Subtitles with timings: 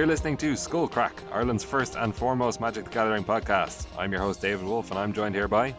[0.00, 3.84] You're listening to Skull Craic, Ireland's first and foremost Magic the Gathering podcast.
[3.98, 5.74] I'm your host, David Wolf, and I'm joined here by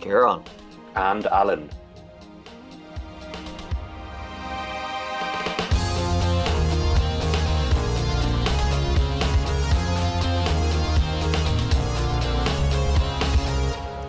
[0.00, 0.42] Kieran.
[0.96, 1.70] And Alan.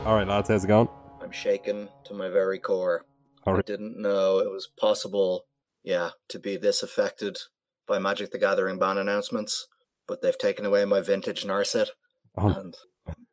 [0.07, 0.89] All right, lads, how's it going?
[1.21, 3.05] I'm shaken to my very core.
[3.43, 5.45] All I didn't know it was possible,
[5.83, 7.37] yeah, to be this affected
[7.87, 9.67] by Magic the Gathering ban announcements,
[10.07, 11.89] but they've taken away my vintage Narset,
[12.37, 12.73] Oh, and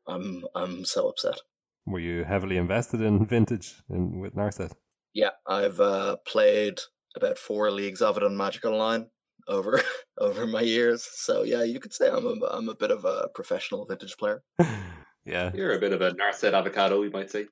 [0.06, 1.40] I'm I'm so upset.
[1.86, 4.72] were you heavily invested in vintage in, with Narset?
[5.14, 6.78] Yeah, I've uh, played
[7.16, 9.06] about four leagues of it on Magic Online
[9.48, 9.80] over
[10.18, 11.06] over my years.
[11.14, 14.42] So yeah, you could say I'm a, I'm a bit of a professional vintage player.
[15.24, 15.50] yeah.
[15.54, 17.46] You're a bit of a Narset avocado, we might say.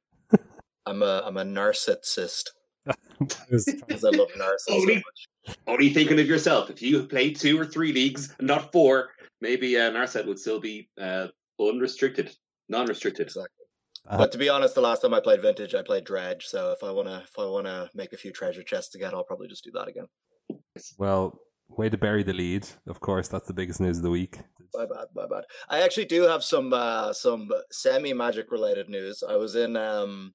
[0.86, 2.44] I'm a I'm a Narcissist I was-
[3.18, 5.56] because I love Narset so Only- much.
[5.66, 6.70] Only thinking of yourself.
[6.70, 9.08] If you played two or three leagues, and not four,
[9.40, 12.30] maybe uh, Narset would still be uh, unrestricted,
[12.68, 13.26] non-restricted.
[13.26, 13.66] Exactly.
[14.08, 16.46] Uh, But to be honest, the last time I played vintage, I played dredge.
[16.46, 19.48] So if I wanna if I wanna make a few treasure chests again, I'll probably
[19.48, 20.06] just do that again.
[20.98, 22.66] well, way to bury the lead.
[22.86, 24.38] Of course, that's the biggest news of the week.
[24.74, 25.44] My bad, my bad.
[25.68, 29.22] I actually do have some uh, some semi magic related news.
[29.26, 30.32] I was in um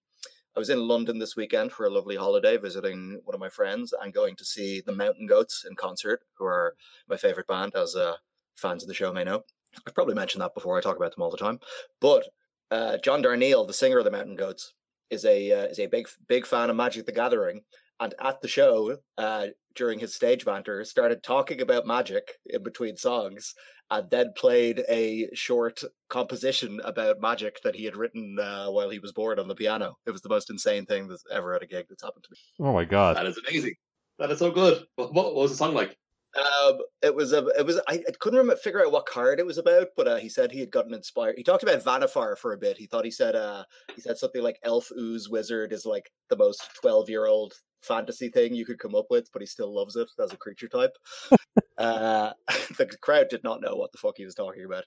[0.55, 3.93] I was in London this weekend for a lovely holiday, visiting one of my friends
[4.01, 6.75] and going to see the Mountain Goats in concert, who are
[7.09, 8.13] my favorite band, as uh,
[8.55, 9.43] fans of the show may know.
[9.85, 10.77] I've probably mentioned that before.
[10.77, 11.59] I talk about them all the time.
[11.99, 12.29] But
[12.71, 14.73] uh, John Darnielle, the singer of the Mountain Goats,
[15.09, 17.61] is a uh, is a big big fan of Magic the Gathering,
[17.99, 22.97] and at the show uh, during his stage banter, started talking about Magic in between
[22.97, 23.53] songs,
[23.91, 28.99] and then played a short composition about Magic that he had written uh, while he
[28.99, 29.95] was bored on the piano.
[30.05, 32.67] It was the most insane thing that's ever at a gig that's happened to me.
[32.67, 33.17] Oh my god.
[33.17, 33.75] That is amazing.
[34.19, 34.85] That is so good.
[34.95, 35.97] What, what was the song like?
[36.35, 39.45] Um, it was a, it was I, I couldn't remember figure out what card it
[39.45, 41.35] was about, but uh, he said he had gotten inspired.
[41.37, 42.77] He talked about Vannifar for a bit.
[42.77, 43.63] He thought he said uh
[43.95, 47.53] he said something like Elf Ooze Wizard is like the most twelve year old
[47.85, 50.67] fantasy thing you could come up with, but he still loves it as a creature
[50.67, 50.95] type.
[51.77, 52.31] uh,
[52.77, 54.83] the crowd did not know what the fuck he was talking about,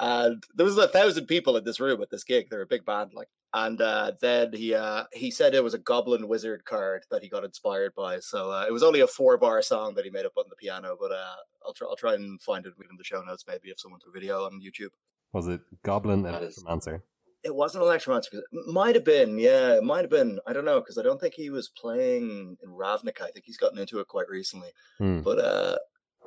[0.00, 2.46] and there was a thousand people in this room at this gig.
[2.50, 3.28] They're a big band, like.
[3.54, 7.30] And uh, then he uh, he said it was a Goblin Wizard card that he
[7.30, 8.18] got inspired by.
[8.20, 10.56] So uh, it was only a four bar song that he made up on the
[10.56, 13.70] piano, but uh, I'll try I'll try and find it in the show notes maybe
[13.70, 14.90] if someone's a video on YouTube.
[15.32, 17.00] Was it Goblin and That is- Electromancer?
[17.44, 18.34] It wasn't Electromancer.
[18.34, 20.40] It might have been, yeah, it might have been.
[20.46, 23.22] I don't know because I don't think he was playing in Ravnica.
[23.22, 24.70] I think he's gotten into it quite recently.
[24.98, 25.20] Hmm.
[25.20, 25.76] But uh,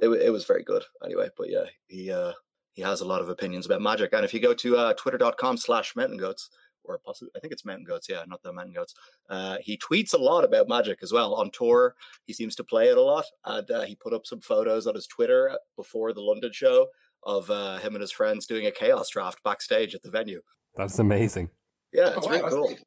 [0.01, 1.29] it it was very good anyway.
[1.37, 2.31] But yeah, he uh
[2.73, 4.13] he has a lot of opinions about magic.
[4.13, 6.49] And if you go to uh, twitter.com slash mountain goats,
[6.83, 8.93] or possibly I think it's mountain goats, yeah, not the mountain goats.
[9.29, 11.95] Uh, he tweets a lot about magic as well on tour.
[12.25, 14.95] He seems to play it a lot, and uh, he put up some photos on
[14.95, 16.87] his Twitter before the London show
[17.23, 20.41] of uh, him and his friends doing a chaos draft backstage at the venue.
[20.75, 21.49] That's amazing.
[21.93, 22.67] Yeah, it's Oh, really that's cool.
[22.67, 22.79] great.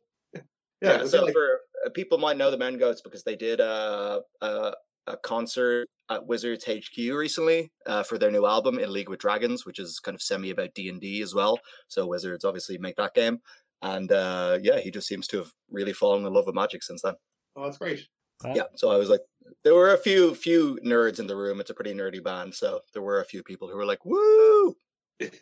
[0.82, 3.60] Yeah, Yeah, so like- for uh, people might know the Men Goats because they did
[3.60, 4.72] uh, a
[5.06, 9.66] a concert at Wizards HQ recently uh, for their new album In League with Dragons,
[9.66, 11.58] which is kind of semi about D and D as well.
[11.88, 13.40] So Wizards obviously make that game,
[13.82, 17.02] and uh, yeah, he just seems to have really fallen in love with Magic since
[17.02, 17.14] then.
[17.56, 18.08] oh, that's great.
[18.44, 19.20] Ah, Yeah, so I was like,
[19.62, 21.60] there were a few few nerds in the room.
[21.60, 24.74] It's a pretty nerdy band, so there were a few people who were like, "Woo!"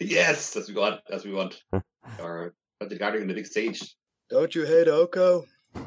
[0.00, 1.62] Yes, as we want, as we want.
[2.19, 3.94] or Magic the Gathering on the big stage.
[4.31, 5.44] Don't you hate Oko?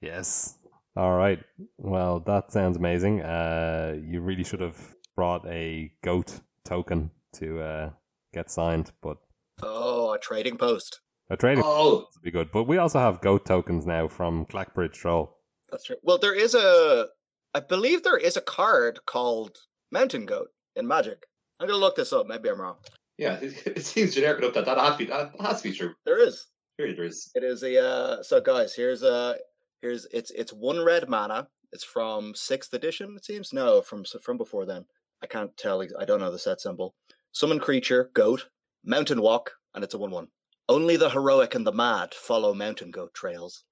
[0.00, 0.56] yes.
[0.96, 1.40] All right.
[1.78, 3.22] Well, that sounds amazing.
[3.22, 4.76] Uh, you really should have
[5.16, 7.90] brought a goat token to uh,
[8.32, 9.16] get signed, but
[9.62, 11.00] Oh, a trading post.
[11.30, 12.50] a trading Oh, would be good.
[12.52, 15.36] But we also have goat tokens now from Clackbridge Troll.
[15.70, 15.96] That's true.
[16.02, 17.06] Well, there is a,
[17.54, 19.56] I believe there is a card called
[19.90, 21.26] Mountain Goat in Magic.
[21.60, 22.26] I'm gonna look this up.
[22.26, 22.76] Maybe I'm wrong.
[23.18, 23.34] yeah.
[23.40, 25.94] It, it seems generic enough that that has to be that has to be true.
[26.04, 26.46] There is.
[26.78, 27.30] Here there is.
[27.34, 27.78] It is a.
[27.84, 29.36] Uh, so, guys, here's a.
[29.82, 31.46] Here's it's it's one red mana.
[31.72, 33.14] It's from sixth edition.
[33.16, 34.84] It seems no from from before then.
[35.22, 35.82] I can't tell.
[35.98, 36.94] I don't know the set symbol.
[37.32, 38.46] Summon creature goat
[38.84, 40.28] mountain walk, and it's a one one.
[40.68, 43.64] Only the heroic and the mad follow mountain goat trails.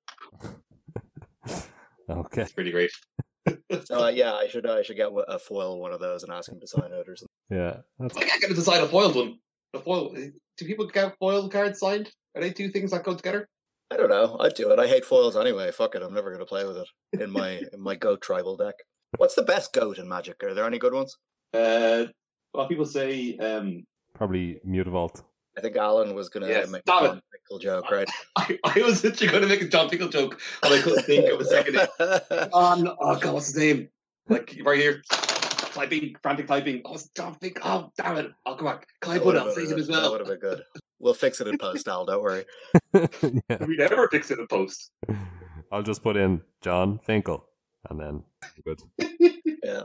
[2.10, 2.42] Okay.
[2.42, 2.90] It's pretty great.
[3.86, 6.50] So uh, yeah, I should I should get a foil one of those and ask
[6.50, 7.28] him to sign it or something.
[7.50, 7.78] Yeah.
[7.98, 9.38] That's I can't get to decide a foiled one.
[9.74, 10.14] A foil.
[10.14, 12.10] Do people get foiled cards signed?
[12.36, 13.48] Are they two things that go together?
[13.90, 14.36] I don't know.
[14.40, 14.78] I'd do it.
[14.78, 15.70] I hate foils anyway.
[15.70, 16.02] Fuck it.
[16.02, 18.74] I'm never going to play with it in my in my goat tribal deck.
[19.16, 20.42] What's the best goat in Magic?
[20.42, 21.16] Are there any good ones?
[21.52, 22.06] Uh,
[22.54, 23.84] well, people say um,
[24.14, 25.22] probably Mutavault.
[25.56, 26.86] I think Alan was going to Yes, make a.
[26.86, 28.08] John Pickle joke, right?
[28.36, 31.30] I, I was literally going to make a John Pickle joke, and I couldn't think
[31.30, 31.76] of a second.
[32.52, 33.88] On, oh god, what's his name?
[34.28, 35.02] Like right here.
[35.72, 36.82] typing, frantic typing.
[36.84, 37.58] Oh, John Think.
[37.62, 38.30] Oh, damn it!
[38.46, 38.86] I'll come back.
[39.00, 39.80] Can I put would've I'll been save it good.
[39.80, 40.62] as That would have been good.
[41.00, 42.06] We'll fix it in post, Al.
[42.06, 42.44] Don't worry.
[42.94, 43.64] yeah.
[43.66, 44.90] We never fix it in post.
[45.72, 47.44] I'll just put in Jon Finkel,
[47.90, 48.22] and then
[48.64, 48.82] we're good.
[49.64, 49.82] Yeah.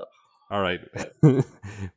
[0.49, 0.79] All right,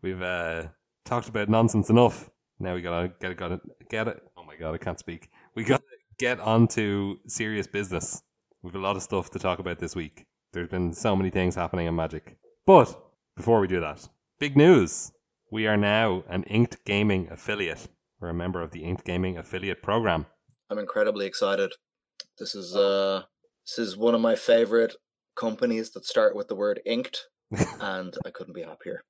[0.03, 0.65] we've uh,
[1.05, 2.29] talked about nonsense enough.
[2.61, 4.23] Now we gotta get it, gotta get it.
[4.37, 5.31] Oh my god, I can't speak.
[5.55, 5.83] We gotta
[6.19, 8.23] get on to serious business.
[8.63, 10.27] We've a lot of stuff to talk about this week.
[10.53, 12.37] There's been so many things happening in Magic.
[12.67, 12.95] But
[13.35, 14.07] before we do that,
[14.39, 15.11] big news!
[15.51, 17.89] We are now an Inked Gaming affiliate.
[18.21, 20.27] We're a member of the Inked Gaming affiliate program.
[20.69, 21.73] I'm incredibly excited.
[22.39, 23.23] This is uh
[23.67, 24.95] this is one of my favorite
[25.35, 27.27] companies that start with the word inked,
[27.81, 29.03] and I couldn't be happier.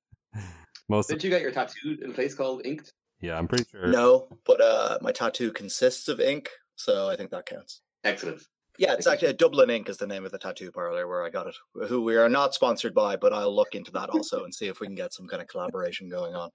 [0.87, 2.93] Most, Did you get your tattoo in a place called Inked?
[3.21, 3.87] Yeah, I'm pretty sure.
[3.87, 7.81] No, but uh my tattoo consists of ink, so I think that counts.
[8.03, 8.41] Excellent.
[8.77, 11.29] Yeah, it's actually a Dublin Ink is the name of the tattoo parlor where I
[11.29, 11.55] got it.
[11.87, 14.79] Who we are not sponsored by, but I'll look into that also and see if
[14.79, 16.49] we can get some kind of collaboration going on.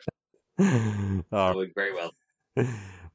[1.30, 2.12] All Going very well.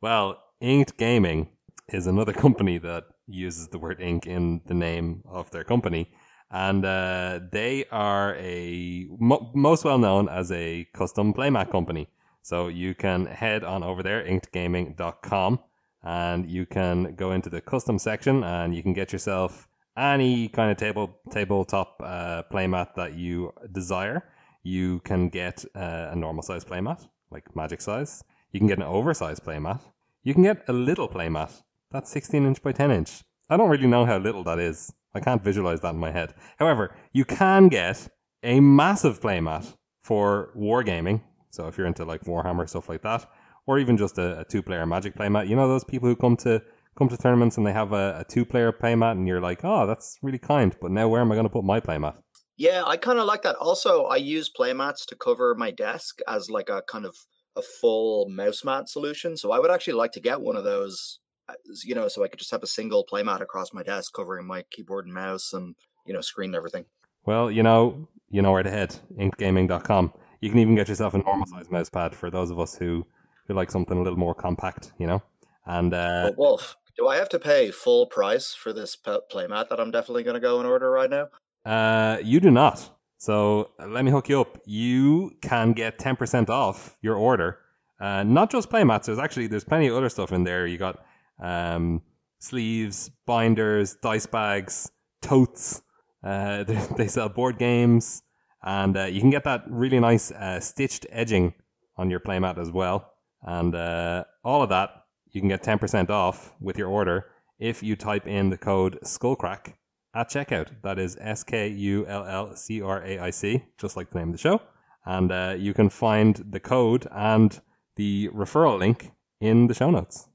[0.01, 1.49] well, Inked Gaming
[1.89, 6.11] is another company that uses the word ink in the name of their company.
[6.49, 12.07] And uh, they are a mo- most well known as a custom playmat company.
[12.41, 15.59] So you can head on over there, inkedgaming.com,
[16.03, 20.71] and you can go into the custom section and you can get yourself any kind
[20.71, 24.23] of table tabletop uh, playmat that you desire.
[24.63, 28.23] You can get uh, a normal size playmat, like magic size.
[28.51, 29.79] You can get an oversized playmat.
[30.23, 31.51] You can get a little playmat.
[31.91, 33.23] That's 16 inch by 10 inch.
[33.49, 34.91] I don't really know how little that is.
[35.13, 36.33] I can't visualize that in my head.
[36.57, 38.07] However, you can get
[38.43, 39.71] a massive playmat
[40.03, 41.21] for wargaming.
[41.51, 43.25] So if you're into like Warhammer stuff like that,
[43.67, 46.61] or even just a, a two-player Magic playmat, you know those people who come to
[46.97, 50.17] come to tournaments and they have a, a two-player playmat, and you're like, oh, that's
[50.21, 50.75] really kind.
[50.81, 52.15] But now where am I going to put my playmat?
[52.57, 53.55] Yeah, I kind of like that.
[53.55, 57.15] Also, I use playmats to cover my desk as like a kind of
[57.55, 59.35] a full mouse mat solution.
[59.37, 61.19] So I would actually like to get one of those,
[61.49, 64.45] uh, you know, so I could just have a single playmat across my desk covering
[64.45, 65.75] my keyboard and mouse and
[66.05, 66.85] you know screen and everything.
[67.25, 68.95] Well, you know, you know where to head.
[69.17, 70.13] Inkedgaming.com.
[70.41, 73.05] You can even get yourself a normal size mouse pad for those of us who
[73.47, 75.21] who like something a little more compact, you know.
[75.65, 79.79] And uh, But Wolf, do I have to pay full price for this playmat that
[79.79, 81.27] I'm definitely going to go and order right now?
[81.65, 82.89] Uh, you do not.
[83.17, 84.59] So uh, let me hook you up.
[84.65, 87.59] You can get ten percent off your order.
[87.99, 89.05] Uh, not just playmats.
[89.05, 90.65] There's actually there's plenty of other stuff in there.
[90.65, 91.05] You got
[91.39, 92.01] um,
[92.39, 94.91] sleeves, binders, dice bags,
[95.21, 95.83] totes.
[96.23, 98.23] Uh, they, they sell board games,
[98.63, 101.53] and uh, you can get that really nice uh, stitched edging
[101.97, 103.13] on your playmat as well.
[103.43, 104.89] And uh, all of that
[105.31, 107.25] you can get ten percent off with your order
[107.59, 109.73] if you type in the code Skullcraic
[110.13, 110.67] at checkout.
[110.83, 114.19] That is S K U L L C R A I C, just like the
[114.19, 114.61] name of the show.
[115.05, 117.59] And uh, you can find the code and
[117.95, 120.27] the referral link in the show notes.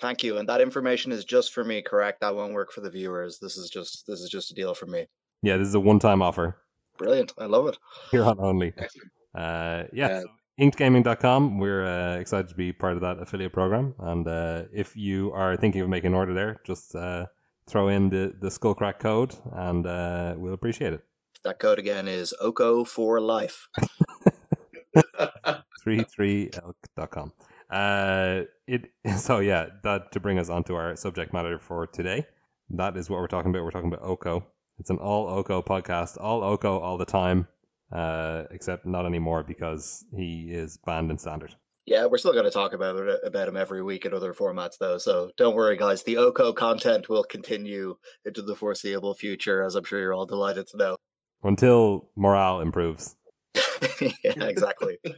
[0.00, 0.38] Thank you.
[0.38, 2.20] And that information is just for me, correct?
[2.20, 3.38] That won't work for the viewers.
[3.38, 5.06] This is just this is just a deal for me.
[5.42, 6.56] Yeah, this is a one-time offer.
[6.98, 7.32] Brilliant.
[7.38, 7.78] I love it.
[8.10, 8.72] Here on only.
[8.76, 9.10] Excellent.
[9.34, 10.28] Uh, yeah, Uh, so
[10.60, 11.58] inkedgaming.com.
[11.58, 13.94] We're uh, excited to be part of that affiliate program.
[13.98, 17.26] And uh, if you are thinking of making an order there, just uh,
[17.66, 21.04] throw in the, the Skullcraic code and uh, we'll appreciate it.
[21.44, 23.68] That code again is Oko for life.
[25.86, 27.32] 33elk.com.
[27.70, 32.26] Uh, it so yeah, that to bring us onto our subject matter for today.
[32.70, 33.64] That is what we're talking about.
[33.64, 34.46] We're talking about Oko.
[34.78, 37.46] It's an all Oko podcast, all Oko all the time,
[37.92, 41.54] uh, except not anymore because he is banned in standard.
[41.86, 44.78] Yeah, we're still going to talk about it, about him every week in other formats,
[44.80, 44.98] though.
[44.98, 46.02] So don't worry, guys.
[46.02, 50.66] The Oko content will continue into the foreseeable future, as I'm sure you're all delighted
[50.68, 50.96] to know.
[51.42, 53.14] Until morale improves.
[54.00, 54.98] yeah, exactly.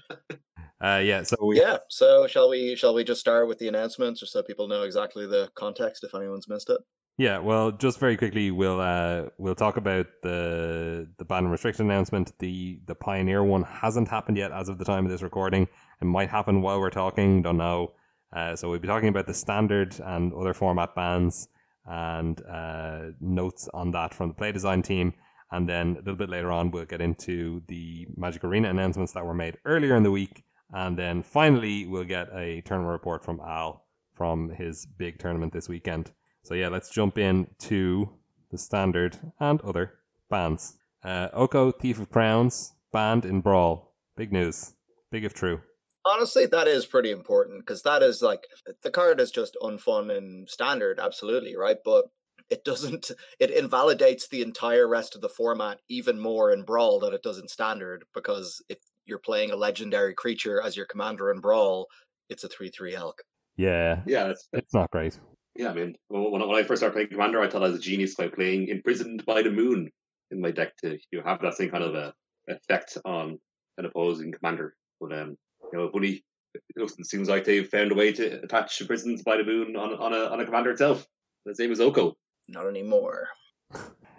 [0.79, 1.79] Uh, yeah, so we yeah.
[1.89, 2.77] So shall we?
[2.77, 6.15] Shall we just start with the announcements, just so people know exactly the context if
[6.15, 6.77] anyone's missed it?
[7.19, 11.91] Yeah, well, just very quickly, we'll uh, we'll talk about the the ban and restriction
[11.91, 12.33] announcement.
[12.39, 15.67] The the Pioneer one hasn't happened yet as of the time of this recording.
[16.03, 17.41] It might happen while we're talking.
[17.43, 17.93] Don't know.
[18.35, 21.49] Uh, so we'll be talking about the standard and other format bans
[21.87, 25.15] and uh, notes on that from the play design team.
[25.51, 29.25] And then a little bit later on, we'll get into the Magic Arena announcements that
[29.25, 30.45] were made earlier in the week.
[30.73, 35.69] And then finally, we'll get a tournament report from Al from his big tournament this
[35.69, 36.11] weekend.
[36.47, 38.09] So yeah, let's jump in to
[38.53, 39.95] the standard and other
[40.31, 40.77] bans.
[41.03, 43.93] Uh, Oko, Thief of Crowns, banned in Brawl.
[44.17, 44.73] Big news.
[45.11, 45.61] Big if true.
[46.05, 48.47] Honestly, that is pretty important because that is like
[48.85, 51.79] the card is just unfun in standard, absolutely, right?
[51.85, 52.05] But
[52.49, 53.11] it doesn't
[53.41, 57.39] it invalidates the entire rest of the format even more in brawl than it does
[57.39, 61.89] in standard because if you're playing a legendary creature as your commander in Brawl,
[62.29, 63.23] it's a three three elk.
[63.57, 65.19] Yeah, Yeah, that's, it's not great.
[65.57, 65.71] Yeah.
[65.71, 67.83] I mean, when, I- when I first started playing Commander, I thought I was a
[67.83, 69.91] genius by playing Imprisoned by the Moon
[70.31, 72.15] in my deck to you know, have that same kind of a
[72.49, 73.39] effect on
[73.79, 74.75] an opposing commander.
[75.01, 75.37] But um,
[75.73, 79.23] you know, Bunny, it looks it seems like they've found a way to attach Imprisoned
[79.25, 81.07] by the Moon on on a on a commander itself.
[81.45, 82.17] The same as Oko.
[82.49, 83.29] Not anymore.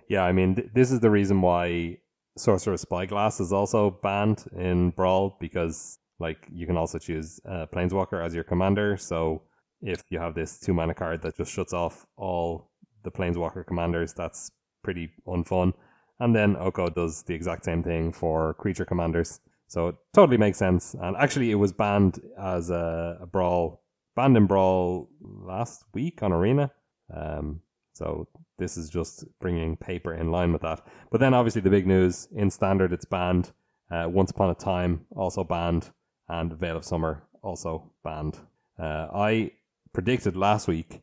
[0.10, 1.98] Yeah, I mean, th- this is the reason why
[2.38, 8.26] Sorcerous Spyglass is also banned in Brawl because, like, you can also choose uh, Planeswalker
[8.26, 8.96] as your commander.
[8.96, 9.42] So
[9.82, 12.72] if you have this two mana card that just shuts off all
[13.04, 14.52] the Planeswalker commanders, that's
[14.84, 15.74] pretty unfun.
[16.20, 19.40] And then Oko does the exact same thing for creature commanders.
[19.68, 20.96] So it totally makes sense.
[21.00, 23.84] And actually, it was banned as a, a Brawl,
[24.16, 26.72] banned in Brawl last week on Arena.
[27.14, 27.62] Um,
[27.94, 30.86] so this is just bringing paper in line with that.
[31.12, 33.52] But then obviously the big news in standard it's banned.
[33.92, 35.90] Uh, Once Upon a Time also banned,
[36.28, 38.38] and Veil of Summer also banned.
[38.80, 39.52] Uh, I
[39.94, 41.02] predicted last week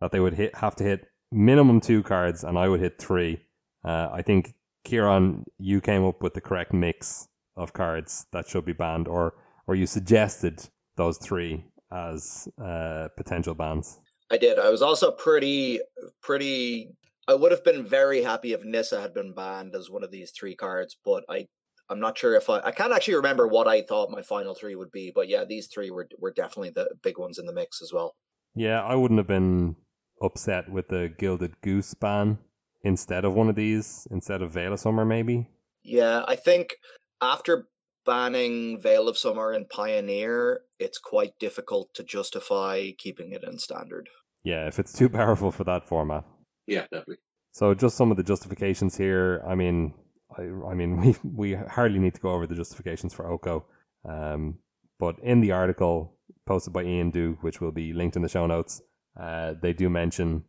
[0.00, 3.40] that they would hit have to hit minimum two cards, and I would hit three.
[3.84, 4.54] Uh, I think
[4.84, 9.34] Kieran, you came up with the correct mix of cards that should be banned, or
[9.66, 10.62] or you suggested
[10.96, 13.98] those three as uh, potential bans.
[14.30, 14.58] I did.
[14.58, 15.80] I was also pretty,
[16.22, 16.90] pretty.
[17.26, 20.30] I would have been very happy if Nissa had been banned as one of these
[20.30, 21.46] three cards, but I,
[21.90, 22.60] I'm not sure if I.
[22.60, 25.68] I can't actually remember what I thought my final three would be, but yeah, these
[25.68, 28.14] three were were definitely the big ones in the mix as well.
[28.54, 29.76] Yeah, I wouldn't have been
[30.22, 32.38] upset with the Gilded Goose ban
[32.82, 35.48] instead of one of these, instead of Veil of Summer, maybe.
[35.82, 36.74] Yeah, I think
[37.20, 37.68] after
[38.04, 44.08] banning Veil of Summer and Pioneer, it's quite difficult to justify keeping it in standard.
[44.42, 46.24] Yeah, if it's too powerful for that format.
[46.66, 47.16] Yeah, definitely.
[47.52, 49.42] So just some of the justifications here.
[49.46, 49.94] I mean,
[50.36, 53.66] I, I mean, we we hardly need to go over the justifications for Oko,
[54.04, 54.58] um,
[54.98, 56.16] but in the article
[56.46, 58.82] posted by Ian Duke, which will be linked in the show notes,
[59.18, 60.44] uh, they do mention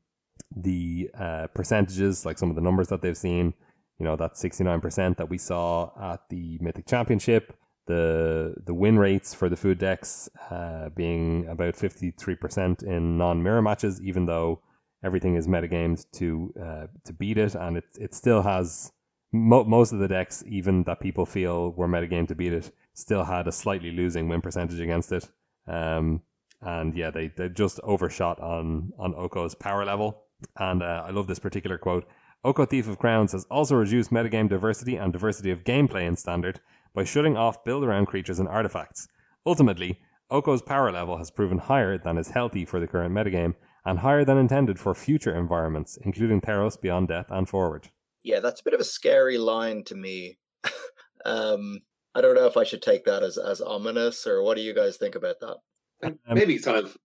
[0.55, 3.53] the uh, percentages, like some of the numbers that they've seen.
[4.00, 7.53] You know, that 69% that we saw at the Mythic Championship,
[7.86, 14.01] the the win rates for the food decks uh, being about 53% in non-mirror matches,
[14.01, 14.62] even though
[15.03, 18.91] everything is metagamed to uh, to beat it, and it it still has
[19.31, 23.24] mo- most of the decks, even that people feel were metagame to beat it, still
[23.24, 25.29] had a slightly losing win percentage against it.
[25.67, 26.21] Um,
[26.62, 30.24] and yeah, they they just overshot on on Oko's power level.
[30.57, 32.07] And uh, I love this particular quote.
[32.43, 36.59] Oko Thief of Crowns has also reduced metagame diversity and diversity of gameplay in Standard
[36.93, 39.07] by shutting off build around creatures and artifacts.
[39.45, 40.00] Ultimately,
[40.31, 44.24] Oko's power level has proven higher than is healthy for the current metagame, and higher
[44.24, 47.89] than intended for future environments, including Theros Beyond Death and Forward.
[48.23, 50.38] Yeah, that's a bit of a scary line to me.
[51.25, 51.79] um,
[52.15, 54.73] I don't know if I should take that as as ominous, or what do you
[54.73, 55.57] guys think about that?
[56.01, 56.97] Um, maybe it's kind of.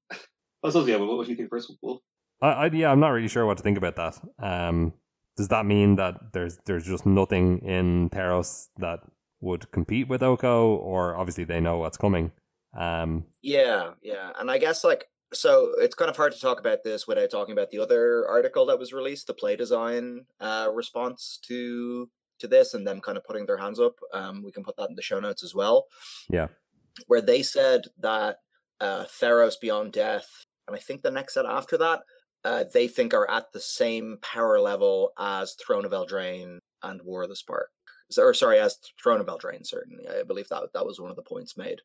[0.63, 2.01] I suppose, yeah, but what do you think first, Wolf?
[2.41, 4.21] I, I yeah, I'm not really sure what to think about that.
[4.39, 4.93] Um,
[5.37, 9.01] does that mean that there's there's just nothing in Theros that
[9.41, 12.31] would compete with Oko, or obviously they know what's coming?
[12.79, 16.83] Um, Yeah, yeah, and I guess like so, it's kind of hard to talk about
[16.85, 21.39] this without talking about the other article that was released, the play design uh, response
[21.49, 22.09] to
[22.41, 23.95] to this, and them kind of putting their hands up.
[24.13, 25.87] Um, we can put that in the show notes as well.
[26.29, 26.49] Yeah.
[27.07, 28.39] where they said that
[28.81, 30.27] uh, Theros Beyond Death,
[30.67, 32.01] and I think the next set after that,
[32.45, 37.23] uh, they think are at the same power level as Throne of Eldraine and War
[37.23, 37.71] of the Spark.
[38.19, 39.67] Or sorry, as Throne of Eldraine.
[39.67, 41.81] Certainly, I believe that that was one of the points made.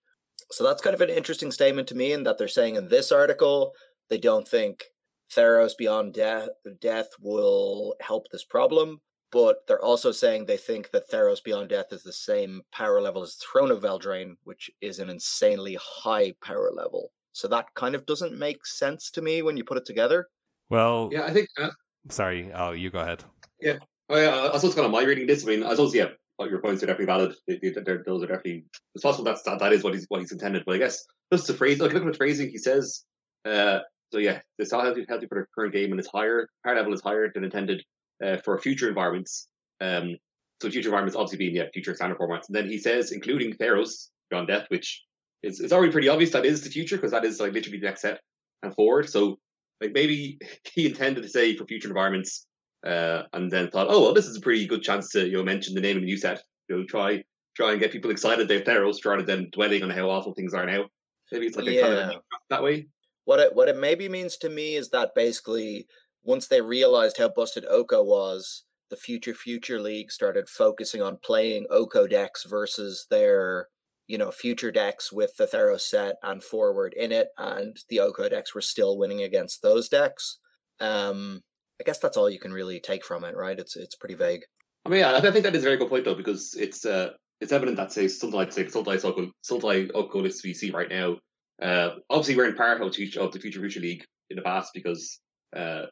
[0.52, 3.12] So that's kind of an interesting statement to me, in that they're saying in this
[3.12, 3.74] article
[4.10, 4.86] they don't think
[5.32, 6.50] Theros Beyond Death
[6.82, 9.00] Death will help this problem,
[9.32, 13.22] but they're also saying they think that Theros Beyond Death is the same power level
[13.22, 17.12] as Throne of Eldraine, which is an insanely high power level.
[17.34, 20.28] So that kind of doesn't make sense to me when you put it together.
[20.70, 21.48] well, Yeah, I think.
[21.58, 21.70] Uh,
[22.10, 22.52] sorry.
[22.54, 23.24] Oh, you go ahead.
[23.62, 23.78] Yeah.
[24.10, 25.44] Oh, yeah, I suppose kind of my reading this.
[25.44, 26.10] I mean, I suppose yeah,
[26.46, 27.36] your points are definitely valid.
[27.48, 27.72] They, they,
[28.06, 28.66] those are definitely.
[28.96, 30.64] It's possible that's that, that is what he's what he's intended.
[30.66, 31.80] But I guess just the phrase.
[31.80, 32.50] Look, look at the phrasing.
[32.50, 33.04] He says.
[33.46, 33.80] Uh,
[34.12, 36.48] so yeah, it's not healthy, healthy for the current game, and it's higher.
[36.66, 37.84] Power level is higher than intended
[38.24, 39.48] uh, for future environments.
[39.82, 40.18] Um,
[40.62, 42.48] so future environments obviously being yeah future standard formats.
[42.48, 45.04] And then he says, including Theros Beyond Death, which
[45.44, 47.86] is it's already pretty obvious that is the future because that is like literally the
[47.86, 48.20] next set
[48.64, 49.10] and forward.
[49.10, 49.38] So
[49.82, 50.40] like maybe
[50.74, 52.46] he intended to say for future environments,
[52.86, 55.44] uh, and then thought, oh well, this is a pretty good chance to you know
[55.44, 56.44] mention the name of the new set.
[56.68, 57.24] You know, try
[57.56, 60.66] try and get people excited about Theros rather than dwelling on how awful things are
[60.66, 60.90] now.
[61.32, 62.18] Maybe it's like a kind of Yeah.
[62.50, 62.88] that way.
[63.26, 65.88] What it what it maybe means to me is that basically
[66.24, 71.68] once they realized how busted Oko was, the Future Future League started focusing on playing
[71.70, 73.68] Oko decks versus their
[74.08, 78.28] you know future decks with the Theros set and forward in it, and the Oko
[78.30, 80.40] decks were still winning against those decks.
[80.80, 81.44] Um,
[81.80, 83.58] I guess that's all you can really take from it, right?
[83.58, 84.42] It's it's pretty vague.
[84.86, 87.12] I mean, yeah, I think that is a very good point though, because it's uh,
[87.42, 91.18] it's evident that say something say Sultai Oko Sultai Oko list we see right now.
[91.62, 95.20] Uh, obviously, we're in part of the, Future Future League in the past because,
[95.56, 95.84] uh,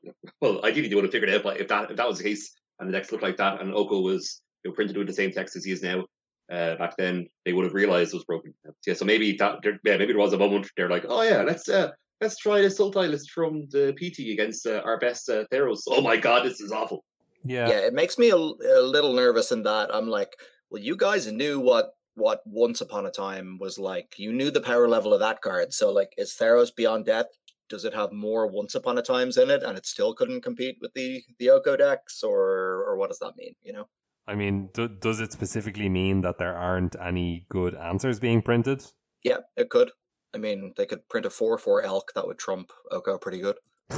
[0.42, 2.24] well, ideally they would have figured it out, but if that if that was the
[2.24, 5.14] case and the decks looked like that and Oko was you know, printed with the
[5.14, 6.06] same text as he is now,
[6.52, 8.54] uh, back then they would have realized it was broken.
[8.86, 11.68] Yeah, so maybe that yeah, maybe there was a moment they're like, oh yeah, let's
[11.68, 11.92] uh,
[12.22, 15.82] let's try the Sultai list from the PT against uh, our best uh, Theros.
[15.88, 17.04] Oh my god, this is awful.
[17.44, 17.70] Yeah.
[17.70, 20.36] Yeah, it makes me a, a little nervous in that I'm like,
[20.70, 24.16] well, you guys knew what what Once Upon a Time was like.
[24.18, 25.72] You knew the power level of that card.
[25.72, 27.28] So, like, is Theros Beyond Death?
[27.70, 30.78] Does it have more Once Upon a Times in it, and it still couldn't compete
[30.82, 33.54] with the the Oko decks, or or what does that mean?
[33.64, 33.88] You know.
[34.28, 38.84] I mean, do, does it specifically mean that there aren't any good answers being printed?
[39.24, 39.92] Yeah, it could.
[40.38, 43.58] I mean, they could print a four four elk that would trump Oko pretty good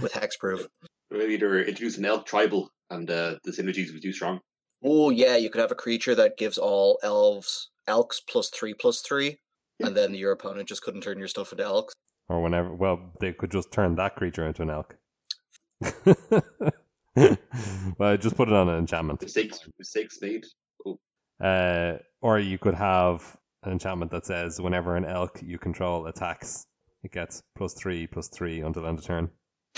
[0.00, 0.66] with hexproof.
[1.12, 4.40] Maybe they're introducing elk tribal, and uh, the synergies would be too strong.
[4.82, 9.00] Oh yeah, you could have a creature that gives all elves elks plus three plus
[9.00, 9.38] three,
[9.78, 11.94] and then your opponent just couldn't turn your stuff into elks.
[12.28, 14.96] Or whenever, well, they could just turn that creature into an elk.
[17.98, 19.22] well, just put it on an enchantment.
[19.22, 20.46] Mistakes, mistakes made.
[20.84, 20.98] Oh,
[21.40, 26.66] Uh, or you could have an enchantment that says whenever an elk you control attacks,
[27.02, 29.30] it gets plus three, plus three until end of turn.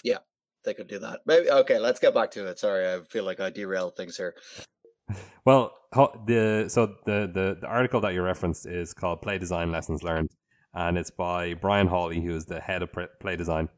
[0.02, 0.18] Yeah,
[0.64, 1.20] they could do that.
[1.26, 1.78] Maybe okay.
[1.78, 2.58] Let's get back to it.
[2.58, 4.34] Sorry, I feel like I derailed things here.
[5.44, 10.02] Well, the so the, the the article that you referenced is called "Play Design Lessons
[10.02, 10.30] Learned,"
[10.74, 13.68] and it's by Bryan Hawley, who is the head of play design.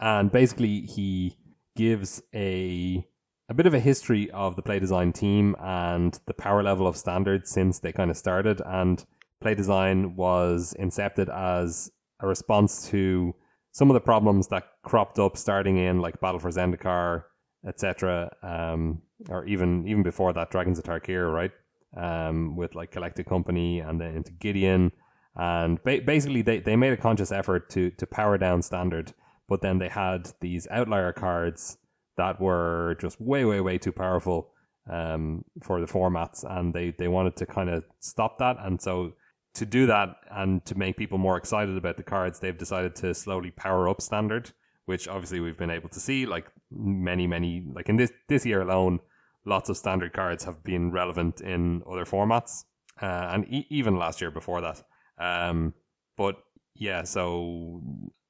[0.00, 1.36] And basically, he
[1.76, 3.06] gives a
[3.48, 6.96] a bit of a history of the play design team and the power level of
[6.96, 8.62] standards since they kind of started.
[8.64, 9.04] And
[9.42, 13.34] play design was incepted as a response to
[13.72, 17.24] some of the problems that cropped up starting in like Battle for Zendikar,
[17.66, 18.30] etc.
[18.42, 21.50] Um, or even even before that, Dragons of Tarkir, right?
[21.96, 24.92] Um, with like Collected Company and then into Gideon,
[25.36, 29.12] and ba- basically they, they made a conscious effort to to power down standard,
[29.48, 31.76] but then they had these outlier cards
[32.16, 34.52] that were just way way way too powerful
[34.90, 39.12] um, for the formats, and they they wanted to kind of stop that, and so
[39.54, 43.14] to do that and to make people more excited about the cards, they've decided to
[43.14, 44.50] slowly power up standard,
[44.86, 46.26] which obviously we've been able to see.
[46.26, 49.00] Like many, many, like in this this year alone,
[49.44, 52.64] lots of standard cards have been relevant in other formats,
[53.00, 54.82] uh, and e- even last year before that.
[55.18, 55.74] Um,
[56.16, 56.36] but
[56.74, 57.82] yeah, so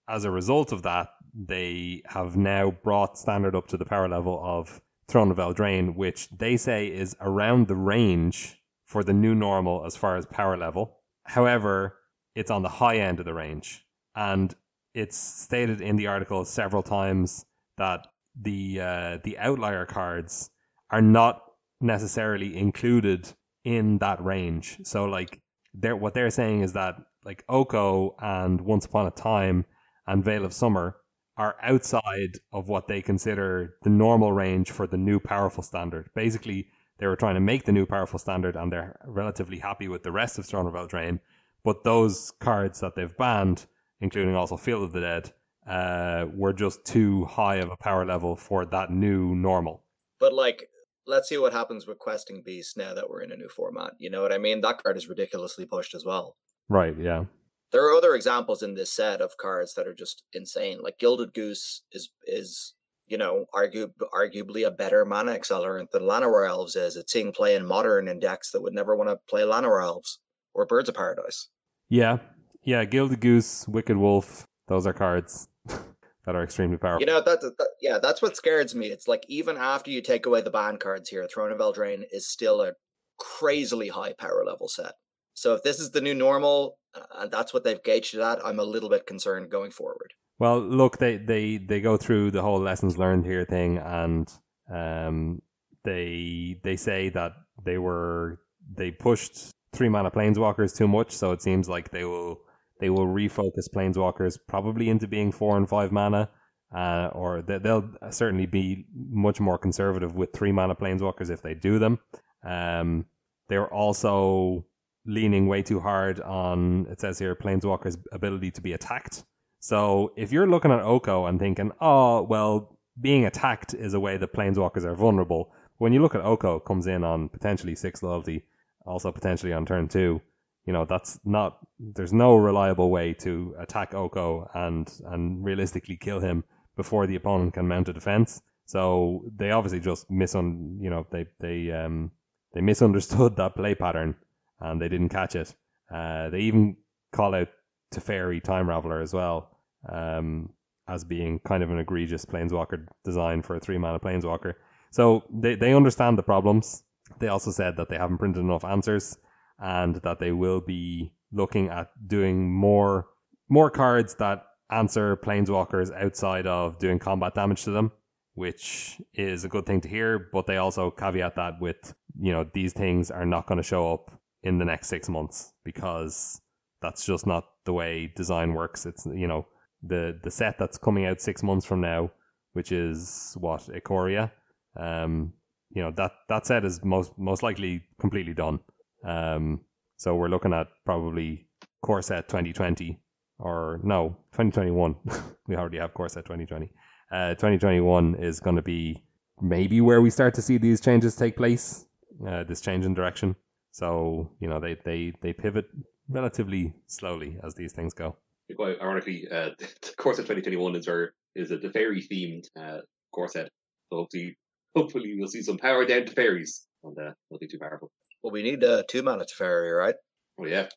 [0.09, 4.41] as a result of that, they have now brought standard up to the power level
[4.43, 8.57] of Throne of Eldraine, which they say is around the range
[8.87, 10.99] for the new normal as far as power level.
[11.25, 11.99] However,
[12.35, 13.85] it's on the high end of the range.
[14.15, 14.55] And
[14.95, 17.45] it's stated in the article several times
[17.79, 18.07] that
[18.41, 20.51] the uh, the outlier cards
[20.91, 21.43] are not
[21.81, 23.29] necessarily included
[23.65, 24.79] in that range.
[24.85, 25.41] So like
[25.75, 29.65] they're what they're saying is that like Oko and Once Upon a Time
[30.07, 30.97] and Veil of Summer
[31.37, 36.11] are outside of what they consider the normal range for the new powerful standard.
[36.15, 36.69] Basically,
[37.03, 40.13] they were trying to make the new powerful standard and they're relatively happy with the
[40.13, 41.19] rest of Throne of Eldraine.
[41.65, 43.67] But those cards that they've banned,
[44.01, 45.33] including also Field of the Dead,
[45.69, 49.83] uh, were just too high of a power level for that new normal.
[50.21, 50.71] But like,
[51.05, 53.95] let's see what happens with Questing Beast now that we're in a new format.
[53.99, 54.61] You know what I mean?
[54.61, 56.37] That card is ridiculously pushed as well.
[56.69, 57.25] Right, yeah.
[57.73, 60.79] There are other examples in this set of cards that are just insane.
[60.81, 62.75] Like Gilded Goose is is
[63.13, 66.97] you know argu- arguably a better mana accelerant than Llanowar Elves is.
[66.97, 70.19] It's seeing play in modern in decks that would never want to play Llanowar Elves
[70.55, 71.49] or Birds of Paradise.
[71.91, 72.19] Yeah.
[72.65, 77.01] Yeah, Gilded Goose, Wicked Wolf, those are cards that are extremely powerful.
[77.01, 78.87] You know that, that yeah, that's what scares me.
[78.87, 82.27] It's like even after you take away the ban cards here, Throne of Eldraine is
[82.27, 82.73] still a
[83.19, 84.93] crazily high power level set.
[85.35, 88.45] So if this is the new normal uh, and that's what they've gauged it at,
[88.45, 90.15] I'm a little bit concerned going forward.
[90.43, 94.29] Well, look, they, they, they go through the whole lessons learned here thing, and
[94.69, 95.41] um,
[95.85, 98.41] they they say that they were
[98.77, 102.41] they pushed three mana planeswalkers too much, so it seems like they will
[102.81, 106.29] they will refocus planeswalkers probably into being four and five mana,
[106.77, 111.55] uh, or they, they'll certainly be much more conservative with three mana planeswalkers if they
[111.55, 112.01] do them.
[112.45, 113.07] Um,
[113.49, 114.67] they're also
[115.07, 119.23] leaning way too hard on it says here planeswalkers' ability to be attacked.
[119.65, 124.17] So if you're looking at Oko and thinking, oh well, being attacked is a way
[124.17, 125.53] that planeswalkers are vulnerable.
[125.79, 128.43] When you look at Oko, it comes in on potentially six loyalty,
[128.85, 130.21] also potentially on turn two.
[130.67, 136.19] you know that's not there's no reliable way to attack Oko and and realistically kill
[136.19, 136.43] him
[136.75, 138.43] before the opponent can mount a defense.
[138.67, 142.11] So they obviously just misun you know they they um
[142.53, 144.17] they misunderstood that play pattern
[144.59, 145.55] and they didn't catch it.
[145.89, 146.79] Uh, they even
[147.13, 147.49] call out
[147.95, 149.52] Teferi Time Raveler as well
[149.89, 150.51] um,
[150.89, 154.55] as being kind of an egregious planeswalker design for a three mana planeswalker.
[154.91, 156.83] So they, they understand the problems.
[157.19, 159.17] They also said that they haven't printed enough answers
[159.59, 163.07] and that they will be looking at doing more
[163.49, 167.93] more cards that answer planeswalkers outside of doing combat damage to them,
[168.35, 170.29] which is a good thing to hear.
[170.33, 173.93] But they also caveat that with you know these things are not going to show
[173.93, 174.11] up
[174.43, 176.41] in the next six months because
[176.81, 178.87] that's just not the way design works.
[178.87, 179.47] It's you know
[179.83, 182.11] the the set that's coming out six months from now,
[182.53, 184.31] which is what Ikoria.
[184.79, 185.33] Um,
[185.71, 188.61] you know that that set is most most likely completely done.
[189.05, 189.61] Um,
[189.97, 191.47] so we're looking at probably
[191.83, 193.01] core set 2020
[193.39, 194.97] or no 2021.
[195.49, 196.71] we already have core set 2020.
[197.11, 199.03] Uh, 2021 is going to be
[199.41, 201.85] maybe where we start to see these changes take place.
[202.27, 203.35] Uh, this change in direction.
[203.73, 205.67] So you know they they they pivot
[206.09, 208.17] relatively slowly as these things go.
[208.57, 212.79] Quite ironically, uh, the core set 2021 is our is a fairy themed uh,
[213.13, 213.49] core set.
[213.91, 214.37] So hopefully,
[214.77, 217.91] hopefully we'll see some power down to fairies, and uh, nothing too powerful.
[218.23, 219.95] Well, we need uh, two mana to fairy, right?
[220.39, 220.69] Oh yeah,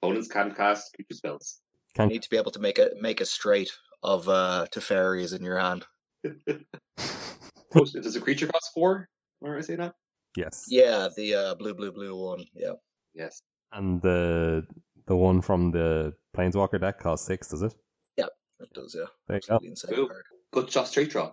[0.00, 1.60] opponents can cast creature spells.
[1.98, 3.70] You need to be able to make a make a straight
[4.02, 5.84] of uh, to fairies in your hand.
[7.74, 9.08] Does a creature cost four?
[9.40, 9.94] Where I say that?
[10.36, 10.64] Yes.
[10.68, 12.44] Yeah, the uh, blue, blue, blue one.
[12.54, 12.72] Yeah.
[13.14, 13.40] Yes.
[13.72, 14.66] And the
[15.06, 17.74] the one from the Planeswalker deck costs six, does it?
[18.16, 18.26] Yeah,
[18.60, 19.06] it does, yeah.
[19.28, 19.54] There you go.
[19.54, 20.08] Absolutely insane Cool.
[20.08, 20.24] card.
[20.54, 21.32] Gutshot straight draw.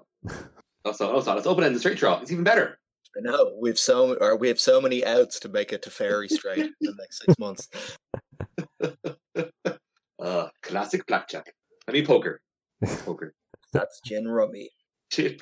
[0.85, 2.19] oh, so, oh, so let's open end the straight draw.
[2.21, 2.77] It's even better.
[3.17, 6.29] I know we've so or we have so many outs to make it to fairy
[6.29, 7.67] straight in the next six months.
[10.19, 11.53] uh, classic blackjack.
[11.87, 12.41] I mean poker.
[13.05, 13.33] Poker.
[13.73, 14.69] That's gin rummy.
[15.11, 15.41] Chip.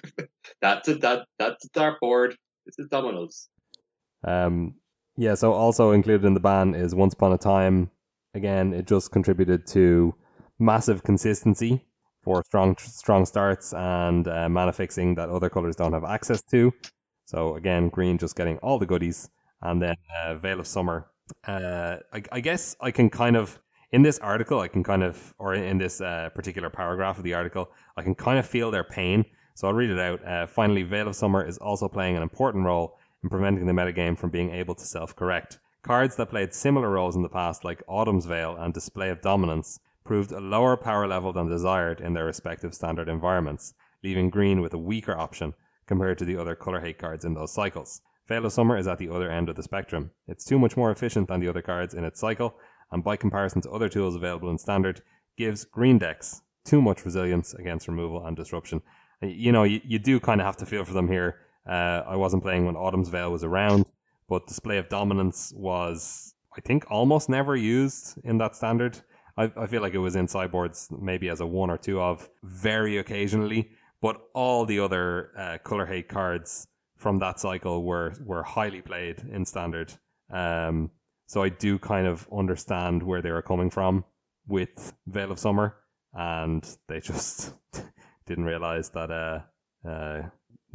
[0.62, 2.34] that's a That that's a dartboard.
[2.66, 3.50] This is dominoes.
[4.24, 4.76] Um,
[5.16, 7.90] yeah, so also included in the ban is Once Upon a Time.
[8.34, 10.14] Again, it just contributed to
[10.60, 11.86] massive consistency
[12.24, 16.74] for strong strong starts and uh, mana fixing that other colors don't have access to.
[17.26, 19.30] So again, green just getting all the goodies,
[19.62, 21.08] and then uh, Veil of Summer.
[21.48, 23.60] Uh, I, I guess I can kind of
[23.92, 27.34] in this article, I can kind of, or in this uh, particular paragraph of the
[27.34, 29.26] article, I can kind of feel their pain.
[29.56, 30.26] So I'll read it out.
[30.26, 34.18] Uh, finally, Veil of Summer is also playing an important role in preventing the metagame
[34.18, 35.60] from being able to self-correct.
[35.82, 39.80] Cards that played similar roles in the past, like Autumn's Veil and Display of Dominance,
[40.04, 44.74] proved a lower power level than desired in their respective standard environments, leaving green with
[44.74, 45.54] a weaker option
[45.88, 48.02] compared to the other color hate cards in those cycles.
[48.28, 50.12] Veil of Summer is at the other end of the spectrum.
[50.28, 52.56] It's too much more efficient than the other cards in its cycle,
[52.92, 55.02] and by comparison to other tools available in standard,
[55.38, 58.82] gives green decks too much resilience against removal and disruption.
[59.22, 61.38] You know, you, you do kind of have to feel for them here.
[61.66, 63.86] Uh, I wasn't playing when Autumn's Veil was around,
[64.30, 68.98] but Display of Dominance was, I think, almost never used in that standard.
[69.36, 72.30] I, I feel like it was in sideboards maybe as a one or two of
[72.44, 78.44] very occasionally, but all the other uh, color hate cards from that cycle were were
[78.44, 79.92] highly played in standard.
[80.32, 80.92] Um,
[81.28, 84.04] so I do kind of understand where they were coming from
[84.48, 85.76] with Veil of Summer,
[86.14, 87.54] and they just
[88.26, 90.22] didn't realize that uh, uh,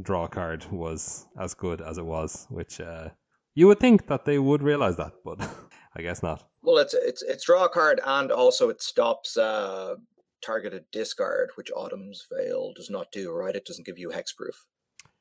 [0.01, 3.11] draw card was as good as it was, which uh,
[3.55, 5.41] you would think that they would realize that, but
[5.97, 6.45] I guess not.
[6.63, 9.95] Well, it's it's it's draw a card, and also it stops uh,
[10.45, 13.33] targeted discard, which Autumn's Veil does not do.
[13.33, 14.57] Right, it doesn't give you hexproof.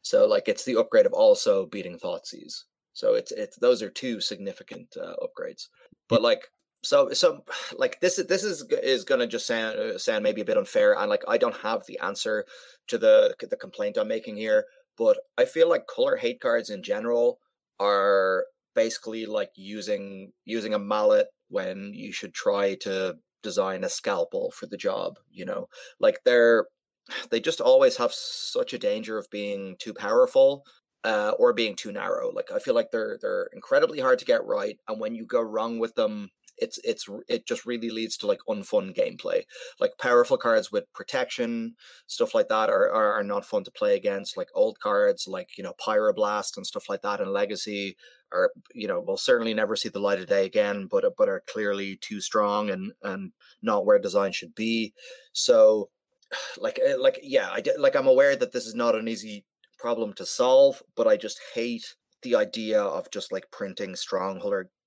[0.01, 2.63] So, like, it's the upgrade of also beating Thoughtseize.
[2.93, 5.67] So it's it's those are two significant uh, upgrades.
[6.07, 6.49] But like,
[6.83, 7.43] so so
[7.77, 10.97] like this is this is is gonna just sound uh, sound maybe a bit unfair,
[10.97, 12.45] and like I don't have the answer
[12.87, 14.65] to the the complaint I'm making here.
[14.97, 17.39] But I feel like color hate cards in general
[17.79, 24.51] are basically like using using a mallet when you should try to design a scalpel
[24.51, 25.67] for the job you know?
[25.99, 26.65] Like they're
[27.31, 30.63] they just always have such a danger of being too powerful
[31.03, 32.31] uh, or being too narrow.
[32.31, 35.41] Like i feel like they're they're incredibly hard to get right and when you go
[35.41, 39.43] wrong with them it's it's it just really leads to like unfun gameplay.
[39.79, 41.75] Like powerful cards with protection
[42.07, 44.37] stuff like that are, are, are not fun to play against.
[44.37, 47.97] Like old cards like you know pyroblast and stuff like that in legacy
[48.31, 51.43] are you know will certainly never see the light of day again but but are
[51.47, 54.93] clearly too strong and and not where design should be.
[55.33, 55.89] So
[56.57, 59.45] like eh, like yeah i like i'm aware that this is not an easy
[59.77, 64.39] problem to solve but i just hate the idea of just like printing strong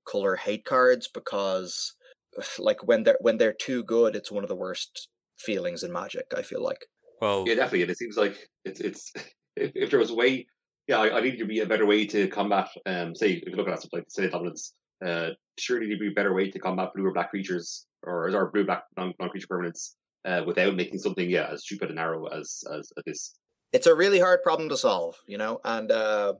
[0.06, 1.94] color color hate cards because
[2.58, 6.26] like when they're when they're too good, it's one of the worst feelings in Magic.
[6.36, 6.86] I feel like.
[7.20, 7.82] Well, Yeah, definitely.
[7.82, 9.12] And it seems like it's it's
[9.56, 10.46] if, if there was a way,
[10.86, 12.68] yeah, I, I think there'd be a better way to combat.
[12.86, 16.12] Um, say if you look at something like City Dominance, uh, surely there'd be a
[16.12, 19.48] better way to combat blue or black creatures or or blue black non non creature
[19.48, 23.34] permanents uh, without making something yeah as stupid and narrow as as, as this.
[23.72, 26.34] It's a really hard problem to solve, you know, and uh,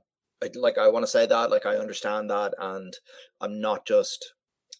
[0.55, 2.93] Like I want to say that, like I understand that, and
[3.41, 4.33] I'm not just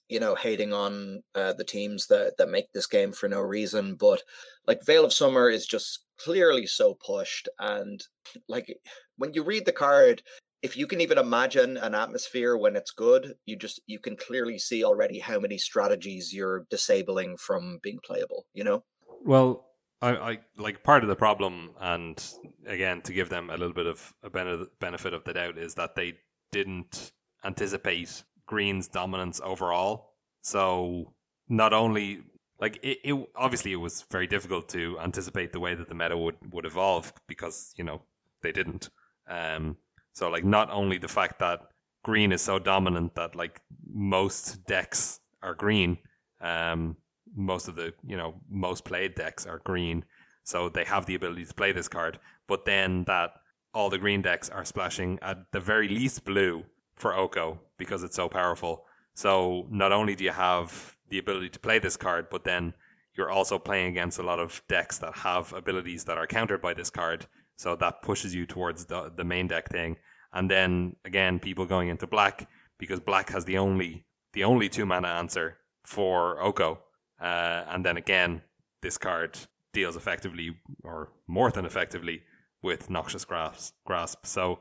[0.09, 3.95] you know hating on uh, the teams that that make this game for no reason,
[3.95, 4.21] but
[4.67, 8.03] like Veil of Summer is just clearly so pushed, and
[8.47, 8.75] like
[9.17, 10.21] when you read the card.
[10.63, 14.57] If you can even imagine an atmosphere when it's good, you just you can clearly
[14.57, 18.47] see already how many strategies you're disabling from being playable.
[18.55, 18.83] You know.
[19.23, 19.66] Well,
[20.01, 22.23] I, I like part of the problem, and
[22.65, 25.75] again, to give them a little bit of a bene- benefit of the doubt, is
[25.75, 26.13] that they
[26.51, 27.11] didn't
[27.43, 30.13] anticipate Green's dominance overall.
[30.41, 31.13] So
[31.49, 32.21] not only
[32.59, 36.17] like it, it obviously it was very difficult to anticipate the way that the meta
[36.17, 38.01] would would evolve because you know
[38.41, 38.89] they didn't.
[39.27, 39.77] Um,
[40.13, 41.61] so like not only the fact that
[42.03, 45.97] Green is so dominant that like most decks are green.
[46.39, 46.97] Um,
[47.37, 50.03] most of the you know most played decks are green,
[50.43, 52.19] so they have the ability to play this card.
[52.47, 53.31] But then that
[53.73, 56.63] all the green decks are splashing at the very least blue
[56.95, 58.85] for Oko because it's so powerful.
[59.13, 62.73] So not only do you have the ability to play this card, but then
[63.15, 66.73] you're also playing against a lot of decks that have abilities that are countered by
[66.73, 67.25] this card.
[67.57, 69.97] So that pushes you towards the, the main deck thing.
[70.33, 72.47] And then again, people going into black
[72.77, 76.79] because black has the only the only two mana answer for Oko.
[77.19, 78.41] Uh, and then again,
[78.81, 79.37] this card
[79.73, 82.21] deals effectively or more than effectively
[82.61, 83.73] with Noxious Grasp.
[83.85, 84.25] grasp.
[84.25, 84.59] So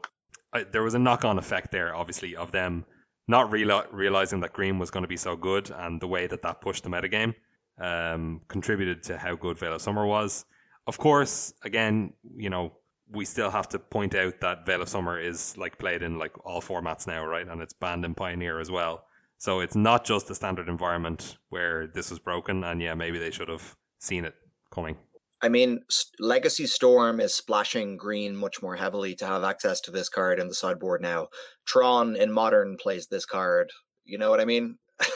[0.73, 2.85] there was a knock on effect there, obviously, of them
[3.29, 6.43] not reali- realizing that green was going to be so good and the way that
[6.43, 7.35] that pushed the metagame
[7.79, 10.45] um, contributed to how good Veil of Summer was.
[10.87, 12.73] Of course, again, you know,
[13.11, 16.45] we still have to point out that Veil of Summer is like played in like
[16.45, 17.47] all formats now, right?
[17.47, 19.06] And it's banned in Pioneer as well.
[19.39, 23.31] So it's not just the standard environment where this was broken, and yeah, maybe they
[23.31, 24.35] should have seen it
[24.73, 24.97] coming.
[25.43, 25.81] I mean,
[26.19, 30.49] Legacy Storm is splashing green much more heavily to have access to this card in
[30.49, 31.29] the sideboard now.
[31.67, 33.71] Tron in Modern plays this card.
[34.05, 34.79] You know what I mean?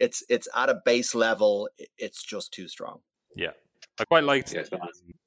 [0.00, 1.68] it's it's at a base level.
[1.96, 3.00] It's just too strong.
[3.34, 3.52] Yeah,
[3.98, 4.52] I quite liked.
[4.52, 4.70] Yeah, it's.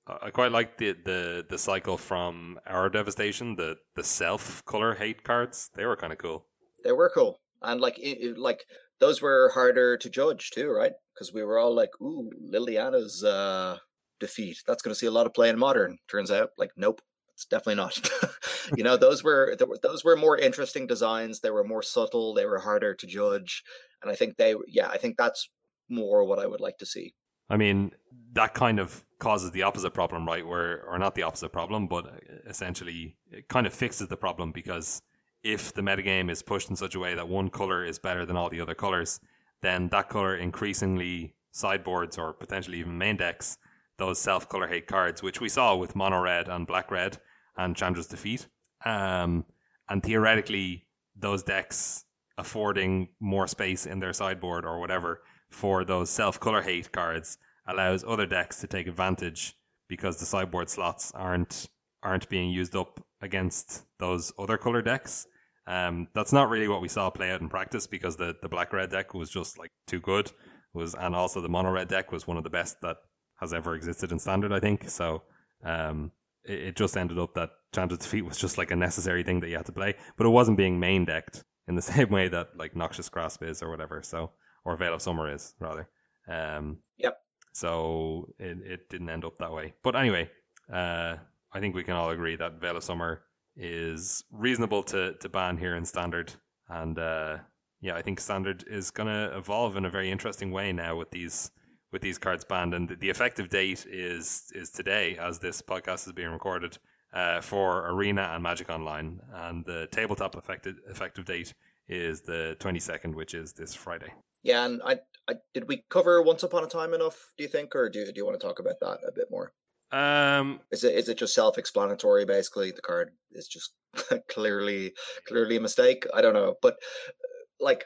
[0.06, 5.24] I quite liked the, the the cycle from our devastation, the the self color hate
[5.24, 5.70] cards.
[5.76, 6.46] They were kind of cool.
[6.84, 8.66] They were cool, and like it, like
[9.00, 10.94] those were harder to judge too, right?
[11.14, 13.78] Because we were all like, "Ooh, Liliana's uh,
[14.20, 14.58] defeat.
[14.68, 17.02] That's going to see a lot of play in modern." Turns out, like, nope,
[17.34, 18.00] it's definitely not.
[18.78, 21.40] you know, those were those were more interesting designs.
[21.40, 22.34] They were more subtle.
[22.34, 23.64] They were harder to judge,
[24.02, 25.50] and I think they, yeah, I think that's
[25.90, 27.14] more what I would like to see.
[27.50, 27.92] I mean,
[28.34, 30.46] that kind of causes the opposite problem, right?
[30.46, 35.02] Where, or not the opposite problem, but essentially it kind of fixes the problem because
[35.44, 38.38] if the metagame is pushed in such a way that one color is better than
[38.38, 39.20] all the other colors,
[39.62, 43.58] then that color increasingly sideboards or potentially even main decks
[43.98, 47.18] those self color hate cards, which we saw with mono red and black red
[47.58, 48.48] and Chandra's defeat.
[48.86, 49.46] Um,
[49.90, 52.04] and theoretically, those decks
[52.38, 58.04] affording more space in their sideboard or whatever for those self color hate cards allows
[58.04, 59.54] other decks to take advantage
[59.88, 61.68] because the sideboard slots aren't
[62.02, 65.28] aren't being used up against those other color decks.
[65.66, 68.74] Um, that's not really what we saw play out in practice because the, the black
[68.74, 70.32] red deck was just like too good.
[70.74, 72.98] Was and also the mono red deck was one of the best that
[73.40, 74.90] has ever existed in standard, I think.
[74.90, 75.24] So
[75.64, 76.12] um,
[76.44, 79.50] it, it just ended up that Chandra's defeat was just like a necessary thing that
[79.50, 82.58] you had to play, but it wasn't being main decked in the same way that
[82.58, 84.02] like Noxious Grasp is or whatever.
[84.04, 84.32] So
[84.66, 85.88] or Veil of Summer is rather.
[86.28, 87.18] Um, Yep.
[87.54, 89.74] So it, it didn't end up that way.
[89.84, 90.30] But anyway,
[90.72, 91.18] uh,
[91.52, 93.22] I think we can all agree that Veil of Summer
[93.56, 96.34] is reasonable to, to ban here in Standard.
[96.70, 97.38] And uh,
[97.82, 101.12] yeah, I think Standard is going to evolve in a very interesting way now with
[101.12, 101.52] these
[101.92, 102.74] with these cards banned.
[102.74, 106.78] And the, effective date is is today, as this podcast is being recorded,
[107.14, 109.20] uh, for Arena and Magic Online.
[109.34, 111.54] And the tabletop effective effective date
[111.88, 114.12] is the 22nd, which is this Friday.
[114.42, 117.32] Yeah, and I, I did we cover Once Upon a Time enough?
[117.38, 119.54] Do you think, or do do you want to talk about that a bit more?
[119.94, 122.26] Um, Is it is it just self explanatory?
[122.26, 123.74] Basically, the card is just
[124.28, 124.94] clearly
[125.28, 126.08] clearly a mistake.
[126.14, 127.86] I don't know, but uh, like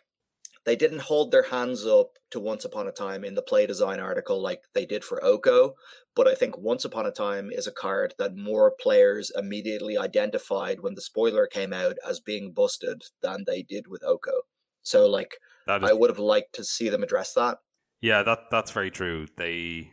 [0.65, 3.99] they didn't hold their hands up to Once Upon a Time in the play design
[3.99, 5.73] article like they did for Oko.
[6.15, 10.79] But I think Once Upon a Time is a card that more players immediately identified
[10.79, 14.43] when the spoiler came out as being busted than they did with Oko.
[14.83, 15.35] So like
[15.67, 17.57] is, I would have liked to see them address that.
[17.99, 19.27] yeah, that that's very true.
[19.35, 19.91] They,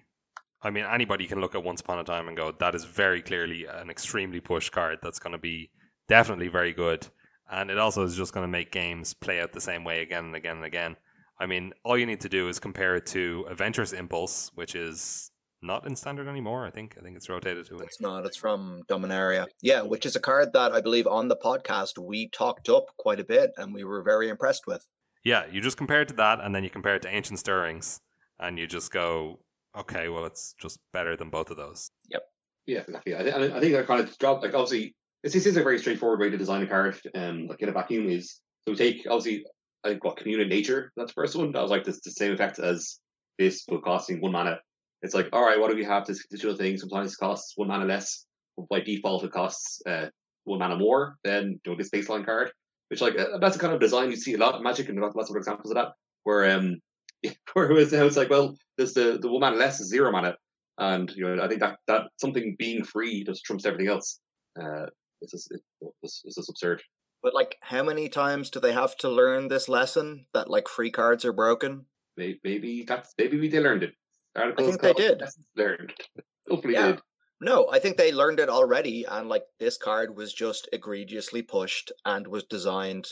[0.65, 3.21] I mean, anybody can look at Once Upon a Time and go, that is very
[3.21, 4.99] clearly an extremely push card.
[5.03, 5.71] That's going to be
[6.09, 7.07] definitely very good,
[7.51, 10.25] and it also is just going to make games play out the same way again
[10.25, 10.97] and again and again.
[11.39, 15.31] I mean, all you need to do is compare it to Adventurous Impulse, which is
[15.61, 16.67] not in standard anymore.
[16.67, 17.79] I think I think it's rotated to.
[17.79, 18.25] It's not.
[18.25, 19.47] It's from Dominaria.
[19.61, 23.21] Yeah, which is a card that I believe on the podcast we talked up quite
[23.21, 24.85] a bit and we were very impressed with.
[25.25, 27.99] Yeah, you just compare it to that, and then you compare it to Ancient Stirrings,
[28.39, 29.41] and you just go,
[29.77, 31.89] okay, well, it's just better than both of those.
[32.11, 32.23] Yep.
[32.67, 33.15] Yeah, exactly.
[33.15, 35.79] I, thi- I think that kind of drop like obviously this this is a very
[35.79, 36.99] straightforward way to design a card.
[37.15, 39.45] Um, like in a vacuum is so we take obviously
[39.85, 41.53] I think what Commune with Nature that's the first one.
[41.53, 43.01] That was like this the same effect as
[43.39, 44.61] this, but costing one mana.
[45.03, 46.79] It's like all right, what do we have this additional thing?
[46.79, 48.25] Sometimes it costs one mana less.
[48.57, 50.07] But by default, it costs uh,
[50.45, 52.51] one mana more than you know, this baseline card.
[52.89, 54.99] Which like uh, that's the kind of design you see a lot of Magic and
[54.99, 55.89] lots of examples of that.
[56.23, 56.81] Where um
[57.53, 60.37] where it was, it's like well, there's the the mana less is zero mana
[60.79, 64.21] and you know I think that that something being free just trumps everything else.
[64.61, 64.87] Uh,
[65.21, 65.61] it's just, it,
[66.03, 66.83] it's, it's just absurd.
[67.23, 70.91] But like how many times do they have to learn this lesson that like free
[70.91, 71.87] cards are broken?
[72.17, 73.95] Maybe, maybe that's maybe we they learned it.
[74.37, 75.23] Articles think they did.
[75.57, 75.93] Learned.
[76.49, 76.93] Hopefully, Yeah.
[76.93, 77.01] did.
[77.41, 81.93] No, I think they learned it already and like this card was just egregiously pushed
[82.05, 83.07] and was designed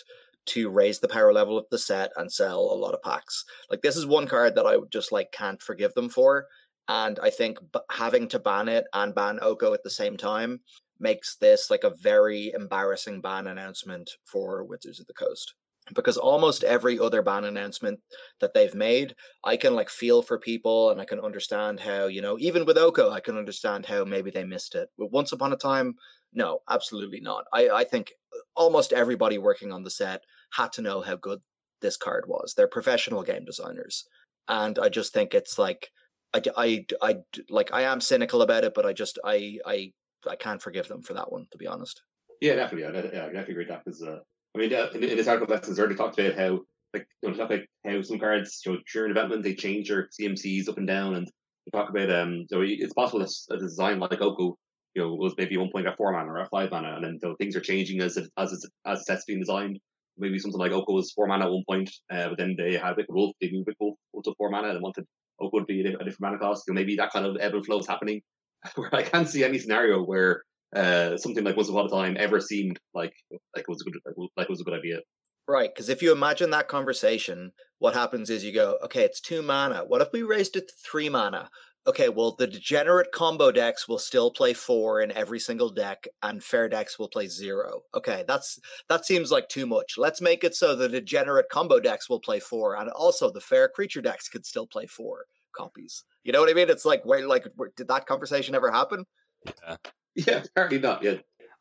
[0.46, 3.44] to raise the power level of the set and sell a lot of packs.
[3.70, 6.46] Like this is one card that I just like can't forgive them for
[6.88, 10.60] and I think b- having to ban it and ban Oko at the same time
[10.98, 15.54] makes this like a very embarrassing ban announcement for Wizards of the Coast.
[15.94, 17.98] Because almost every other ban announcement
[18.40, 22.22] that they've made, I can like feel for people and I can understand how, you
[22.22, 24.90] know, even with Oko, I can understand how maybe they missed it.
[24.96, 25.94] But once upon a time,
[26.32, 27.44] no, absolutely not.
[27.52, 28.12] I, I think
[28.56, 31.40] almost everybody working on the set had to know how good
[31.80, 32.54] this card was.
[32.54, 34.04] They're professional game designers.
[34.48, 35.90] And I just think it's like
[36.34, 37.16] I, I, I,
[37.50, 39.92] like I am cynical about it, but I just I I
[40.28, 42.02] I can't forgive them for that one, to be honest.
[42.40, 42.92] Yeah, definitely.
[42.92, 44.18] Yeah, yeah, I definitely agree that because uh,
[44.54, 46.60] I mean, uh, in, in this article, lessons already talked about how
[46.94, 50.68] like you know, about how some cards you know during development they change their CMCs
[50.68, 51.30] up and down, and
[51.72, 54.58] talk about um so it's possible that a design like Oko
[54.94, 57.18] you know was maybe one point at four mana or at five mana, and then
[57.20, 59.78] so things are changing as it, as it's, as sets being designed.
[60.18, 62.96] Maybe something like Oko was four mana at one point, uh, but then they had
[62.96, 65.04] Wicked Wolf, they moved Wicked Wolf to four mana and wanted
[65.40, 66.64] Oko to be a, di- a different mana cost.
[66.66, 68.20] So maybe that kind of ebb and flow is happening.
[68.76, 70.42] Where I can't see any scenario where
[70.74, 74.00] uh, something like Once Upon a Time ever seemed like like it was a good
[74.36, 75.00] like it was a good idea.
[75.48, 79.42] Right, because if you imagine that conversation, what happens is you go, okay, it's two
[79.42, 79.84] mana.
[79.84, 81.50] What if we raised it to three mana?
[81.84, 86.42] Okay, well, the degenerate combo decks will still play four in every single deck, and
[86.42, 87.82] fair decks will play zero.
[87.94, 89.94] Okay, that's that seems like too much.
[89.98, 93.68] Let's make it so the degenerate combo decks will play four, and also the fair
[93.68, 95.24] creature decks could still play four
[95.56, 96.04] copies.
[96.22, 96.70] You know what I mean?
[96.70, 99.04] It's like, wait, like, where- did that conversation ever happen?
[99.46, 99.76] Yeah.
[100.14, 101.02] Yeah, apparently not.
[101.02, 101.14] Yeah,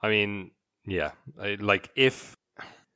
[0.04, 0.52] I mean,
[0.86, 2.36] yeah, like if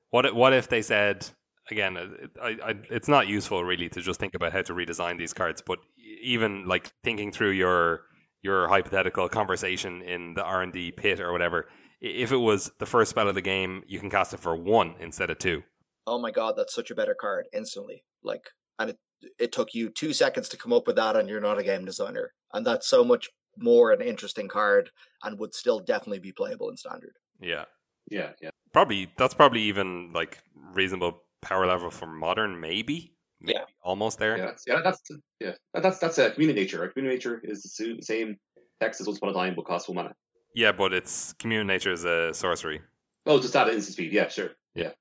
[0.10, 1.26] what if- what if they said
[1.72, 1.98] again?
[1.98, 2.08] Uh,
[2.42, 5.62] I, I, it's not useful really to just think about how to redesign these cards,
[5.66, 5.80] but
[6.22, 8.02] even like thinking through your
[8.42, 11.68] your hypothetical conversation in the R and D pit or whatever.
[12.02, 14.96] If it was the first spell of the game, you can cast it for one
[15.00, 15.64] instead of two.
[16.08, 18.04] oh my god, that's such a better card instantly.
[18.24, 18.98] Like, and it
[19.40, 21.86] it took you two seconds to come up with that, and you're not a game
[21.86, 24.92] designer, and that's so much more an interesting card,
[25.24, 27.16] and would still definitely be playable in standard.
[27.42, 27.66] Yeah,
[28.10, 28.50] yeah, yeah.
[28.74, 30.40] probably that's probably even like
[30.74, 33.66] reasonable power level for modern, maybe, maybe Yeah.
[33.84, 34.36] almost there.
[34.38, 35.02] Yeah, that's, yeah, that's
[35.40, 36.82] yeah, that's that's a uh, Commune with Nature.
[36.82, 36.94] Right?
[36.94, 38.38] Commune with Nature is the same
[38.82, 40.16] text as Once Upon a Time, but costs one mana.
[40.56, 42.82] Yeah, but it's Commune with Nature is a sorcery.
[43.28, 44.12] Oh, just add instant speed.
[44.14, 44.52] Yeah, sure.
[44.74, 44.92] Yeah.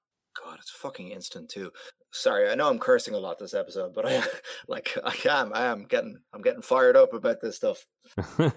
[0.42, 1.70] God, it's fucking instant too.
[2.12, 4.22] Sorry, I know I'm cursing a lot this episode, but I
[4.68, 7.84] like I am I am getting I'm getting fired up about this stuff.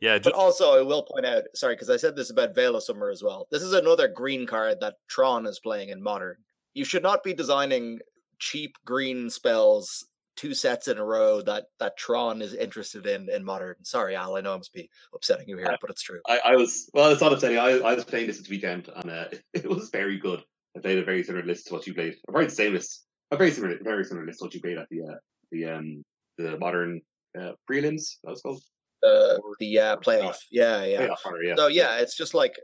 [0.00, 2.82] yeah, But also, I will point out, sorry, because I said this about Veil of
[2.84, 3.48] Summer as well.
[3.50, 6.36] This is another green card that Tron is playing in Modern.
[6.74, 8.00] You should not be designing
[8.38, 10.04] cheap green spells
[10.38, 13.74] two sets in a row that that Tron is interested in in Modern.
[13.82, 16.20] Sorry, Al, I know I must be upsetting you here, but it's true.
[16.26, 17.10] I, I was well.
[17.10, 17.58] It's not upsetting.
[17.58, 20.40] I, I was playing this this weekend, and uh, it was very good.
[20.76, 22.14] I played a very similar list to what you played.
[22.28, 23.04] A very same list.
[23.32, 25.16] A very similar, very similar list to what you played at the uh,
[25.50, 26.04] the um
[26.38, 27.00] the modern
[27.38, 28.18] uh, prelims.
[28.22, 28.62] That was called.
[29.02, 31.06] Or- the uh, playoff, yeah, yeah.
[31.06, 31.54] Playoff runner, yeah.
[31.56, 32.56] So yeah, it's just like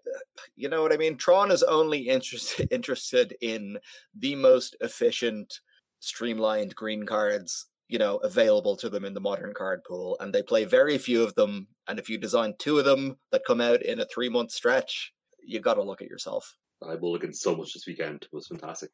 [0.57, 1.16] you know what I mean.
[1.16, 3.78] Tron is only interested interested in
[4.18, 5.61] the most efficient,
[6.01, 10.43] streamlined green cards you know available to them in the modern card pool, and they
[10.43, 11.68] play very few of them.
[11.89, 15.12] And if you design two of them that come out in a three month stretch,
[15.45, 16.57] you got to look at yourself.
[16.82, 18.22] I mulliganed so much this weekend.
[18.22, 18.91] It was fantastic.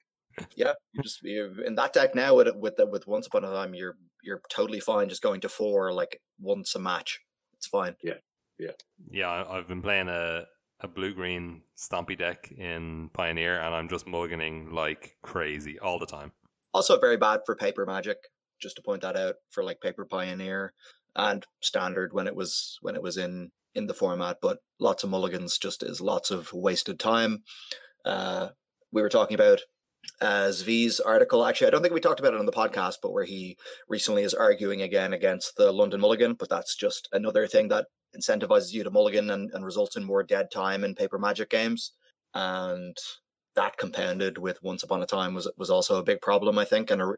[0.56, 3.74] yeah, you just you're, in that deck now with with with Once Upon a Time,
[3.74, 7.20] you're you're totally fine just going to four like once a match.
[7.60, 7.94] It's fine.
[8.02, 8.14] Yeah,
[8.58, 8.70] yeah,
[9.10, 9.44] yeah.
[9.46, 10.46] I've been playing a
[10.80, 16.06] a blue green Stompy deck in Pioneer, and I'm just mulliganing like crazy all the
[16.06, 16.32] time.
[16.72, 18.16] Also, very bad for paper magic.
[18.62, 20.72] Just to point that out for like paper Pioneer
[21.14, 25.10] and standard when it was when it was in in the format, but lots of
[25.10, 27.42] mulligans just is lots of wasted time.
[28.06, 28.48] Uh,
[28.90, 29.60] we were talking about
[30.20, 31.44] uh, Zvi's article.
[31.44, 33.56] Actually, I don't think we talked about it on the podcast, but where he
[33.88, 36.34] recently is arguing again against the London Mulligan.
[36.34, 37.86] But that's just another thing that
[38.16, 41.92] incentivizes you to mulligan and, and results in more dead time in paper magic games.
[42.34, 42.96] And
[43.56, 46.90] that compounded with Once Upon a Time was was also a big problem, I think.
[46.90, 47.14] And a,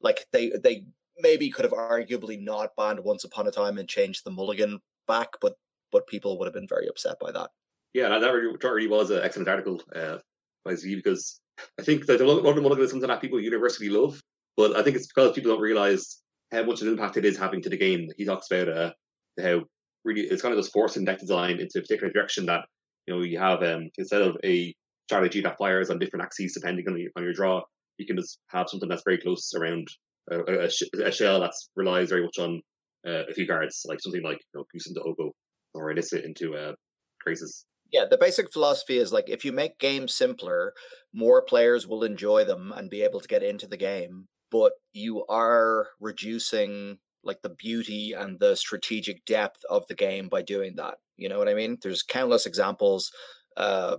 [0.00, 0.84] like they they
[1.18, 5.28] maybe could have arguably not banned Once Upon a Time and changed the mulligan back,
[5.40, 5.54] but
[5.92, 7.50] but people would have been very upset by that.
[7.94, 10.18] Yeah, that really, really was an excellent article uh,
[10.64, 11.40] by Zvi because
[11.78, 14.20] I think that London Mulligan is something that people universally love,
[14.56, 17.38] but I think it's because people don't realize how much of an impact it is
[17.38, 18.08] having to the game.
[18.16, 18.92] He talks about uh,
[19.40, 19.62] how
[20.04, 22.64] really it's kind of just forcing deck design into a particular direction that
[23.06, 24.74] you know you have um, instead of a
[25.06, 27.62] strategy that fires on different axes depending on your, on your draw,
[27.98, 29.86] you can just have something that's very close around
[30.30, 30.68] a, a,
[31.04, 32.60] a shell that relies very much on
[33.06, 35.32] uh, a few cards, like something like you know, Goose into Oko
[35.74, 36.72] or Illicit into uh,
[37.20, 37.64] Crazes.
[37.92, 40.74] Yeah, the basic philosophy is like if you make games simpler,
[41.12, 44.28] more players will enjoy them and be able to get into the game.
[44.50, 50.42] But you are reducing like the beauty and the strategic depth of the game by
[50.42, 50.98] doing that.
[51.16, 51.78] You know what I mean?
[51.82, 53.10] There's countless examples.
[53.56, 53.96] Uh,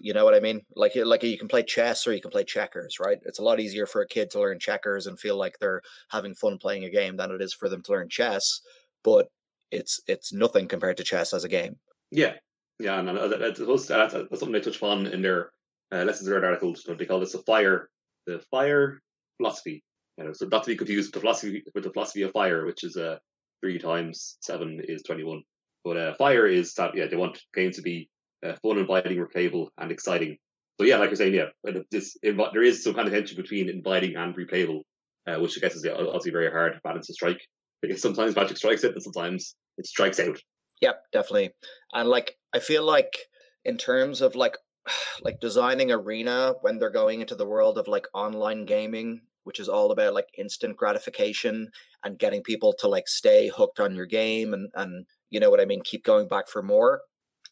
[0.00, 0.62] you know what I mean?
[0.76, 3.18] Like like you can play chess or you can play checkers, right?
[3.24, 6.34] It's a lot easier for a kid to learn checkers and feel like they're having
[6.34, 8.60] fun playing a game than it is for them to learn chess.
[9.02, 9.28] But
[9.70, 11.76] it's it's nothing compared to chess as a game.
[12.10, 12.34] Yeah,
[12.78, 15.50] yeah, and that's, that's, that's something they touch on in their
[15.92, 16.86] uh, lessons learned articles.
[16.86, 17.88] They call this the fire,
[18.26, 19.00] the fire
[19.36, 19.82] philosophy.
[20.18, 22.66] You know, so not to be confused with the philosophy with the philosophy of fire,
[22.66, 23.16] which is uh,
[23.62, 25.42] three times seven is twenty one.
[25.84, 28.08] But uh, fire is that yeah, they want games to be
[28.46, 30.36] uh, fun, inviting, replayable, and exciting.
[30.78, 31.46] So yeah, like you're saying, yeah,
[31.90, 34.82] this there is some kind of tension between inviting and replayable,
[35.26, 37.40] uh, which I guess is obviously very hard to balance to strike.
[37.80, 40.38] Because sometimes Magic strikes it, and sometimes it strikes out.
[40.82, 41.52] Yep, definitely.
[41.94, 43.16] And like I feel like
[43.64, 44.56] in terms of like
[45.22, 49.68] like designing arena when they're going into the world of like online gaming which is
[49.68, 51.68] all about like instant gratification
[52.04, 55.60] and getting people to like stay hooked on your game and and you know what
[55.60, 57.00] I mean keep going back for more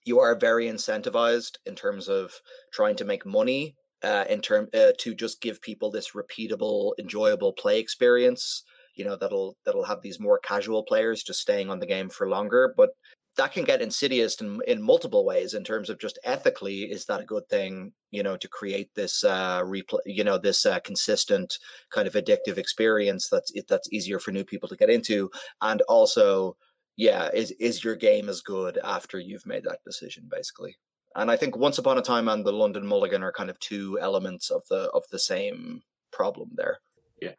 [0.05, 2.33] you are very incentivized in terms of
[2.72, 7.53] trying to make money uh, in term uh, to just give people this repeatable enjoyable
[7.53, 8.62] play experience
[8.97, 12.28] you know that'll that'll have these more casual players just staying on the game for
[12.28, 12.91] longer but
[13.41, 17.22] that can get insidious in, in multiple ways in terms of just ethically is that
[17.22, 21.59] a good thing you know to create this uh replay you know this uh, consistent
[21.88, 25.30] kind of addictive experience that's that's easier for new people to get into?
[25.62, 26.59] And also
[26.97, 30.76] yeah is is your game as good after you've made that decision basically?
[31.16, 33.99] And i think once upon a time and the london mulligan are kind of two
[34.01, 35.82] elements of the of the same
[36.12, 36.76] problem there.
[37.22, 37.32] Yeah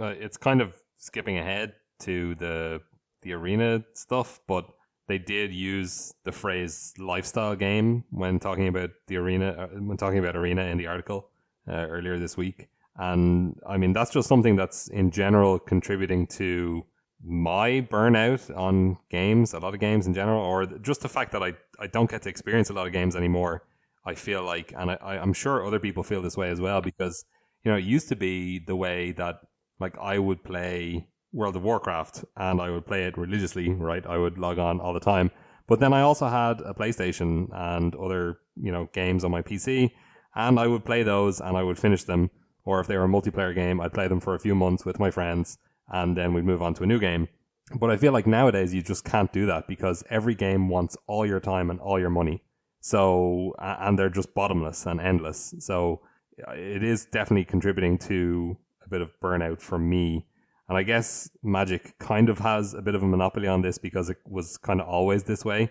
[0.00, 2.80] uh, it's kind of skipping ahead to the
[3.20, 4.64] the arena stuff but
[5.08, 10.18] they did use the phrase lifestyle game when talking about the arena uh, when talking
[10.18, 11.28] about arena in the article
[11.68, 12.68] uh, earlier this week.
[12.96, 16.84] And i mean that's just something that's in general contributing to
[17.24, 21.42] my burnout on games a lot of games in general or just the fact that
[21.42, 23.62] i, I don't get to experience a lot of games anymore
[24.04, 27.24] i feel like and I, i'm sure other people feel this way as well because
[27.64, 29.36] you know it used to be the way that
[29.78, 32.64] like i would play World of Warcraft and hmm.
[32.64, 33.82] I would play it religiously, hmm.
[33.82, 34.04] right?
[34.06, 35.30] I would log on all the time.
[35.66, 39.90] But then I also had a PlayStation and other, you know, games on my PC
[40.34, 42.30] and I would play those and I would finish them.
[42.64, 45.00] Or if they were a multiplayer game, I'd play them for a few months with
[45.00, 45.58] my friends
[45.88, 47.28] and then we'd move on to a new game.
[47.74, 51.24] But I feel like nowadays you just can't do that because every game wants all
[51.24, 52.42] your time and all your money.
[52.80, 55.54] So, and they're just bottomless and endless.
[55.60, 56.02] So
[56.46, 60.26] uh, it is definitely contributing to a bit of burnout for me
[60.72, 64.08] and I guess Magic kind of has a bit of a monopoly on this because
[64.08, 65.68] it was kind of always this way,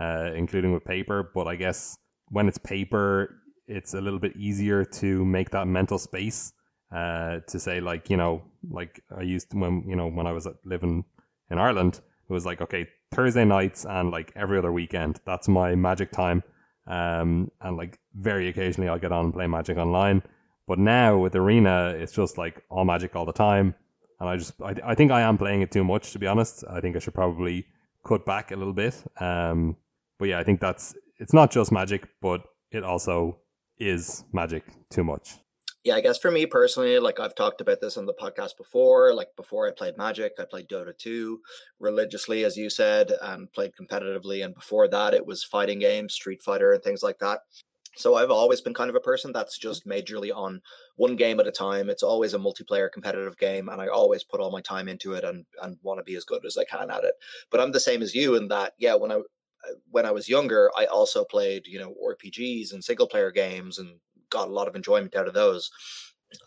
[0.00, 1.28] uh, including with paper.
[1.34, 1.98] But I guess
[2.28, 3.34] when it's paper,
[3.66, 6.52] it's a little bit easier to make that mental space
[6.94, 10.30] uh, to say like you know like I used to, when you know when I
[10.30, 11.04] was living
[11.50, 12.00] in Ireland,
[12.30, 15.18] it was like okay Thursday nights and like every other weekend.
[15.26, 16.44] That's my Magic time.
[16.86, 20.22] Um, and like very occasionally I'll get on and play Magic online.
[20.68, 23.74] But now with Arena, it's just like all Magic all the time
[24.24, 26.64] and I just I, I think I am playing it too much to be honest.
[26.68, 27.66] I think I should probably
[28.04, 28.94] cut back a little bit.
[29.20, 29.76] Um,
[30.18, 33.38] but yeah, I think that's it's not just magic, but it also
[33.78, 35.38] is magic too much.
[35.84, 39.12] Yeah, I guess for me personally, like I've talked about this on the podcast before,
[39.12, 41.38] like before I played Magic, I played Dota 2
[41.78, 44.42] religiously, as you said, and played competitively.
[44.42, 47.40] And before that, it was fighting games, Street Fighter, and things like that.
[47.96, 50.60] So I've always been kind of a person that's just majorly on
[50.96, 51.88] one game at a time.
[51.88, 55.24] It's always a multiplayer competitive game, and I always put all my time into it
[55.24, 57.14] and and want to be as good as I can at it.
[57.50, 60.28] But I'm the same as you in that, yeah, when I uh, when I was
[60.28, 63.98] younger, I also played, you know, RPGs and single player games and
[64.30, 65.70] got a lot of enjoyment out of those.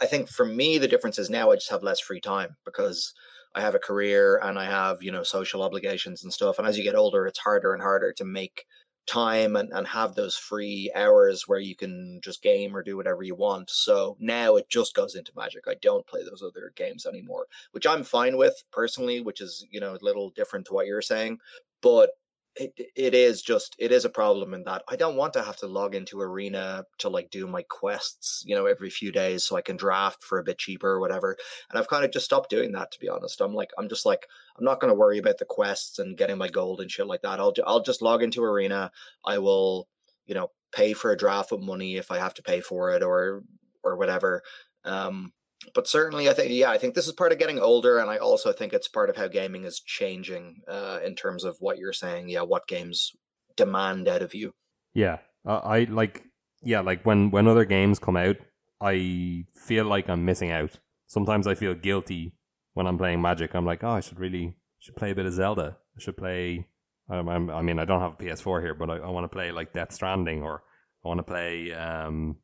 [0.02, 3.14] I think for me, the difference is now I just have less free time because
[3.56, 6.60] I have a career and I have, you know, social obligations and stuff.
[6.60, 8.66] And as you get older, it's harder and harder to make
[9.08, 13.24] time and, and have those free hours where you can just game or do whatever
[13.24, 13.70] you want.
[13.70, 15.64] So now it just goes into magic.
[15.68, 19.80] I don't play those other games anymore, which I'm fine with personally, which is, you
[19.80, 21.40] know, a little different to what you're saying.
[21.82, 22.12] But
[22.60, 25.58] it, it is just it is a problem in that I don't want to have
[25.58, 29.56] to log into arena to like do my quests you know every few days so
[29.56, 31.38] I can draft for a bit cheaper or whatever
[31.70, 33.42] and I've kind of just stopped doing that to be honest.
[33.42, 34.28] I'm like I'm just like
[34.58, 37.22] I'm not going to worry about the quests and getting my gold and shit like
[37.22, 37.40] that.
[37.40, 38.92] I'll I'll just log into arena.
[39.26, 39.88] I will
[40.26, 43.04] you know pay for a draft with money if I have to pay for it
[43.04, 43.44] or
[43.84, 44.44] or whatever
[44.84, 45.32] um
[45.74, 48.18] but certainly, I think yeah, I think this is part of getting older, and I
[48.18, 51.94] also think it's part of how gaming is changing uh, in terms of what you're
[51.94, 52.30] saying.
[52.30, 53.14] Yeah, what games
[53.56, 54.54] demand out of you.
[54.94, 56.24] Yeah, uh, I like
[56.62, 58.38] yeah, like when when other games come out,
[58.82, 60.78] I feel like I'm missing out.
[61.08, 62.34] Sometimes I feel guilty
[62.74, 63.56] when I'm playing Magic.
[63.56, 65.78] I'm like, oh, I should really should play a bit of Zelda.
[65.98, 66.68] I should play.
[67.10, 69.52] Um, i mean, I don't have a PS4 here, but I, I want to play
[69.52, 70.62] like Death Stranding, or
[71.04, 72.36] I want to play um,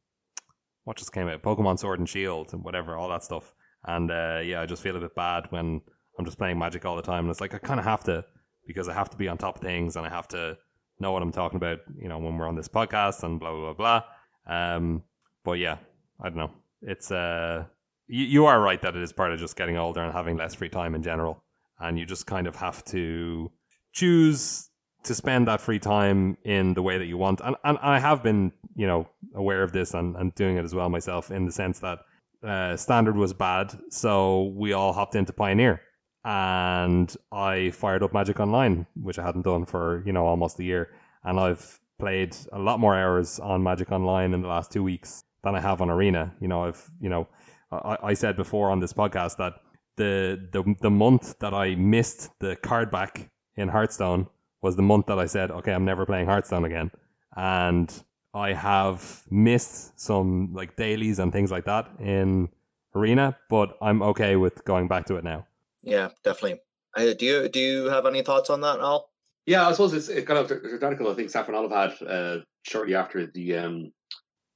[0.83, 3.53] what just came out, Pokemon Sword and Shield and whatever, all that stuff.
[3.85, 5.81] And uh, yeah, I just feel a bit bad when
[6.17, 7.25] I'm just playing Magic all the time.
[7.25, 8.25] And it's like I kind of have to
[8.67, 10.57] because I have to be on top of things and I have to
[10.99, 13.73] know what I'm talking about, you know, when we're on this podcast and blah blah
[13.73, 14.01] blah.
[14.45, 14.75] blah.
[14.75, 15.03] Um,
[15.43, 15.77] but yeah,
[16.21, 16.51] I don't know.
[16.81, 17.65] It's uh,
[18.07, 20.55] you, you are right that it is part of just getting older and having less
[20.55, 21.43] free time in general,
[21.79, 23.51] and you just kind of have to
[23.93, 24.69] choose
[25.03, 27.41] to spend that free time in the way that you want.
[27.43, 30.73] And, and I have been, you know, aware of this and, and doing it as
[30.73, 31.99] well myself in the sense that
[32.43, 33.73] uh, standard was bad.
[33.89, 35.81] So we all hopped into Pioneer
[36.23, 40.63] and I fired up Magic Online, which I hadn't done for, you know, almost a
[40.63, 40.89] year.
[41.23, 45.23] And I've played a lot more hours on Magic Online in the last two weeks
[45.43, 46.33] than I have on Arena.
[46.39, 47.27] You know, I've, you know,
[47.71, 49.53] I, I said before on this podcast that
[49.95, 54.27] the, the the month that I missed the card back in Hearthstone
[54.63, 56.89] was the month that I said, okay, I'm never playing Hearthstone again.
[57.35, 57.93] And
[58.33, 62.49] I have missed some like dailies and things like that in
[62.95, 65.45] Arena, but I'm okay with going back to it now.
[65.83, 66.61] Yeah, definitely.
[66.95, 69.09] Uh, do you do you have any thoughts on that, Al?
[69.45, 72.37] Yeah, I suppose it's it kind of an article I think Saffron Olive had uh,
[72.63, 73.91] shortly after the um,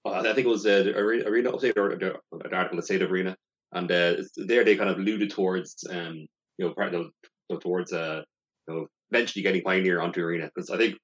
[0.05, 3.35] I think it was uh, arena, arena update or an article, the state of arena,
[3.73, 6.27] and uh, there they kind of alluded towards um,
[6.57, 7.11] you know, part of,
[7.61, 8.23] towards uh,
[8.67, 10.49] you know, eventually getting Pioneer onto Arena.
[10.53, 10.95] Because I think,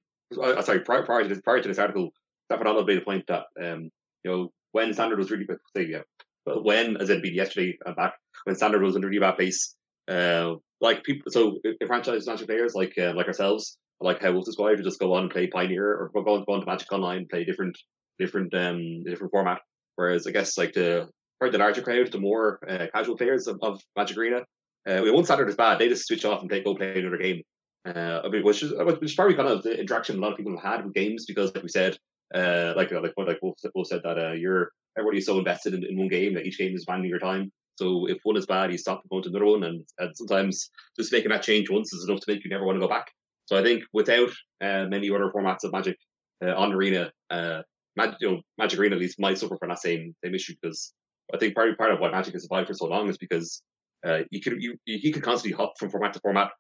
[0.42, 2.12] uh, sorry, prior, prior, to this, prior to this article,
[2.52, 3.90] Saffron Olive made a point that, um,
[4.24, 5.46] you know, when Standard was really,
[5.76, 6.02] say, yeah,
[6.46, 9.38] but when, as in be yesterday and back, when Standard was in a really bad
[9.38, 9.76] pace,
[10.10, 14.46] uh, like people, so if franchise national players like uh, like ourselves, like how Wolf
[14.48, 16.92] Squad to just go on and play Pioneer or go on, go on to Magic
[16.92, 17.78] Online, play different
[18.20, 19.62] different um different format.
[19.96, 21.08] Whereas I guess like the
[21.40, 24.42] for the larger crowd, the more uh, casual players of, of Magic Arena,
[24.88, 25.80] uh, we won't Standard is bad.
[25.80, 27.44] They just switch off and play, go play another game.
[27.86, 30.38] Uh, I mean, which is which is probably kind of the interaction a lot of
[30.38, 31.98] people have had with games because, like we said,
[32.34, 35.98] uh, like like like Wolf, Wolf said that uh, you're everybody's so invested in, in
[35.98, 37.52] one game that each game is demanding your time.
[37.76, 41.12] So if one is bad, you stop going to another one, and, and sometimes just
[41.12, 43.12] making that change once is enough to make you never want to go back.
[43.46, 44.30] So I think without
[44.62, 45.98] uh, many other formats of Magic
[46.46, 47.64] uh, on Arena, uh,
[47.98, 50.94] Magic, you know, Magic Arena at least might suffer from that same same issue because
[51.34, 53.62] I think part part of why Magic has survived for so long is because
[54.06, 56.52] uh, you could you you could constantly hop from format to format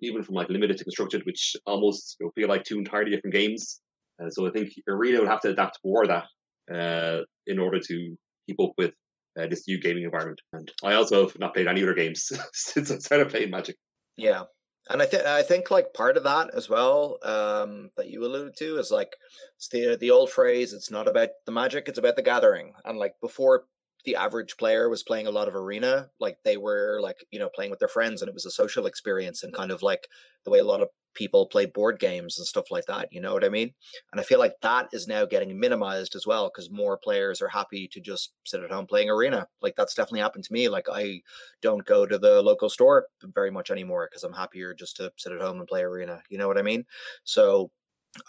[0.00, 3.34] even from like limited to constructed, which almost you know, feel like two entirely different
[3.34, 3.80] games.
[4.22, 6.26] Uh, so I think Arena would have to adapt more that
[6.72, 8.16] uh, in order to
[8.46, 8.92] keep up with
[9.38, 10.40] uh, this new gaming environment.
[10.52, 13.76] And I also have not played any other games since I started playing Magic.
[14.16, 14.42] Yeah,
[14.90, 18.56] and I think I think like part of that as well um, that you alluded
[18.58, 19.12] to is like
[19.56, 20.72] it's the the old phrase.
[20.72, 22.72] It's not about the magic; it's about the gathering.
[22.84, 23.64] And like before
[24.04, 27.48] the average player was playing a lot of arena like they were like you know
[27.54, 30.08] playing with their friends and it was a social experience and kind of like
[30.44, 33.34] the way a lot of people play board games and stuff like that you know
[33.34, 33.72] what i mean?
[34.12, 37.48] And i feel like that is now getting minimized as well because more players are
[37.48, 39.46] happy to just sit at home playing arena.
[39.60, 41.20] Like that's definitely happened to me like i
[41.60, 45.32] don't go to the local store very much anymore because i'm happier just to sit
[45.32, 46.84] at home and play arena you know what i mean?
[47.24, 47.70] So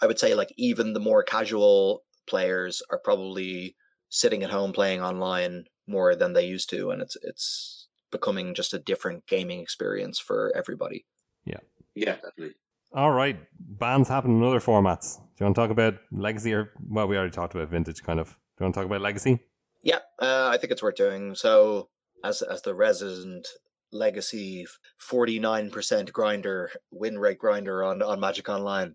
[0.02, 3.76] i would say like even the more casual players are probably
[4.08, 8.74] sitting at home playing online more than they used to, and it's it's becoming just
[8.74, 11.04] a different gaming experience for everybody.
[11.44, 11.60] Yeah,
[11.94, 12.54] yeah, definitely.
[12.94, 15.16] All right, bans happen in other formats.
[15.16, 18.20] Do you want to talk about legacy or well, we already talked about vintage, kind
[18.20, 18.28] of.
[18.28, 19.40] Do you want to talk about legacy?
[19.82, 21.34] Yeah, uh, I think it's worth doing.
[21.34, 21.88] So,
[22.22, 23.48] as as the resident
[23.94, 24.66] legacy
[25.00, 28.94] 49% grinder win rate grinder on on magic online.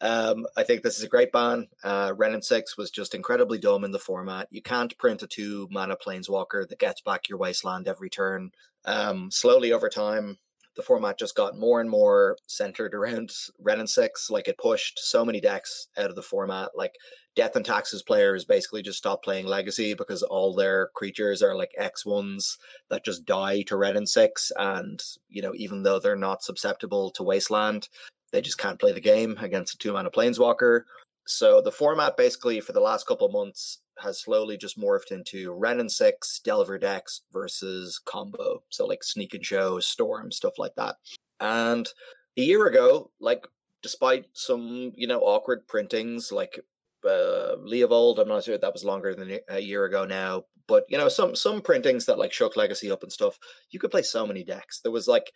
[0.00, 1.68] Um, i think this is a great ban.
[1.82, 4.48] Uh, Wrenn and 6 was just incredibly dumb in the format.
[4.50, 8.50] You can't print a two mana planeswalker that gets back your wasteland every turn.
[8.84, 10.38] Um, slowly over time
[10.76, 14.30] the format just got more and more centered around Wrenn and Six.
[14.30, 16.70] Like it pushed so many decks out of the format.
[16.74, 16.92] Like
[17.36, 21.72] Death and Taxes players basically just stopped playing Legacy because all their creatures are like
[21.76, 22.58] X ones
[22.90, 24.52] that just die to Wrenn and Six.
[24.56, 27.88] And, you know, even though they're not susceptible to Wasteland,
[28.32, 30.82] they just can't play the game against a two mana Planeswalker.
[31.26, 35.52] So the format basically for the last couple of months has slowly just morphed into
[35.52, 38.62] Wrenn and Six, Delver decks versus combo.
[38.70, 40.96] So like Sneak and Show, Storm, stuff like that.
[41.40, 41.88] And
[42.36, 43.46] a year ago, like
[43.82, 46.58] despite some, you know, awkward printings, like
[47.04, 50.84] uh, Leovold, I'm not sure if that was longer than a year ago now, but
[50.88, 53.38] you know, some some printings that like shook Legacy up and stuff,
[53.70, 54.80] you could play so many decks.
[54.80, 55.32] There was like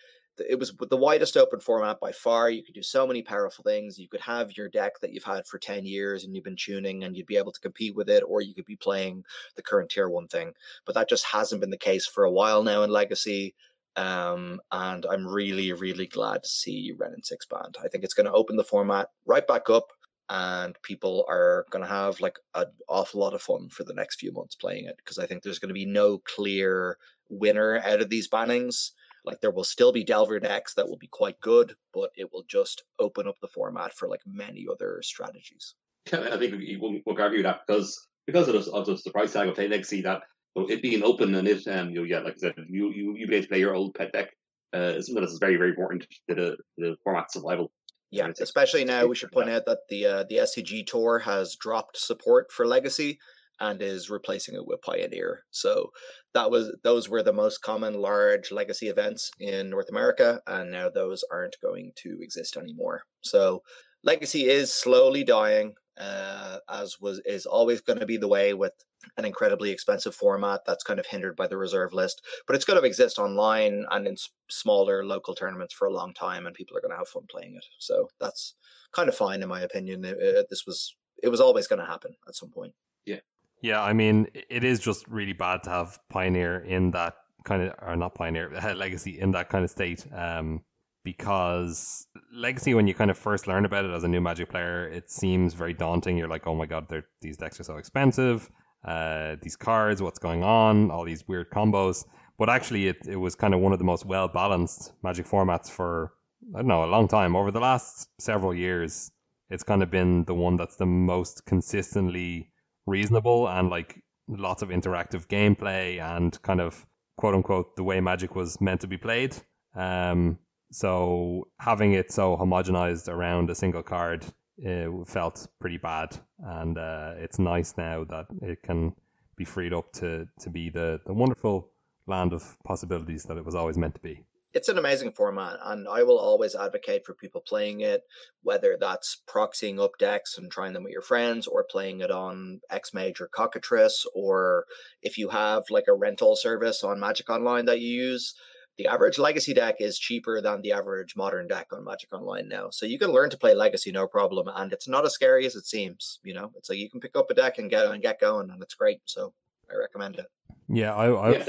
[0.48, 2.50] it was the widest open format by far.
[2.50, 3.98] You could do so many powerful things.
[3.98, 7.04] You could have your deck that you've had for 10 years and you've been tuning
[7.04, 9.24] and you'd be able to compete with it, or you could be playing
[9.56, 10.52] the current tier one thing.
[10.84, 13.54] But that just hasn't been the case for a while now in Legacy.
[13.96, 17.76] Um, and I'm really, really glad to see Wrenn and Six banned.
[17.82, 19.88] I think it's going to open the format right back up
[20.30, 24.20] and people are going to have like an awful lot of fun for the next
[24.20, 26.98] few months playing it because I think there's going to be no clear
[27.30, 28.92] winner out of these bannings.
[29.28, 32.44] Like there will still be Delver decks that will be quite good, but it will
[32.48, 35.74] just open up the format for like many other strategies.
[36.10, 39.34] Yeah, I think we will we'll argue that because because of the, of the price
[39.34, 40.22] tag of Play Legacy that
[40.56, 43.36] it being open and it um you yeah like I said you you you be
[43.36, 44.30] able to play your old pet deck
[44.74, 47.70] uh, is something that's very very important to the the format survival.
[48.10, 51.98] Yeah, especially now we should point out that the uh, the SCG tour has dropped
[51.98, 53.18] support for Legacy
[53.60, 55.44] and is replacing it with Pioneer.
[55.50, 55.90] So
[56.34, 60.88] that was those were the most common large legacy events in North America, and now
[60.88, 63.02] those aren't going to exist anymore.
[63.22, 63.62] So
[64.04, 68.72] legacy is slowly dying, uh, as was is always going to be the way with
[69.16, 72.20] an incredibly expensive format that's kind of hindered by the reserve list.
[72.46, 74.16] But it's going to exist online and in
[74.50, 77.54] smaller local tournaments for a long time, and people are going to have fun playing
[77.56, 77.64] it.
[77.78, 78.54] So that's
[78.92, 80.04] kind of fine, in my opinion.
[80.04, 82.74] It, it, this was it was always going to happen at some point.
[83.04, 83.20] Yeah.
[83.60, 87.74] Yeah, I mean, it is just really bad to have Pioneer in that kind of,
[87.82, 90.06] or not Pioneer, Legacy in that kind of state.
[90.12, 90.62] Um,
[91.04, 94.86] because Legacy, when you kind of first learn about it as a new Magic player,
[94.88, 96.16] it seems very daunting.
[96.16, 96.86] You're like, oh my god,
[97.20, 98.48] these decks are so expensive.
[98.84, 100.90] Uh, these cards, what's going on?
[100.90, 102.04] All these weird combos.
[102.38, 105.68] But actually, it, it was kind of one of the most well balanced Magic formats
[105.68, 106.12] for,
[106.54, 107.34] I don't know, a long time.
[107.34, 109.10] Over the last several years,
[109.50, 112.50] it's kind of been the one that's the most consistently
[112.88, 116.86] reasonable and like lots of interactive gameplay and kind of
[117.16, 119.34] quote unquote the way Magic was meant to be played.
[119.74, 120.38] Um,
[120.70, 124.24] so having it so homogenized around a single card
[124.66, 128.94] uh, felt pretty bad, and uh, it's nice now that it can
[129.36, 131.70] be freed up to to be the the wonderful
[132.06, 134.24] land of possibilities that it was always meant to be
[134.54, 138.02] it's an amazing format, and I will always advocate for people playing it,
[138.42, 142.60] whether that's proxying up decks and trying them with your friends, or playing it on
[142.72, 144.64] XMage or Cockatrice, or
[145.02, 148.34] if you have like a rental service on Magic Online that you use.
[148.78, 152.68] The average Legacy deck is cheaper than the average modern deck on Magic Online now,
[152.70, 155.56] so you can learn to play Legacy no problem, and it's not as scary as
[155.56, 156.20] it seems.
[156.22, 158.50] You know, it's like you can pick up a deck and get and get going,
[158.50, 159.00] and it's great.
[159.04, 159.34] So
[159.70, 160.26] I recommend it.
[160.68, 161.46] Yeah, I I, yeah,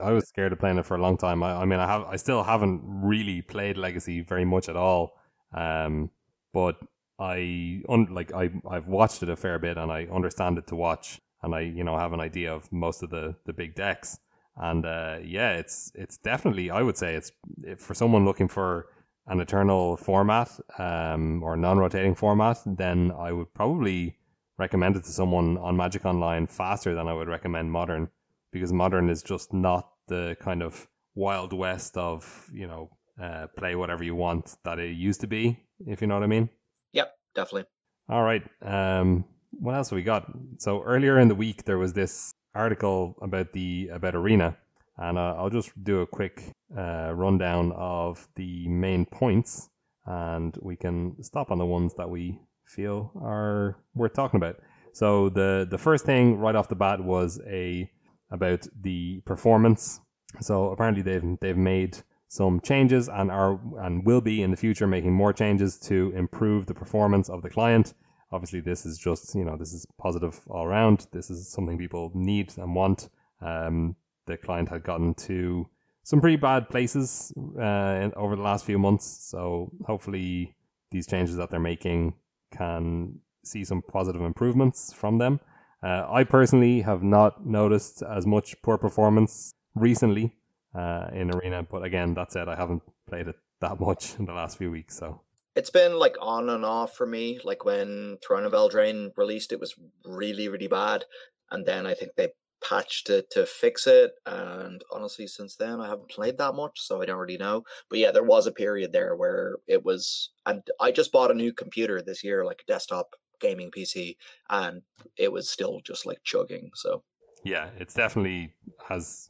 [0.00, 1.42] I was scared of playing it for a long time.
[1.42, 5.18] I, I mean, I have I still haven't really played Legacy very much at all.
[5.52, 6.10] Um,
[6.52, 6.76] but
[7.18, 10.76] I un, like I I've watched it a fair bit and I understand it to
[10.76, 14.18] watch and I you know have an idea of most of the the big decks.
[14.56, 17.32] And uh, yeah, it's it's definitely I would say it's
[17.78, 18.86] for someone looking for
[19.26, 24.16] an eternal format um, or non-rotating format, then I would probably
[24.58, 28.08] recommend it to someone on Magic Online faster than I would recommend Modern
[28.52, 32.90] because modern is just not the kind of wild west of you know
[33.20, 35.58] uh, play whatever you want that it used to be.
[35.86, 36.48] If you know what I mean.
[36.92, 37.68] Yep, definitely.
[38.08, 38.42] All right.
[38.62, 40.30] Um, what else have we got?
[40.58, 44.56] So earlier in the week there was this article about the about Arena,
[44.96, 46.42] and uh, I'll just do a quick
[46.76, 49.68] uh, rundown of the main points,
[50.06, 52.38] and we can stop on the ones that we
[52.72, 54.56] feel are worth talking about.
[54.92, 57.90] So the the first thing right off the bat was a
[58.30, 60.00] about the performance.
[60.40, 61.98] So apparently they've they've made
[62.28, 66.66] some changes and are and will be in the future making more changes to improve
[66.66, 67.92] the performance of the client.
[68.30, 71.06] Obviously, this is just you know this is positive all around.
[71.12, 73.08] This is something people need and want.
[73.40, 73.96] Um,
[74.26, 75.68] the client had gotten to
[76.04, 80.54] some pretty bad places uh, over the last few months, so hopefully
[80.90, 82.14] these changes that they're making
[82.56, 85.40] can see some positive improvements from them.
[85.82, 90.36] Uh, I personally have not noticed as much poor performance recently
[90.74, 94.32] uh, in Arena, but again, that said, I haven't played it that much in the
[94.32, 95.22] last few weeks, so.
[95.54, 97.40] It's been like on and off for me.
[97.44, 99.74] Like when Throne of Eldraine released, it was
[100.04, 101.04] really, really bad.
[101.50, 102.28] And then I think they
[102.68, 104.12] patched it to fix it.
[104.26, 107.64] And honestly, since then, I haven't played that much, so I don't really know.
[107.90, 110.30] But yeah, there was a period there where it was.
[110.46, 114.16] And I just bought a new computer this year, like a desktop gaming PC,
[114.48, 114.82] and
[115.16, 116.70] it was still just like chugging.
[116.74, 117.02] So
[117.44, 118.54] yeah, it's definitely
[118.88, 119.28] has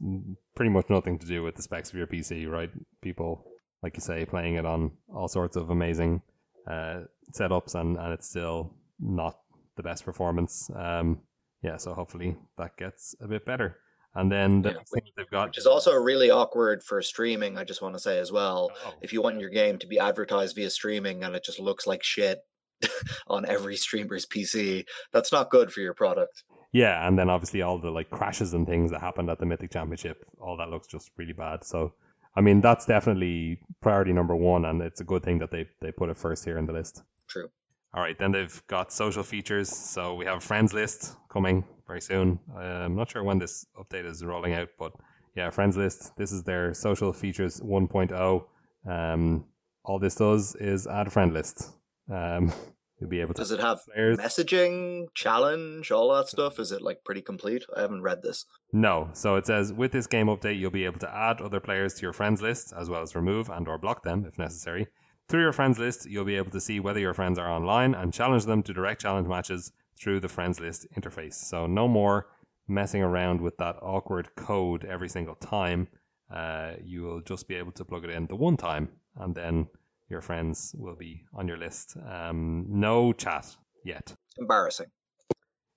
[0.55, 2.70] pretty much nothing to do with the specs of your PC, right?
[3.01, 3.47] People,
[3.83, 6.22] like you say, playing it on all sorts of amazing
[6.66, 7.01] uh,
[7.33, 9.39] setups, and and it's still not
[9.76, 10.70] the best performance.
[10.74, 11.20] Um,
[11.62, 13.78] yeah, so hopefully that gets a bit better.
[14.14, 17.56] And then the Yeah, thing they've got which is also really awkward for streaming.
[17.56, 19.98] I just want to say as well, Oh, if you want your game to be
[19.98, 22.40] advertised via streaming and it just looks like shit
[23.28, 26.42] on every streamer's PC, that's not good for your product.
[26.72, 29.70] Yeah, and then obviously all the like crashes and things that happened at the Mythic
[29.70, 31.64] Championship, all that looks just really bad.
[31.64, 31.94] So,
[32.36, 35.92] I mean, that's definitely priority number one, and it's a good thing that they they
[35.92, 37.02] put it first here in the list.
[37.28, 37.48] True.
[37.95, 39.68] All right, then they've got social features.
[39.68, 42.38] So we have a friends list coming very soon.
[42.55, 44.93] Uh, I'm not sure when this update is rolling out, but
[45.36, 46.16] yeah, friends list.
[46.16, 48.45] This is their social features 1.0.
[48.88, 49.45] Um,
[49.84, 51.70] all this does is add a friend list.
[52.11, 52.53] Um,
[52.99, 54.16] you'll be able to Does it have players.
[54.16, 56.59] messaging, challenge, all that stuff?
[56.59, 57.64] Is it like pretty complete?
[57.76, 58.47] I haven't read this.
[58.72, 59.11] No.
[59.12, 62.03] So it says with this game update, you'll be able to add other players to
[62.03, 64.86] your friends list, as well as remove and or block them if necessary.
[65.28, 68.12] Through your friends list, you'll be able to see whether your friends are online and
[68.12, 71.34] challenge them to direct challenge matches through the friends list interface.
[71.34, 72.26] So no more
[72.68, 75.88] messing around with that awkward code every single time.
[76.30, 79.68] Uh, you will just be able to plug it in the one time, and then
[80.08, 81.96] your friends will be on your list.
[82.08, 83.54] Um, no chat
[83.84, 84.14] yet.
[84.38, 84.86] Embarrassing.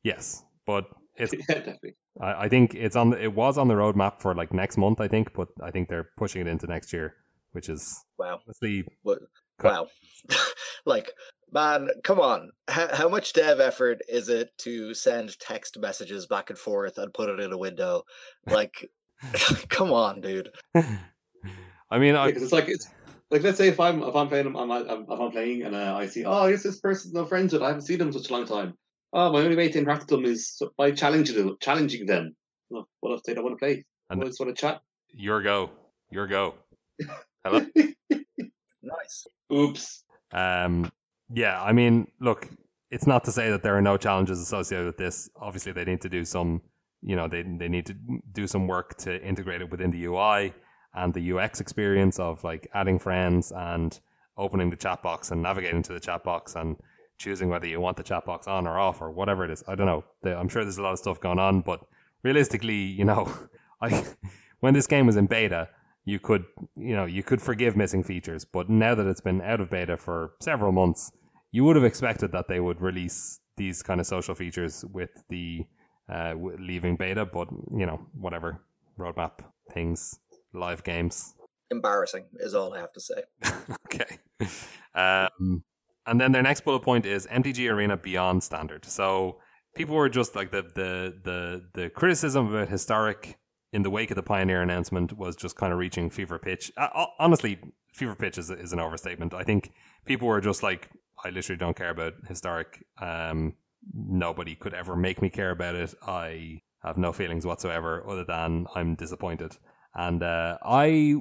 [0.03, 0.85] Yes, but
[1.17, 1.95] it's yeah, definitely.
[2.21, 3.09] I, I think it's on.
[3.09, 5.89] The, it was on the roadmap for like next month, I think, but I think
[5.89, 7.15] they're pushing it into next year,
[7.55, 8.41] which is Wow.
[8.45, 9.19] honestly What?
[9.59, 9.71] Cut.
[9.71, 9.87] Wow.
[10.85, 11.11] like,
[11.53, 12.51] man, come on.
[12.67, 17.13] How, how much dev effort is it to send text messages back and forth and
[17.13, 18.03] put it in a window?
[18.45, 18.89] Like,
[19.69, 20.49] come on, dude.
[20.75, 22.89] I mean, I, it's like it's
[23.31, 25.95] like let's say if I'm if I'm playing I'm, I'm if I'm playing and uh,
[25.95, 28.29] I see oh yes this person no friends with I haven't seen them in such
[28.29, 28.73] a long time.
[29.13, 31.55] Oh, my only way to interact with them is by challenging them.
[31.61, 32.35] Challenging them.
[32.69, 33.85] Well, What if they don't want to play?
[34.09, 34.81] And- They just want to chat.
[35.13, 35.69] your go,
[36.11, 36.55] your go.
[37.45, 37.61] Hello.
[38.81, 39.25] Nice.
[39.51, 40.03] Oops.
[40.31, 40.91] Um,
[41.33, 42.47] yeah, I mean, look,
[42.91, 45.27] it's not to say that there are no challenges associated with this.
[45.35, 46.61] Obviously, they need to do some,
[47.01, 47.95] you know, they they need to
[48.31, 50.53] do some work to integrate it within the UI
[50.93, 53.99] and the UX experience of like adding friends and
[54.37, 56.77] opening the chat box and navigating to the chat box and
[57.17, 59.63] choosing whether you want the chat box on or off or whatever it is.
[59.67, 60.03] I don't know.
[60.31, 61.81] I'm sure there's a lot of stuff going on, but
[62.21, 63.31] realistically, you know,
[63.81, 64.05] I
[64.59, 65.69] when this game was in beta,
[66.05, 66.45] you could
[66.77, 69.97] you know you could forgive missing features but now that it's been out of beta
[69.97, 71.11] for several months
[71.51, 75.65] you would have expected that they would release these kind of social features with the
[76.09, 78.61] uh, w- leaving beta but you know whatever.
[78.99, 79.39] Roadmap
[79.73, 80.19] things
[80.53, 81.33] live games.
[81.71, 83.23] Embarrassing is all I have to say.
[83.85, 84.17] okay.
[84.93, 85.63] Um,
[86.05, 88.85] and then their next bullet point is mtg arena beyond standard.
[88.85, 89.39] So
[89.75, 93.37] people were just like the the the, the criticism about historic
[93.73, 96.71] in the wake of the Pioneer announcement was just kind of reaching fever pitch.
[96.77, 97.59] Uh, honestly,
[97.93, 99.33] fever pitch is, is an overstatement.
[99.33, 99.71] I think
[100.05, 100.89] people were just like,
[101.23, 102.85] I literally don't care about historic.
[103.01, 103.53] Um,
[103.93, 105.93] nobody could ever make me care about it.
[106.05, 109.57] I have no feelings whatsoever other than I'm disappointed.
[109.93, 111.15] And uh, I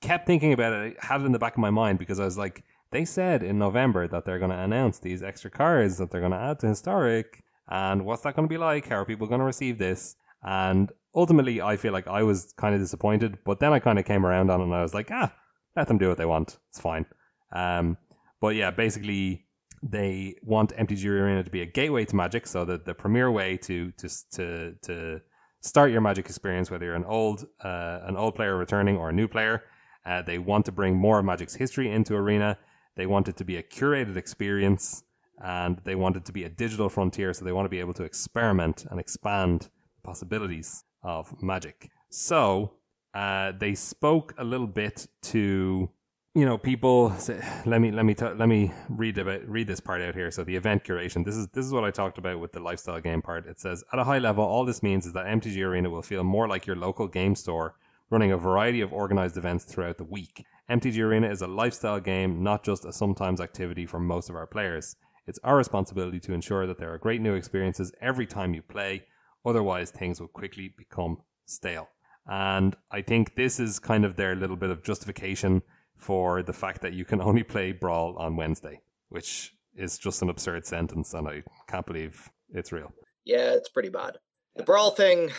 [0.00, 2.24] kept thinking about it, I had it in the back of my mind because I
[2.24, 6.10] was like, they said in November that they're going to announce these extra cards that
[6.10, 7.42] they're going to add to historic.
[7.68, 8.88] And what's that going to be like?
[8.88, 10.16] How are people going to receive this?
[10.42, 14.04] And ultimately, I feel like I was kind of disappointed, but then I kind of
[14.04, 15.32] came around on it and I was like, ah,
[15.76, 16.58] let them do what they want.
[16.70, 17.06] It's fine.
[17.52, 17.96] Um,
[18.40, 19.46] but yeah, basically,
[19.82, 23.56] they want MTG Arena to be a gateway to Magic, so that the premier way
[23.58, 25.20] to to to to
[25.60, 29.12] start your Magic experience, whether you're an old uh, an old player returning or a
[29.12, 29.62] new player.
[30.04, 32.56] Uh, they want to bring more of Magic's history into Arena.
[32.96, 35.02] They want it to be a curated experience,
[35.38, 37.34] and they want it to be a digital frontier.
[37.34, 39.68] So they want to be able to experiment and expand
[40.02, 40.82] possibilities.
[41.02, 41.90] Of Magic.
[42.10, 42.72] So
[43.14, 45.90] uh, they spoke a little bit to
[46.34, 50.00] you know people say, let me let me let me read about read this part
[50.00, 50.30] out here.
[50.30, 53.00] So the event curation this is this is what i talked about with the lifestyle
[53.00, 53.46] game part.
[53.46, 56.22] It says at a high level all this means is that mtg arena will feel
[56.22, 57.74] more like your local game store
[58.10, 60.44] running a variety of organized events throughout the week.
[60.68, 64.46] Mtg arena is a lifestyle game not just a sometimes activity for most of our
[64.46, 64.94] players.
[65.26, 69.04] It's our responsibility to ensure that there are great new experiences every time you play
[69.44, 71.88] otherwise things will quickly become stale
[72.26, 75.62] and i think this is kind of their little bit of justification
[76.00, 78.80] for the fact that you can only play Brawl on Wednesday,
[79.10, 82.92] which is just an absurd sentence, and I can't believe it's real.
[83.24, 84.16] Yeah, it's pretty bad.
[84.56, 85.30] The Brawl thing,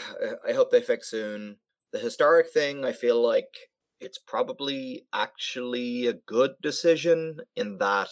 [0.48, 1.58] I hope they fix soon.
[1.92, 3.50] The historic thing, I feel like
[4.00, 8.10] it's probably actually a good decision in that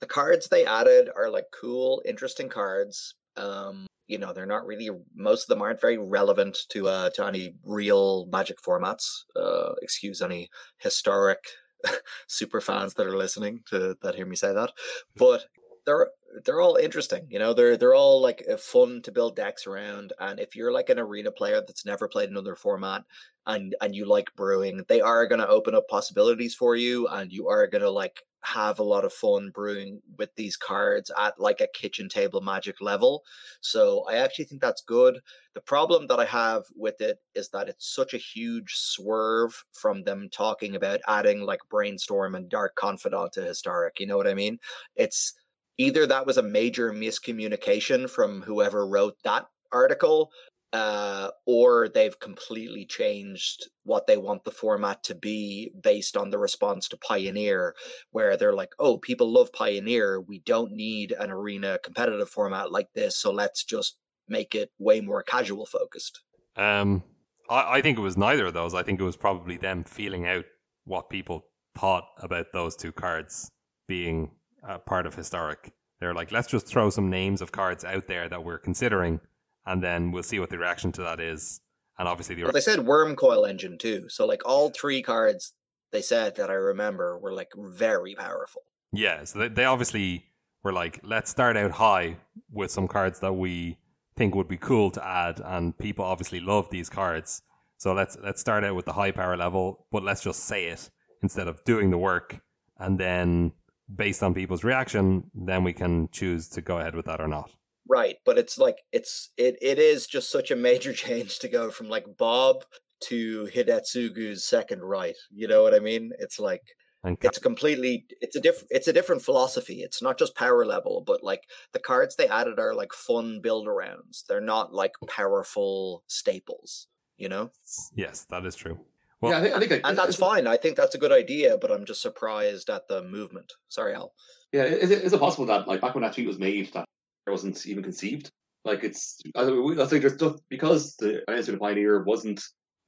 [0.00, 3.14] the cards they added are like cool, interesting cards.
[3.36, 7.24] Um, you know, they're not really most of them aren't very relevant to uh to
[7.24, 9.24] any real magic formats.
[9.36, 11.44] Uh excuse any historic
[12.26, 14.72] super fans that are listening to that hear me say that.
[15.16, 15.44] But
[15.90, 16.10] they're
[16.44, 17.52] they're all interesting, you know.
[17.52, 20.12] They're they're all like uh, fun to build decks around.
[20.20, 23.02] And if you're like an arena player that's never played another format
[23.46, 27.32] and and you like brewing, they are going to open up possibilities for you, and
[27.32, 31.38] you are going to like have a lot of fun brewing with these cards at
[31.38, 33.22] like a kitchen table magic level.
[33.60, 35.18] So I actually think that's good.
[35.54, 40.04] The problem that I have with it is that it's such a huge swerve from
[40.04, 44.00] them talking about adding like brainstorm and dark confidant to historic.
[44.00, 44.58] You know what I mean?
[44.96, 45.34] It's
[45.80, 50.30] either that was a major miscommunication from whoever wrote that article
[50.74, 56.38] uh, or they've completely changed what they want the format to be based on the
[56.38, 57.74] response to Pioneer,
[58.12, 60.20] where they're like, oh, people love Pioneer.
[60.20, 63.16] We don't need an arena competitive format like this.
[63.16, 63.96] So let's just
[64.28, 66.20] make it way more casual focused.
[66.56, 67.02] Um,
[67.48, 68.74] I, I think it was neither of those.
[68.74, 70.44] I think it was probably them feeling out
[70.84, 73.48] what people thought about those two cards
[73.88, 74.30] being
[74.66, 75.72] uh, part of historic.
[76.00, 79.20] They're like, let's just throw some names of cards out there that we're considering
[79.66, 81.60] and then we'll see what the reaction to that is.
[81.98, 84.08] And obviously, the well, they said Wurmcoil Engine too.
[84.08, 85.52] So like all three cards
[85.92, 88.62] they said that I remember were like very powerful.
[88.92, 90.24] Yeah, so they, they obviously
[90.62, 92.16] were like, let's start out high
[92.50, 93.76] with some cards that we
[94.16, 97.42] think would be cool to add, and people obviously love these cards.
[97.78, 100.90] So let's let's start out with the high power level, but let's just say it
[101.22, 102.38] instead of doing the work,
[102.78, 103.52] and then
[103.96, 107.50] based on people's reaction, then we can choose to go ahead with that or not.
[107.88, 111.70] Right, but it's like it's it it is just such a major change to go
[111.70, 112.64] from like Bob
[113.04, 115.16] to Hidetsugu's Second Rite.
[115.30, 116.12] You know what I mean?
[116.18, 116.62] It's like
[117.02, 119.82] and it's completely it's a different it's a different philosophy.
[119.82, 123.66] It's not just power level, but like the cards they added are like fun build
[123.66, 124.24] arounds.
[124.28, 127.50] They're not like powerful staples, you know?
[127.94, 128.78] Yes, that is true.
[129.20, 130.46] Well, yeah, I think, I think and that's fine.
[130.46, 133.52] I think that's a good idea, but I'm just surprised at the movement.
[133.68, 134.14] Sorry, Al.
[134.52, 136.86] Yeah, is it, is it possible that like back when that tweet was made, that
[137.26, 138.30] it wasn't even conceived.
[138.64, 142.42] Like it's, I think there's stuff because the answer to Pioneer wasn't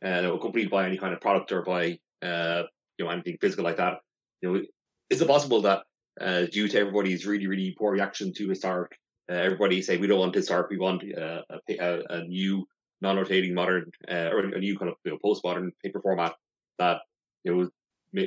[0.05, 2.63] uh, accompanied by any kind of product or by uh,
[2.99, 3.99] you know anything physical like that.
[4.41, 4.63] You know,
[5.11, 5.83] is it possible that
[6.21, 8.99] uh, due to everybody's really really poor reaction to historic,
[9.31, 12.67] uh, everybody say we don't want historic, we want uh, a, a, a, new
[13.03, 16.35] non-rotating modern uh, or a new kind of you know, post-modern paper format
[16.79, 16.99] that
[17.45, 17.69] you know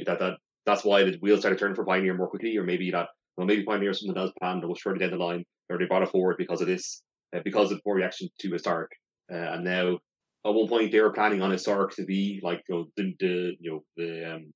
[0.06, 3.08] that that that's why the wheels started turning for Pioneer more quickly, or maybe that
[3.38, 6.04] well maybe Pioneer something else planned that was further down the line or they brought
[6.04, 7.02] it forward because of this,
[7.36, 8.92] uh, because of poor reaction to historic.
[9.32, 9.98] Uh, and now,
[10.46, 13.56] at one point, they were planning on historic to be like you know the, the
[13.60, 14.54] you know the um,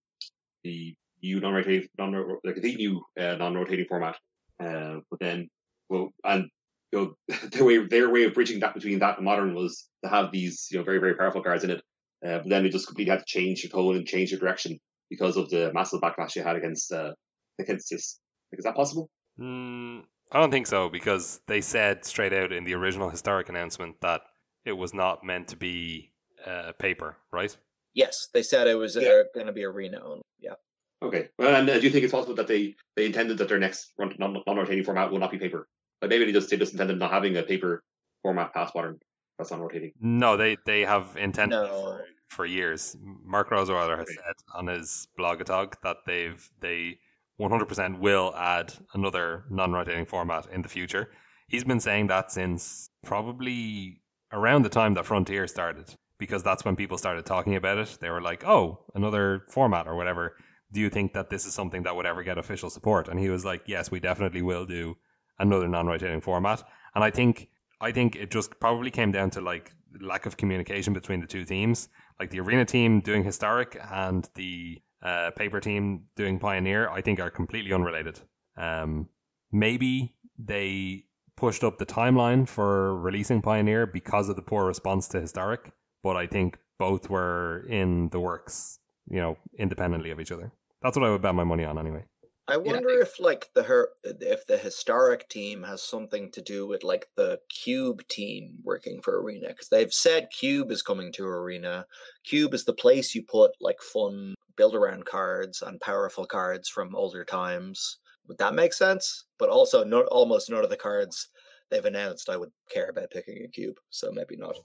[0.64, 2.14] the new non-rotating non
[2.44, 4.16] like the new uh, non-rotating format.
[4.64, 5.50] Uh, but then,
[5.90, 6.46] well, and
[6.92, 10.10] you know their way their way of bridging that between that and modern was to
[10.10, 11.82] have these you know very very powerful cards in it.
[12.26, 14.78] Uh, but then they just completely had to change their tone and change their direction
[15.10, 17.12] because of the massive backlash they had against uh,
[17.60, 18.20] against this.
[18.52, 19.10] Like, is that possible?
[19.40, 24.02] Mm, I don't think so because they said straight out in the original historic announcement
[24.02, 24.22] that
[24.66, 26.12] it was not meant to be
[26.46, 27.56] uh, paper, right?
[27.94, 29.22] Yes, they said it was uh, yeah.
[29.34, 30.22] going to be arena only.
[30.40, 30.54] Yeah.
[31.02, 31.30] Okay.
[31.38, 33.94] Well, and uh, do you think it's possible that they, they intended that their next
[33.98, 35.68] non-rotating format will not be paper?
[36.02, 37.84] Like maybe they just they just intended not having a paper
[38.22, 39.00] format past modern
[39.40, 39.94] that's non-rotating.
[40.00, 41.68] No, they they have intended no.
[41.68, 42.96] for, for years.
[43.24, 44.16] Mark Rosewater has okay.
[44.16, 47.00] said on his blogatog that they've they
[47.40, 51.10] 100% will add another non-rotating format in the future.
[51.48, 55.86] He's been saying that since probably around the time that Frontier started,
[56.18, 57.98] because that's when people started talking about it.
[58.02, 60.36] They were like, "Oh, another format or whatever."
[60.72, 63.08] Do you think that this is something that would ever get official support?
[63.08, 64.98] And he was like, "Yes, we definitely will do
[65.40, 66.64] another non-rotating format."
[66.96, 67.50] And I think
[67.82, 71.46] I think it just probably came down to like lack of communication between the two
[71.46, 71.90] teams.
[72.20, 77.20] Like the arena team doing historic and the uh, paper team doing pioneer, I think
[77.20, 78.20] are completely unrelated.
[78.58, 79.08] Um,
[79.52, 85.22] maybe they pushed up the timeline for releasing Pioneer because of the poor response to
[85.22, 85.72] Historic,
[86.04, 88.78] but I think both were in the works,
[89.10, 90.52] you know, independently of each other.
[90.82, 92.04] That's what I would bet my money on anyway.
[92.50, 93.02] I wonder yeah.
[93.02, 97.08] if like the her uh, if the historic team has something to do with like
[97.16, 101.86] the cube team working for arena because they've said cube is coming to arena.
[102.24, 106.96] Cube is the place you put like fun build around cards and powerful cards from
[106.96, 108.00] older times.
[108.28, 109.26] Would that make sense?
[109.38, 111.30] But also not almost none of the cards
[111.70, 114.56] they've announced i would care about picking a cube so maybe not.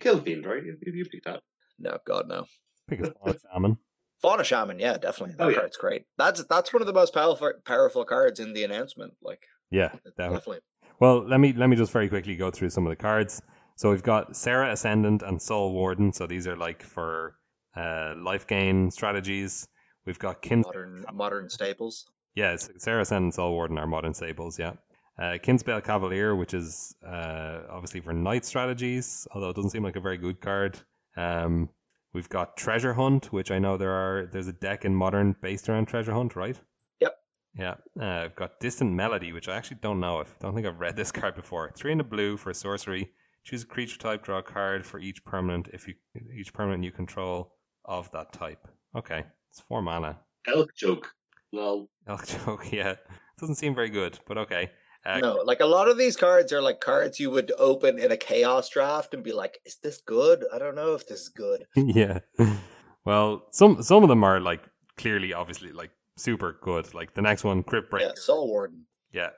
[0.00, 0.64] Kiln Fiend right?
[0.64, 1.42] You, you pick that.
[1.78, 2.46] No god no.
[2.88, 3.76] Pick a salmon
[4.22, 5.34] Fauna Shaman, yeah, definitely.
[5.36, 5.58] That oh, yeah.
[5.58, 6.04] card's great.
[6.18, 9.14] That's that's one of the most powerful powerful cards in the announcement.
[9.22, 10.12] Like, yeah, definitely.
[10.18, 10.58] definitely.
[11.00, 13.42] Well, let me let me just very quickly go through some of the cards.
[13.76, 16.12] So we've got Serra Ascendant and Soul Warden.
[16.12, 17.36] So these are like for
[17.76, 19.68] uh, life gain strategies.
[20.06, 22.06] We've got Kin modern modern staples.
[22.34, 24.58] Yes, yeah, Serra Ascendant and Soul Warden are modern staples.
[24.58, 24.72] Yeah.
[25.18, 29.96] Uh, Kinsbaile Cavalier, which is uh, obviously for knight strategies, although it doesn't seem like
[29.96, 30.78] a very good card.
[31.16, 31.70] Um,
[32.16, 34.26] We've got Treasure Hunt, which I know there are.
[34.32, 36.58] There's a deck in Modern based around Treasure Hunt, right?
[37.00, 37.14] Yep.
[37.58, 37.74] Yeah.
[38.00, 40.20] Uh, I've got Distant Melody, which I actually don't know.
[40.20, 41.74] I don't think I've read this card before.
[41.76, 43.12] Three in the blue for sorcery.
[43.44, 45.94] Choose a creature type, draw a card for each permanent if you
[46.34, 47.52] each permanent you control
[47.84, 48.66] of that type.
[48.96, 50.18] Okay, it's four mana.
[50.48, 51.12] Elk joke.
[51.52, 51.90] Lol.
[52.08, 52.72] Elk joke.
[52.72, 52.94] Yeah,
[53.38, 54.70] doesn't seem very good, but okay.
[55.06, 58.10] Uh, no, like a lot of these cards are like cards you would open in
[58.10, 60.44] a chaos draft and be like, "Is this good?
[60.52, 62.20] I don't know if this is good." yeah.
[63.04, 64.62] Well, some some of them are like
[64.96, 66.92] clearly, obviously, like super good.
[66.92, 68.08] Like the next one, Crypt Breaker.
[68.08, 68.84] Yeah, Soul Warden.
[69.12, 69.30] Yeah.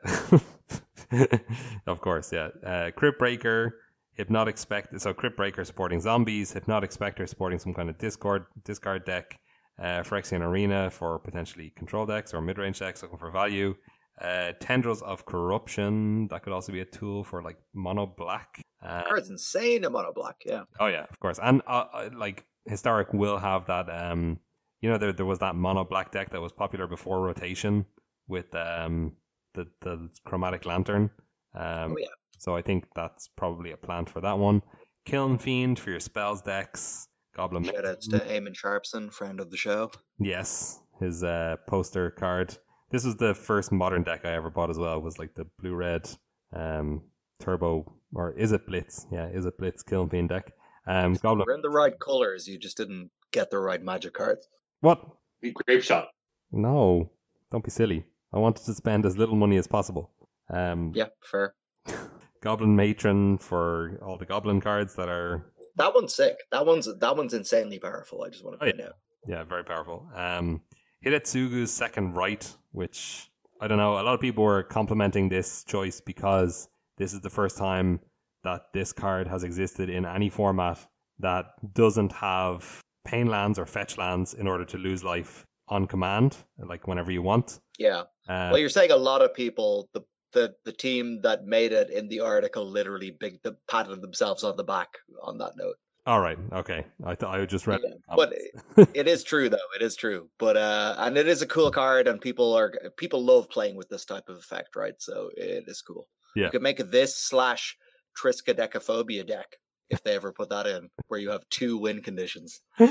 [1.87, 2.49] of course, yeah.
[2.65, 3.77] Uh, Crypt Breaker,
[4.15, 4.99] Hypnotic Spectre.
[4.99, 9.39] So Crypt Breaker supporting zombies, Hypnotic Spectre supporting some kind of discord discard deck.
[9.79, 13.75] Uh, Phyrexian Arena for potentially control decks or mid range decks looking for value.
[14.21, 16.29] Uh, Tendrils of Corruption.
[16.29, 18.61] That could also be a tool for like mono black.
[18.85, 20.37] Uh, Card's insane in mono black.
[20.45, 20.63] Yeah.
[20.81, 21.39] Oh yeah, of course.
[21.43, 23.89] And uh, uh, like historic will have that.
[23.91, 24.39] Um,
[24.81, 27.87] you know, there there was that mono black deck that was popular before rotation
[28.27, 29.13] with um
[29.55, 31.11] the the chromatic lantern.
[31.55, 32.07] Um, oh yeah.
[32.39, 34.63] So I think that's probably a plan for that one.
[35.05, 37.09] Kiln Fiend for your spells decks.
[37.35, 37.65] Goblin.
[37.65, 39.91] Shout outs to Eamon Sharpson, friend of the show.
[40.19, 42.57] Yes, his uh, poster card
[42.91, 45.01] this was the first modern deck I ever bought as well.
[45.01, 46.09] Was like the blue red
[46.53, 47.03] um,
[47.41, 49.07] turbo or is it Blitz?
[49.13, 50.53] Yeah, is it Blitz Kiln Fiend deck?
[50.87, 51.45] Um, Goblin.
[51.47, 52.49] We're in the right colors.
[52.49, 54.49] You just didn't get the right magic cards.
[54.81, 55.05] What?
[55.43, 56.09] The grape shot.
[56.51, 57.11] No,
[57.53, 58.05] don't be silly.
[58.33, 60.11] I wanted to spend as little money as possible.
[60.51, 61.55] Um, yeah, fair.
[62.41, 65.45] Goblin Matron for all the Goblin cards that are.
[65.77, 66.37] That one's sick.
[66.51, 68.23] That one's that one's insanely powerful.
[68.23, 68.89] I just want to point oh, yeah.
[68.89, 68.95] out.
[69.27, 70.09] Yeah, very powerful.
[70.15, 70.63] Um,
[71.05, 73.31] Hidetsugu's Second Rite, which
[73.61, 77.31] I don't know, a lot of people were complimenting this choice because this is the
[77.31, 78.01] first time
[78.45, 80.79] that this card has existed in any format
[81.21, 86.37] that doesn't have pain lands or fetch lands in order to lose life on command,
[86.59, 87.61] like whenever you want.
[87.79, 88.03] Yeah.
[88.29, 91.91] Uh, well, you're saying a lot of people, the the the team that made it
[91.91, 94.89] in the article literally big the patted themselves on the back
[95.23, 95.77] on that note.
[96.09, 96.39] All right.
[96.55, 96.87] Okay.
[97.05, 97.81] I thought I just read.
[97.85, 98.33] Yeah, but
[98.95, 99.59] it is true though.
[99.77, 100.31] It is true.
[100.39, 103.91] But uh, and it is a cool card, and people are people love playing with
[103.91, 104.95] this type of effect, right?
[104.97, 106.09] So it is cool.
[106.35, 106.47] Yeah.
[106.47, 107.77] You could make this slash
[108.19, 109.57] Triskaidekaphobia deck
[109.91, 112.63] if they ever put that in, where you have two win conditions.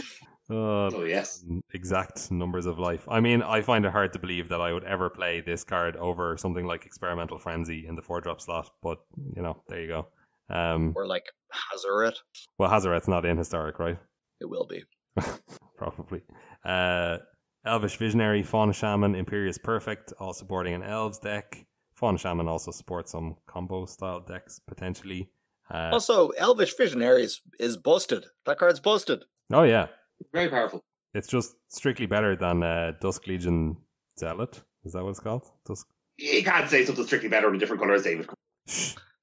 [0.49, 1.43] Uh, oh yes,
[1.73, 3.05] exact numbers of life.
[3.09, 5.97] I mean, I find it hard to believe that I would ever play this card
[5.97, 8.69] over something like Experimental Frenzy in the four drop slot.
[8.81, 8.99] But
[9.35, 10.07] you know, there you go.
[10.49, 12.15] Um, or like Hazoret.
[12.57, 13.97] Well, Hazoret's not in historic, right?
[14.39, 14.83] It will be.
[15.77, 16.21] Probably.
[16.63, 17.17] Uh,
[17.65, 21.65] Elvish Visionary, Fauna Shaman, Imperious Perfect, all supporting an Elves deck.
[21.95, 25.29] Fauna Shaman also supports some combo style decks potentially.
[25.69, 28.25] Uh, also, Elvish Visionary is, is busted.
[28.45, 29.25] That card's busted.
[29.51, 29.87] Oh, yeah.
[30.31, 30.81] Very powerful.
[31.13, 33.77] It's just strictly better than uh, Dusk Legion
[34.19, 34.61] Zealot.
[34.85, 35.43] Is that what it's called?
[35.65, 35.87] Dusk.
[36.17, 38.29] You can't say something strictly better in a different colors, David.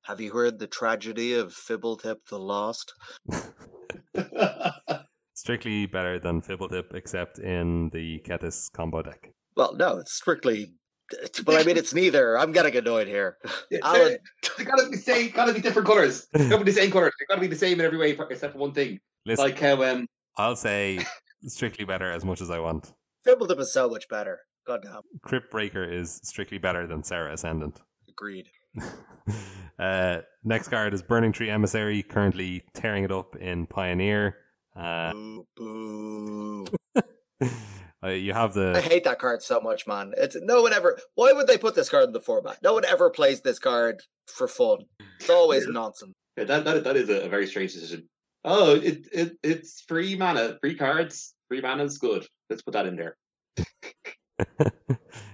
[0.04, 2.92] Have you heard the tragedy of Fblthp the Lost?
[5.34, 9.32] Strictly better than Fblthp, except in the Kethis combo deck.
[9.56, 10.74] Well, no, it's strictly.
[11.46, 12.38] But I mean, it's neither.
[12.38, 13.38] I'm getting annoyed here.
[13.82, 14.18] Alan,
[14.58, 15.30] they gotta be same.
[15.30, 16.26] Gotta be different colors.
[16.34, 17.12] They gotta be the same colors.
[17.18, 19.00] They gotta be the same in every way, except for one thing.
[19.24, 20.98] Listen, like how um, I'll say
[21.46, 22.92] strictly better as much as I want.
[23.26, 24.40] Fblthp is so much better.
[24.66, 25.00] God damn.
[25.22, 27.80] Crypt Breaker is strictly better than Serra Ascendant.
[28.08, 28.46] Agreed.
[29.78, 34.36] uh, next card is Burning Tree Emissary, currently tearing it up in Pioneer.
[34.76, 36.66] Uh, Boo, boo.
[38.02, 38.72] uh, you have the.
[38.76, 40.12] I hate that card so much, man.
[40.16, 40.98] It's no one ever.
[41.14, 42.58] Why would they put this card in the format?
[42.62, 44.86] No one ever plays this card for fun.
[45.20, 46.12] It's always nonsense.
[46.36, 48.08] Yeah, that, that that is a, a very strange decision.
[48.44, 52.26] Oh, it, it it's free mana, free cards, free mana is good.
[52.50, 53.16] Let's put that in there.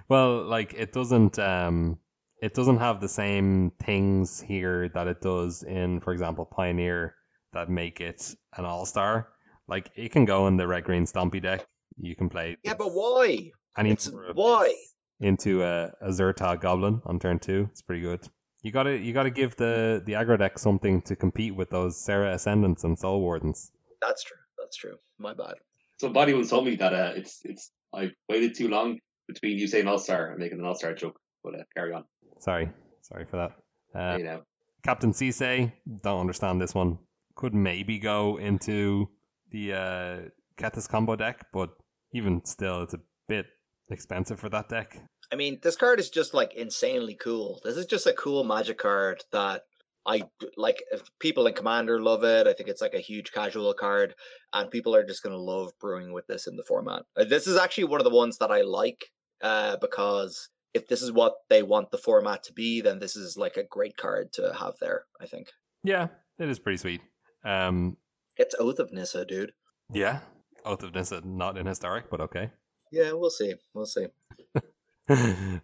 [0.08, 1.98] well, like it doesn't um
[2.42, 7.14] it doesn't have the same things here that it does in, for example, Pioneer
[7.52, 9.28] that make it an all star.
[9.68, 11.66] Like it can go in the red green Stompy deck.
[12.00, 13.50] You can play Yeah, but why?
[13.76, 14.74] any It's why?
[15.20, 17.68] into a, a Zhur-Taa Goblin on turn two.
[17.70, 18.20] It's pretty good.
[18.62, 22.34] You gotta you gotta give the the aggro deck something to compete with those Serra
[22.34, 23.70] Ascendants and Soul Wardens.
[24.00, 24.36] That's true.
[24.58, 24.96] That's true.
[25.18, 25.54] My bad.
[26.00, 29.86] Somebody once told me that uh, it's it's I waited too long between you saying
[29.86, 31.18] All Star and making an All Star joke.
[31.42, 32.04] But uh, carry on.
[32.40, 32.70] Sorry,
[33.02, 33.98] sorry for that.
[33.98, 34.42] Uh, you know,
[34.82, 35.72] Captain Sisay,
[36.02, 36.98] don't understand this one.
[37.36, 39.08] Could maybe go into
[39.50, 40.16] the uh,
[40.58, 41.70] Kethis combo deck, but
[42.12, 43.46] even still, it's a bit
[43.90, 44.98] expensive for that deck.
[45.32, 47.60] I mean, this card is just like insanely cool.
[47.62, 49.62] This is just a cool magic card that
[50.06, 50.22] I
[50.56, 50.82] like.
[50.90, 52.46] If people in Commander love it.
[52.46, 54.14] I think it's like a huge casual card,
[54.52, 57.02] and people are just going to love brewing with this in the format.
[57.16, 59.04] Uh, This is actually one of the ones that I like
[59.42, 63.36] uh, because if this is what they want the format to be, then this is
[63.36, 65.04] like a great card to have there.
[65.20, 65.48] I think
[65.82, 66.08] Yeah,
[66.38, 67.00] it is pretty sweet.
[67.44, 67.96] Um,
[68.36, 69.52] it's Oath of Nissa, dude.
[69.92, 70.20] yeah,
[70.64, 72.50] Oath of Nissa, not in historic, but okay.
[72.92, 73.54] Yeah, we'll see.
[73.74, 74.06] We'll see.
[75.08, 75.14] I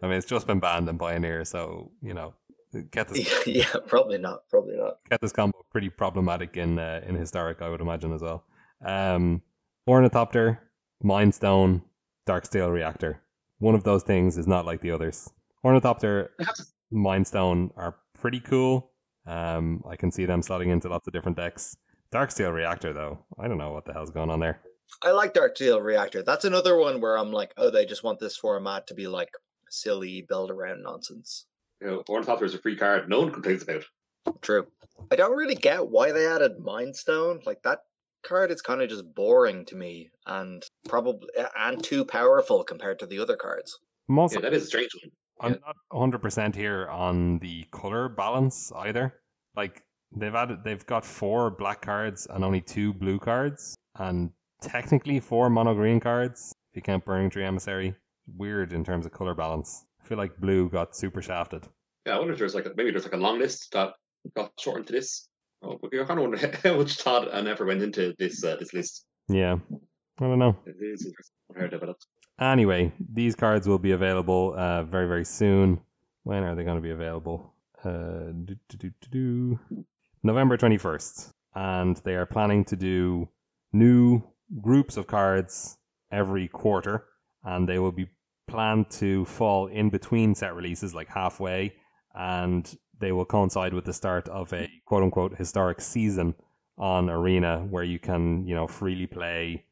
[0.03, 2.35] mean, it's just been banned in Pioneer, so you know,
[2.91, 4.41] get this yeah, probably not.
[4.51, 4.97] Probably not.
[5.09, 8.45] get this combo pretty problematic in uh, in historic, I would imagine as well.
[8.85, 9.43] Um,
[9.89, 10.59] Ornithopter,
[11.03, 11.83] Mind Stone,
[12.29, 13.21] Darksteel Reactor.
[13.59, 15.31] One of those things is not like the others.
[15.65, 16.31] Ornithopter,
[16.91, 18.91] Mind Stone are pretty cool.
[19.27, 21.77] Um, I can see them slotting into lots of different decks.
[22.13, 24.61] Darksteel Reactor, though, I don't know what the hell's going on there.
[25.03, 26.23] I like Darksteel Reactor.
[26.23, 29.31] That's another one where I'm like, oh, they just want this format to be like
[29.69, 31.47] silly build around nonsense.
[31.81, 33.09] you know, Ornithopter is a free card.
[33.09, 33.83] No one complains about.
[34.43, 34.67] True.
[35.11, 37.41] I don't really get why they added Mind Stone.
[37.45, 37.81] Like that
[38.27, 43.07] card is kind of just boring to me and probably and too powerful compared to
[43.07, 43.79] the other cards.
[44.09, 45.13] I'm also Yeah, that is a strange one.
[45.39, 49.15] I'm not 100% here on the color balance either.
[49.55, 49.83] Like
[50.15, 55.51] they've added they've got four black cards and only two blue cards and technically four
[55.51, 57.95] mono green cards if you count Burning Tree Emissary.
[58.37, 59.85] Weird in terms of color balance.
[60.03, 61.65] I feel like blue got super shafted.
[62.07, 63.93] Yeah, I wonder if there's like a, maybe there's like a long list that
[64.35, 65.29] got shortened to this.
[65.63, 68.57] Oh, but I kind of wonder how much thought and effort went into this uh,
[68.57, 69.05] this list.
[69.29, 69.57] Yeah.
[70.19, 70.57] I don't know.
[70.65, 72.07] It is interesting how it developed.
[72.41, 75.81] Anyway, these cards will be available uh, very, very soon.
[76.23, 77.53] When are they going to be available?
[77.85, 79.85] Uh, do, do, do, do, do.
[80.23, 81.33] November 21st.
[81.55, 83.29] And they are planning to do
[83.73, 84.23] new
[84.61, 85.77] groups of cards
[86.11, 87.05] every quarter.
[87.45, 88.09] And they will be
[88.49, 91.75] planned to fall in between set releases, like halfway.
[92.15, 92.67] And
[92.99, 96.35] they will coincide with the start of a quote unquote historic season
[96.79, 99.65] on Arena where you can, you know, freely play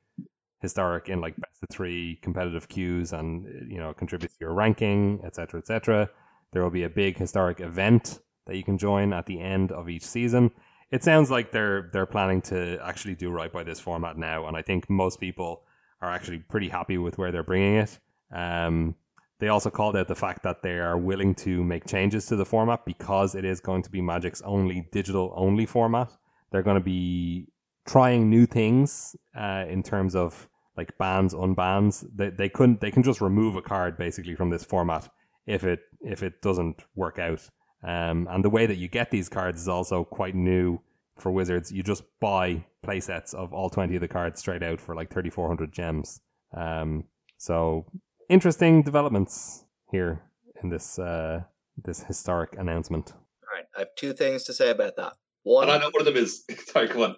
[0.64, 5.20] historic in like best of three competitive queues and you know contribute to your ranking,
[5.24, 6.08] etc., etc.
[6.52, 9.88] There will be a big historic event that you can join at the end of
[9.88, 10.50] each season.
[10.90, 14.56] It sounds like they're they're planning to actually do right by this format now, and
[14.56, 15.62] I think most people
[16.00, 17.98] are actually pretty happy with where they're bringing it.
[18.32, 18.94] Um,
[19.44, 22.46] they also called out the fact that they are willing to make changes to the
[22.46, 26.10] format because it is going to be Magic's only digital only format.
[26.50, 27.48] They're going to be
[27.86, 30.48] trying new things uh, in terms of
[30.78, 32.06] like bans, unbans.
[32.16, 35.06] They they couldn't they can just remove a card basically from this format
[35.46, 37.46] if it if it doesn't work out.
[37.82, 40.80] Um, and the way that you get these cards is also quite new
[41.18, 41.70] for Wizards.
[41.70, 45.28] You just buy playsets of all twenty of the cards straight out for like thirty
[45.28, 46.18] four hundred gems.
[46.56, 47.04] Um,
[47.36, 47.84] so
[48.28, 50.22] interesting developments here
[50.62, 51.42] in this uh,
[51.84, 53.12] this historic announcement.
[53.12, 55.14] All right, I have two things to say about that.
[55.42, 57.16] One, And I know one of them is sorry, come on.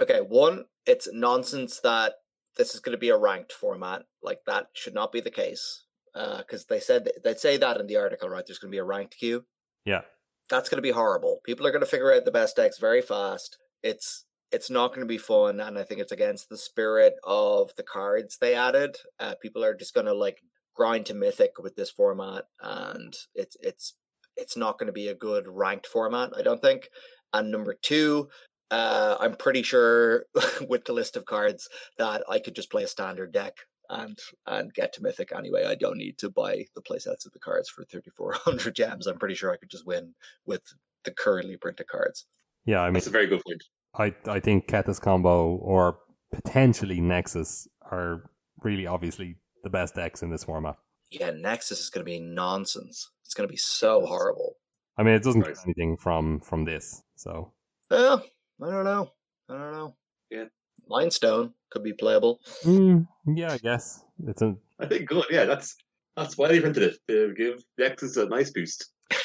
[0.00, 2.14] Okay, one, it's nonsense that
[2.56, 4.02] this is going to be a ranked format.
[4.22, 5.84] Like that should not be the case.
[6.12, 8.44] Because they said they'd say that in the article, right?
[8.44, 9.44] There's going to be a ranked queue.
[9.84, 10.00] Yeah.
[10.48, 11.40] That's going to be horrible.
[11.44, 13.58] People are going to figure out the best decks very fast.
[13.84, 17.70] It's it's not going to be fun, and I think it's against the spirit of
[17.76, 18.96] the cards they added.
[19.18, 20.42] Uh, people are just going to like
[20.74, 23.94] grind to mythic with this format, and it's it's
[24.36, 26.30] it's not going to be a good ranked format.
[26.36, 26.88] I don't think.
[27.32, 28.28] And number two,
[28.70, 30.24] uh, I'm pretty sure
[30.68, 31.68] with the list of cards
[31.98, 33.54] that I could just play a standard deck
[33.88, 35.64] and and get to Mythic anyway.
[35.64, 39.06] I don't need to buy the playsets of the cards for 3,400 gems.
[39.06, 40.14] I'm pretty sure I could just win
[40.46, 40.62] with
[41.04, 42.26] the currently printed cards.
[42.66, 43.62] Yeah, I mean, That's a very good point.
[43.94, 45.98] I I think Kethis combo or
[46.32, 48.30] potentially Nexus are
[48.62, 50.76] really obviously the best decks in this format.
[51.10, 53.10] Yeah, Nexus is going to be nonsense.
[53.24, 54.54] It's going to be so horrible.
[54.96, 57.52] I mean, it doesn't get anything from from this, so
[57.90, 58.24] Well,
[58.62, 59.10] I don't know.
[59.48, 59.96] I don't know.
[60.30, 60.44] Yeah.
[60.88, 62.40] Mind Stone could be playable.
[62.64, 65.24] Mm, yeah, I guess it's a I think good.
[65.30, 65.76] Yeah, that's
[66.16, 68.90] that's why they printed it to give Nexus a nice boost.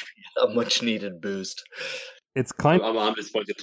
[0.42, 1.62] A much needed boost.
[2.34, 3.56] it's kind I'm, I'm disappointed.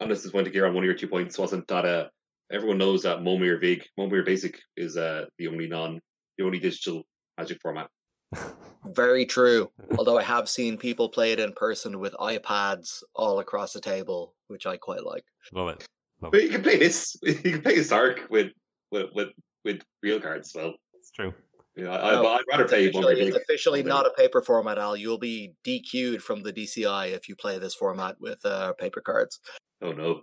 [0.00, 2.08] I'm just to here on one of your two points wasn't that uh
[2.52, 6.00] everyone knows that Momir Vig, Momir Basic is uh the only non
[6.36, 7.02] the only digital
[7.36, 7.88] magic format.
[8.84, 9.70] Very true.
[9.96, 14.34] Although I have seen people play it in person with iPads all across the table,
[14.46, 15.24] which I quite like.
[15.52, 15.84] love it.
[16.22, 16.44] Love But it.
[16.44, 17.16] you can play this.
[17.22, 18.52] You can play Historic with
[18.92, 19.28] with with,
[19.64, 20.52] with real cards.
[20.54, 21.34] Well, It's true.
[21.74, 24.78] you know, I, No, I'd rather It's play officially, it's officially not a paper format,
[24.78, 24.96] Al.
[24.96, 29.40] You'll be DQ'd from the DCI if you play this format with uh, paper cards.
[29.80, 30.22] Oh no.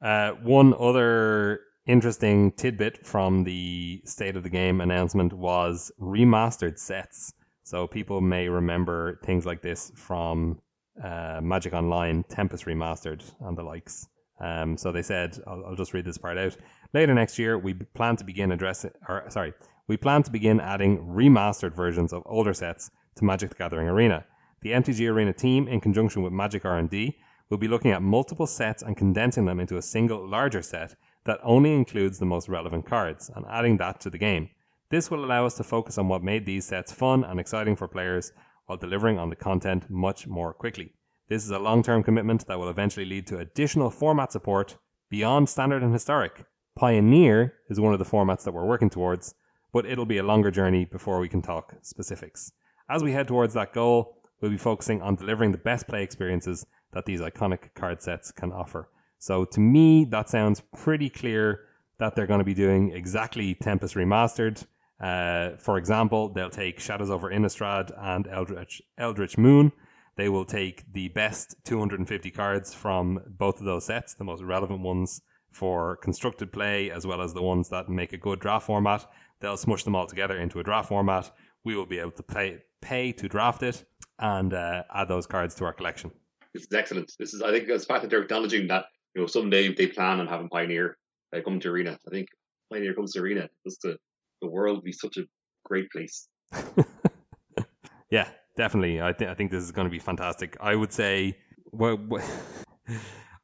[0.00, 7.32] Uh, one other interesting tidbit from the state of the game announcement was remastered sets.
[7.64, 10.60] So people may remember things like this from
[11.02, 14.06] uh, Magic Online, Tempest Remastered, and the likes.
[14.40, 16.56] Um, so they said, I'll, I'll just read this part out.
[16.94, 19.54] Later next year, we plan to begin addressing, or sorry,
[19.88, 24.24] we plan to begin adding remastered versions of older sets to Magic the Gathering Arena.
[24.60, 27.16] The MTG Arena team, in conjunction with Magic R&D,
[27.50, 30.94] will be looking at multiple sets and condensing them into a single larger set
[31.24, 34.48] that only includes the most relevant cards and adding that to the game.
[34.90, 37.88] This will allow us to focus on what made these sets fun and exciting for
[37.88, 38.32] players
[38.66, 40.92] while delivering on the content much more quickly.
[41.28, 44.76] This is a long term commitment that will eventually lead to additional format support
[45.10, 46.44] beyond standard and historic.
[46.74, 49.34] Pioneer is one of the formats that we're working towards,
[49.72, 52.52] but it'll be a longer journey before we can talk specifics.
[52.88, 56.64] As we head towards that goal, we'll be focusing on delivering the best play experiences
[56.98, 58.88] that these iconic card sets can offer.
[59.20, 61.60] So to me, that sounds pretty clear
[61.98, 64.64] that they're going to be doing exactly Tempest Remastered.
[65.00, 69.70] Uh, for example, they'll take Shadows over Innistrad and Eldritch, Eldritch Moon.
[70.16, 74.80] They will take the best 250 cards from both of those sets, the most relevant
[74.80, 75.22] ones
[75.52, 79.06] for constructed play, as well as the ones that make a good draft format.
[79.38, 81.30] They'll smush them all together into a draft format.
[81.62, 83.84] We will be able to pay, pay to draft it
[84.18, 86.10] and uh, add those cards to our collection.
[86.54, 87.12] This is excellent.
[87.18, 89.86] This is I think it's the fact that they're acknowledging that you know someday they
[89.86, 90.96] plan on having Pioneer
[91.34, 91.98] uh, come to Arena.
[92.06, 92.28] I think
[92.72, 93.96] Pioneer comes to Arena, just the
[94.40, 95.24] the world be such a
[95.64, 96.28] great place.
[98.10, 99.00] yeah, definitely.
[99.00, 100.56] I think I think this is going to be fantastic.
[100.60, 101.36] I would say,
[101.72, 101.98] well,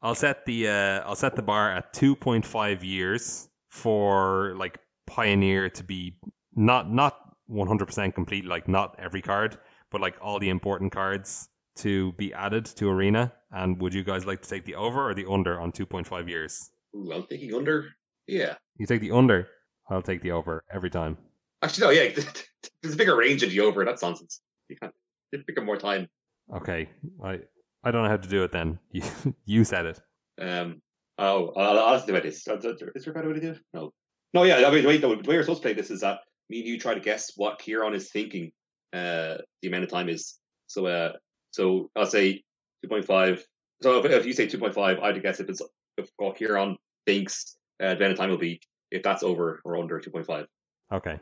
[0.02, 4.78] I'll set the uh, I'll set the bar at two point five years for like
[5.06, 6.16] Pioneer to be
[6.54, 9.58] not not one hundred percent complete, like not every card,
[9.90, 13.32] but like all the important cards to be added to Arena.
[13.50, 16.06] And would you guys like to take the over or the under on two point
[16.06, 16.70] five years?
[16.96, 17.88] Ooh, I'm thinking under.
[18.26, 19.48] Yeah, You take the under.
[19.90, 21.18] I'll take the over every time.
[21.62, 21.90] actually, no.
[22.02, 22.22] Yeah,
[22.82, 23.84] there's a bigger range of the over.
[23.84, 24.40] That's nonsense.
[24.68, 24.94] You can't.
[25.32, 26.08] It's bigger more time.
[26.54, 26.88] Okay,
[27.22, 27.40] I
[27.82, 28.52] I don't know how to do it.
[28.52, 29.02] Then you
[29.44, 30.00] you said it.
[30.40, 30.80] Um.
[31.18, 32.38] Oh, I'll, I'll ask you about this.
[32.38, 33.58] Is there a better way to do it?
[33.72, 33.92] No.
[34.32, 34.42] No.
[34.44, 34.66] Yeah.
[34.66, 36.20] I mean, the way, the way you're supposed to play this is that
[36.50, 38.50] me and you try to guess what Kieran is thinking.
[38.92, 40.38] Uh, the amount of time is.
[40.66, 40.86] So.
[40.86, 41.12] Uh.
[41.54, 42.42] So I'll say
[42.82, 43.44] two point five.
[43.80, 45.62] So if, if you say two point five, I'd guess if it's
[45.96, 46.76] if what Kieran
[47.06, 48.60] thinks uh, the amount of time will be
[48.90, 50.46] if that's over or under two point five.
[50.92, 51.20] Okay.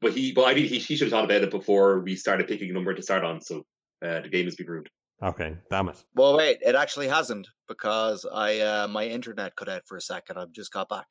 [0.00, 2.48] But he, but I mean, he, he should have thought about it before we started
[2.48, 3.42] picking a number to start on.
[3.42, 3.66] So
[4.02, 4.88] uh, the game has been ruined.
[5.22, 5.54] Okay.
[5.70, 6.02] Damn it.
[6.14, 10.38] Well, wait, it actually hasn't because I uh, my internet cut out for a second.
[10.38, 11.08] I've just got back,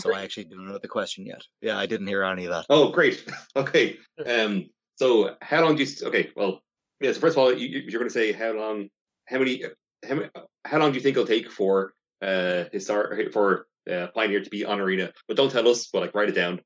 [0.00, 1.42] so I actually didn't know the question yet.
[1.60, 2.66] Yeah, I didn't hear any of that.
[2.68, 3.24] Oh, great.
[3.56, 3.96] Okay.
[4.26, 4.70] Um.
[4.96, 5.88] So, how long do you?
[5.88, 6.30] s- Okay.
[6.34, 6.62] Well,
[7.02, 7.12] yeah.
[7.12, 8.88] So first of all, you, you- you're going to say how long?
[9.28, 9.62] How many?
[10.08, 10.28] How many?
[10.64, 11.92] How long do you think it'll take for
[12.22, 15.12] uh historic for uh, Pioneer to be on Arena?
[15.28, 15.88] But don't tell us.
[15.92, 16.60] But like, write it down.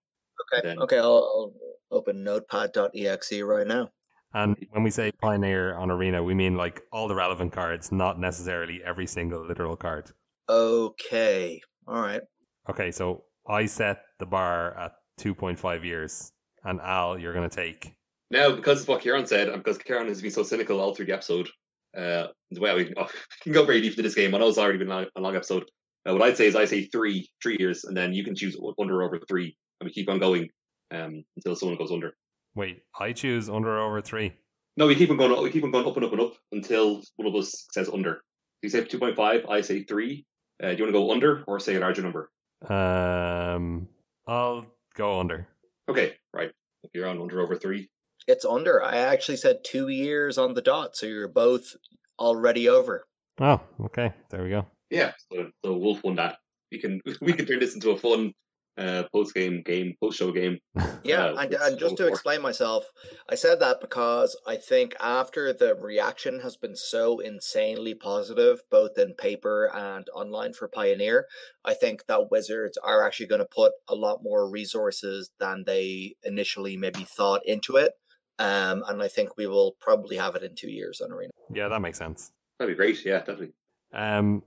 [0.54, 1.52] Okay, Then- okay, I'll, I'll
[1.90, 3.88] open Notepad.exe right now.
[4.34, 8.20] And when we say pioneer on arena, we mean like all the relevant cards, not
[8.20, 10.10] necessarily every single literal card.
[10.48, 12.20] Okay, all right.
[12.68, 16.32] Okay, so I set the bar at 2.5 years,
[16.64, 17.94] and Al, you're going to take.
[18.31, 21.07] Now, because of what Kieran said, and because Kieran has been so cynical all through
[21.07, 21.48] the episode,
[21.97, 23.09] uh, the way we oh,
[23.43, 24.35] can go very deep into this game.
[24.35, 25.65] I know it's already been a long, a long episode.
[26.09, 28.57] Uh, what I'd say is I say three, three years, and then you can choose
[28.81, 30.48] under or over three, and we keep on going
[30.93, 32.15] um, until someone goes under.
[32.55, 34.32] Wait, I choose under or over three.
[34.77, 35.43] No, we keep on going.
[35.43, 38.23] We keep on going up and up and up until one of us says under.
[38.62, 39.47] You say two point five.
[39.47, 40.24] I say three.
[40.62, 42.31] Uh, do you want to go under or say a larger number?
[42.69, 43.89] Um,
[44.27, 45.47] I'll go under.
[45.89, 46.51] Okay, right.
[46.82, 47.90] If you're on under over three.
[48.27, 48.82] It's under.
[48.82, 51.77] I actually said two years on the dot, so you're both
[52.19, 53.07] already over.
[53.40, 54.12] Oh, okay.
[54.31, 54.66] There we go.
[54.90, 56.39] Yeah, so, so Wolf won that.
[56.73, 58.32] We can we can turn this into a fun
[58.78, 60.59] uh, post game game, post show game.
[61.03, 62.85] Yeah, uh, and, and just to Wolf explain myself,
[63.28, 68.98] I said that because I think after the reaction has been so insanely positive, both
[68.98, 71.27] in paper and online for Pioneer,
[71.65, 76.15] I think that Wizards are actually going to put a lot more resources than they
[76.23, 77.93] initially maybe thought into it.
[78.38, 81.32] Um, and I think we will probably have it in two years on Arena.
[81.52, 82.32] Yeah, that makes sense.
[82.58, 83.04] That'd be great.
[83.04, 83.52] Yeah, definitely.
[83.92, 84.42] Um,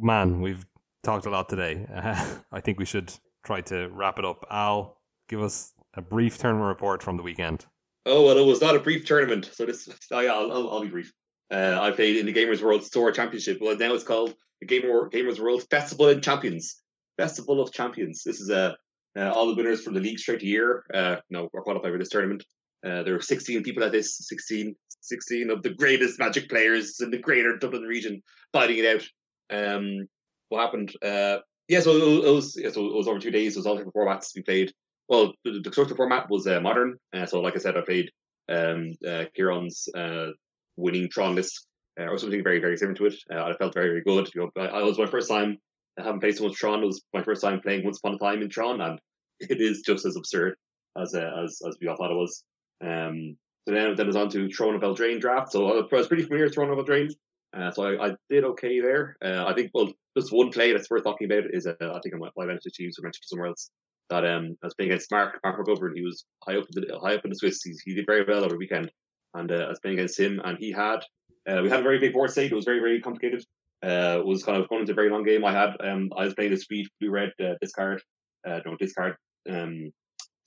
[0.00, 0.64] man, we've
[1.02, 1.86] talked a lot today.
[2.52, 3.12] I think we should
[3.44, 4.46] try to wrap it up.
[4.50, 4.98] Al,
[5.28, 7.66] give us a brief tournament report from the weekend.
[8.04, 10.82] Oh well, it was not a brief tournament, so this oh, yeah, I'll, I'll, I'll
[10.82, 11.12] be brief.
[11.50, 13.58] Uh, I played in the Gamers World Store Championship.
[13.60, 16.82] Well, now it's called the Gamer Gamers World Festival of Champions.
[17.16, 18.22] Festival of Champions.
[18.22, 18.74] This is uh,
[19.16, 20.84] uh, all the winners from the league straight year.
[20.92, 22.44] Uh, no, were qualified for this tournament.
[22.84, 27.10] Uh, there were 16 people at this, 16, 16 of the greatest Magic players in
[27.10, 28.22] the greater Dublin region
[28.52, 29.56] fighting it out.
[29.56, 30.06] Um,
[30.48, 30.92] what happened?
[31.02, 31.38] Uh,
[31.68, 33.56] yeah, so it was, yeah, so it was over two days.
[33.56, 34.72] It was all different formats we played.
[35.08, 36.96] Well, the, the format was uh, modern.
[37.12, 38.10] Uh, so, like I said, I played
[38.48, 40.28] um, uh, Kieran's uh,
[40.76, 41.66] winning Tron list,
[41.98, 43.14] uh, or something very, very similar to it.
[43.32, 44.30] Uh, I felt very, very good.
[44.34, 45.58] You know, I, I was my first time
[45.98, 46.82] I haven't played so much Tron.
[46.82, 48.98] It was my first time playing Once Upon a Time in Tron, and
[49.40, 50.56] it is just as absurd
[51.00, 52.42] as uh, as as we all thought it was.
[52.84, 53.36] Um,
[53.66, 55.52] so then, then was on to Throne of Eldraine draft.
[55.52, 57.12] So I was pretty familiar with Throne of Eldraine.
[57.56, 59.16] Uh, so I, I did okay there.
[59.24, 62.14] Uh, I think well, just one play that's worth talking about is uh, I think
[62.14, 63.70] I might have mentioned to you or mentioned somewhere else
[64.10, 65.94] that um I was playing against Mark Mark McGovern.
[65.94, 67.62] He was high up in the high up in the Swiss.
[67.62, 68.90] He's, he did very well over the weekend,
[69.34, 71.00] and uh, I was playing against him, and he had
[71.48, 72.52] uh, we had a very big board state.
[72.52, 73.44] It was very very complicated.
[73.82, 75.44] Uh, was kind of going into a very long game.
[75.44, 78.02] I had um I was playing the speed blue red uh, discard,
[78.46, 79.16] uh, no discard.
[79.48, 79.92] Um,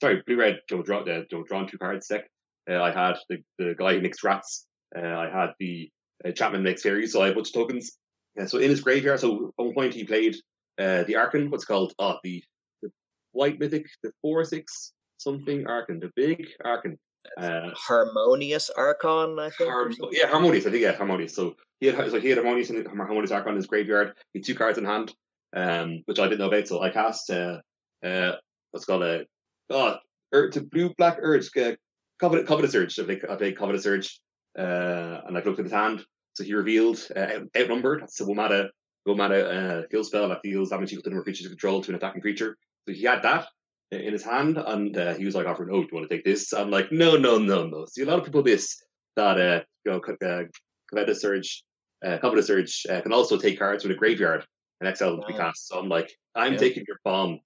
[0.00, 2.28] sorry, blue red don't draw uh, don't draw two cards deck.
[2.70, 4.66] Uh, I had the, the guy who makes rats.
[4.96, 5.90] Uh, I had the
[6.24, 7.98] uh, Chapman makes fairies, so I had a bunch of tokens.
[8.40, 10.36] Uh, so in his graveyard, so at one point he played
[10.78, 12.42] uh, the Archon, what's called oh the,
[12.82, 12.90] the
[13.32, 16.98] white mythic, the four six something Archon, the big Archon.
[17.36, 19.70] Uh, Harmonious Archon, I think.
[19.70, 20.08] something.
[20.12, 20.66] yeah, harmonious.
[20.66, 21.34] I think yeah, harmonious.
[21.34, 24.14] So he had so he had harmonious in harmonious arc in his graveyard.
[24.32, 25.12] He had two cards in hand,
[25.54, 26.66] um, which I didn't know about.
[26.66, 27.58] So I cast uh,
[28.04, 28.32] uh,
[28.70, 29.24] what's called a
[29.70, 29.96] oh,
[30.34, 31.72] ur- to blue black urge, uh,
[32.18, 32.98] covenant Covetous Urge.
[32.98, 34.20] I played, I played Covetous Urge,
[34.58, 36.04] uh, and I looked at his hand.
[36.34, 38.02] So he revealed uh, out- outnumbered.
[38.02, 41.24] That's a one mana uh, kill spell that deals damage equal to the number of
[41.24, 42.56] creatures control to an attacking creature.
[42.86, 43.46] So he had that
[43.90, 46.24] in his hand, and uh, he was like offering, "Oh, do you want to take
[46.24, 48.76] this?" I'm like, "No, no, no, no." See, a lot of people miss
[49.16, 49.40] that.
[49.40, 50.42] Uh, you know, uh,
[50.94, 51.64] Covetous Urge,
[52.04, 54.44] uh, Covetous Urge uh, can also take cards from the graveyard
[54.80, 55.46] and exile them to be Wow.
[55.46, 55.68] cast.
[55.68, 56.58] So I'm like, I'm Yeah.
[56.58, 57.40] taking your bomb.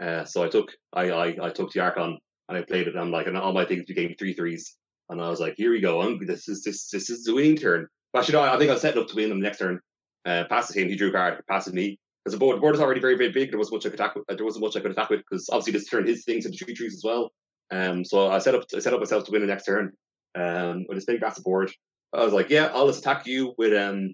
[0.00, 2.18] Uh, so I took, I, I, I took the Archon
[2.48, 2.94] and I played it.
[2.94, 4.76] And I'm like, and all my things became three threes,
[5.08, 6.00] and I was like, here we go.
[6.00, 7.86] I'm, this is this this is the winning turn.
[8.12, 9.80] But actually, no, I think I setting up to win the next turn.
[10.26, 11.98] Uh, passes him, he drew a card, passes me.
[12.24, 13.50] Because the board, the board is already very, very big.
[13.50, 14.14] There wasn't much I could attack.
[14.14, 16.58] With, there wasn't much I could attack with because obviously this turned his things into
[16.58, 17.30] tree trees as well.
[17.70, 19.92] Um, so I set up, I set up myself to win the next turn.
[20.34, 21.72] Um, with this big massive board,
[22.12, 24.12] I was like, yeah, I'll just attack you with um,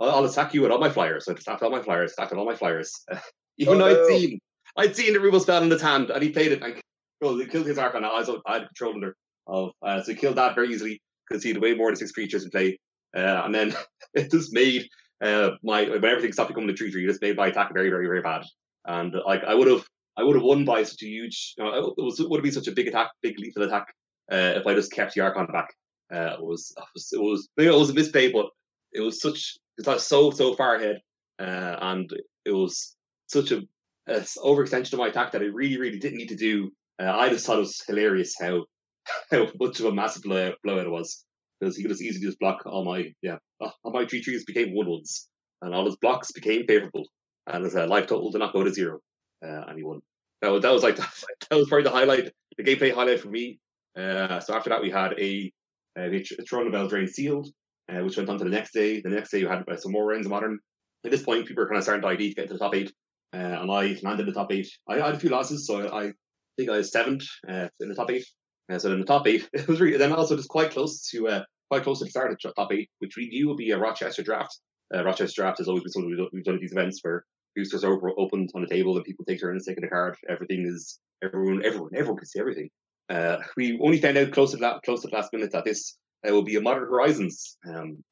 [0.00, 1.26] I'll, I'll attack you with all my flyers.
[1.26, 2.92] So I just attacked all my flyers, attacked all my flyers.
[3.58, 4.08] Even Oh, though I'd no.
[4.08, 4.40] seen,
[4.76, 6.80] I'd seen the removal spell in his hand, and he played it and
[7.20, 8.04] well, he killed his Archon.
[8.04, 11.50] I, I had control under of, uh, so he killed that very easily because he
[11.50, 12.78] had way more than six creatures in play.
[13.16, 13.74] Uh, and then
[14.14, 14.86] it just made
[15.22, 17.88] uh, my when everything stopped becoming a tree tree, it just made my attack very,
[17.90, 18.44] very, very bad.
[18.86, 19.84] And like I would have,
[20.16, 21.54] I would have won by such a huge.
[21.56, 23.86] You know, it was it would have been such a big attack, big lethal attack
[24.30, 25.68] uh, if I just kept the Archon back.
[26.12, 28.46] Uh, it was, it was, it was, it was a misplay, but
[28.92, 31.00] it was such, it was so, so far ahead,
[31.40, 32.10] uh, and
[32.44, 32.94] it was
[33.26, 33.62] such a,
[34.08, 36.70] a s- overextension of my attack that I really, really didn't need to do.
[37.00, 38.64] Uh, I just thought it was hilarious how
[39.30, 41.24] how much of a massive blowout, blowout it was
[41.60, 44.74] because he could just easily just block all my yeah all my tree trees became
[44.74, 45.28] one ones
[45.62, 47.04] and all his blocks became favorable
[47.46, 48.98] and his uh, life total did not go to zero
[49.44, 50.00] uh, and he won.
[50.42, 50.96] That was, that was like
[51.50, 53.58] that was probably the highlight, the gameplay highlight for me.
[53.96, 55.52] Uh, so after that we had a,
[55.98, 57.48] uh, the Tr- Throne of Eldraine sealed,
[57.88, 59.00] uh, which went on to the next day.
[59.00, 60.58] The next day you had uh, some more rounds of modern.
[61.04, 62.74] At this point, people were kind of starting to ID to get into the top
[62.74, 62.92] eight,
[63.34, 64.68] uh, and I landed in the top eight.
[64.88, 66.12] I had a few losses, so I, I
[66.56, 68.24] think I was seventh uh, in the top eight.
[68.70, 71.28] Uh, so in the top eight, it was really then also just quite close to
[71.28, 73.72] uh, quite close to the start of the top eight, which we knew would be
[73.72, 74.58] a Rochester draft.
[74.94, 77.24] Uh, Rochester draft has always been something we've done, we've done at these events where
[77.56, 80.16] boosters are opened on the table and people take turns taking a card.
[80.28, 82.70] Everything is everyone, everyone, everyone can see everything.
[83.08, 85.96] Uh, we only found out close to that, close to the last minute that this
[86.26, 88.02] uh, will be a Modern Horizons um,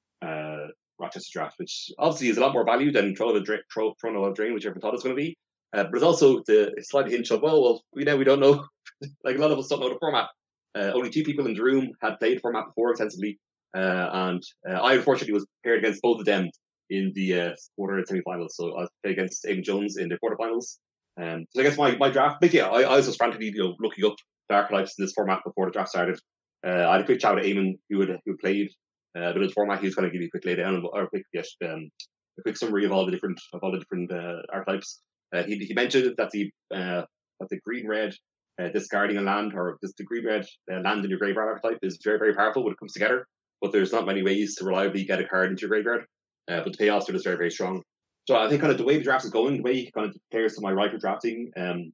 [1.02, 4.16] Rochester draft, which obviously is a lot more value than Throne of Dra- Tro- Throne
[4.16, 5.36] of Eldraine, which everyone thought it was going to be.
[5.74, 8.66] Uh, but it's also the slight hint of, well, well, we know we don't know.
[9.24, 10.28] like a lot of us don't know the format.
[10.74, 13.38] Uh, only two people in the room had played format before extensively,
[13.76, 16.48] uh, and uh, I unfortunately was paired against both of them
[16.88, 18.56] in the uh, quarter and semi-finals.
[18.56, 20.78] So I played against Eamon Jones in the quarterfinals.
[21.20, 23.62] Um, so I guess my, my draft, but yeah, I, I was just frantically you
[23.62, 24.16] know, looking up
[24.48, 26.18] the archetypes in this format before the draft started.
[26.66, 28.70] Uh, I had a quick chat with Eamon, who had who played
[29.16, 29.80] uh, but in the format.
[29.80, 31.24] He was going to give you a quick laydown or a quick
[31.64, 31.90] um,
[32.38, 35.00] a quick summary of all the different of all the different uh, archetypes.
[35.34, 37.02] Uh, he, he mentioned that the uh,
[37.40, 38.14] that the green red
[38.60, 41.78] uh, discarding a land or just the green red uh, land in your graveyard archetype
[41.82, 43.26] is very very powerful when it comes together.
[43.60, 46.04] But there's not many ways to reliably get a card into your graveyard.
[46.50, 47.82] Uh, but the payoffs are just very very strong.
[48.28, 50.16] So I think kind of the way the draft is going, the way kind of
[50.30, 51.92] compares to my right for drafting, um,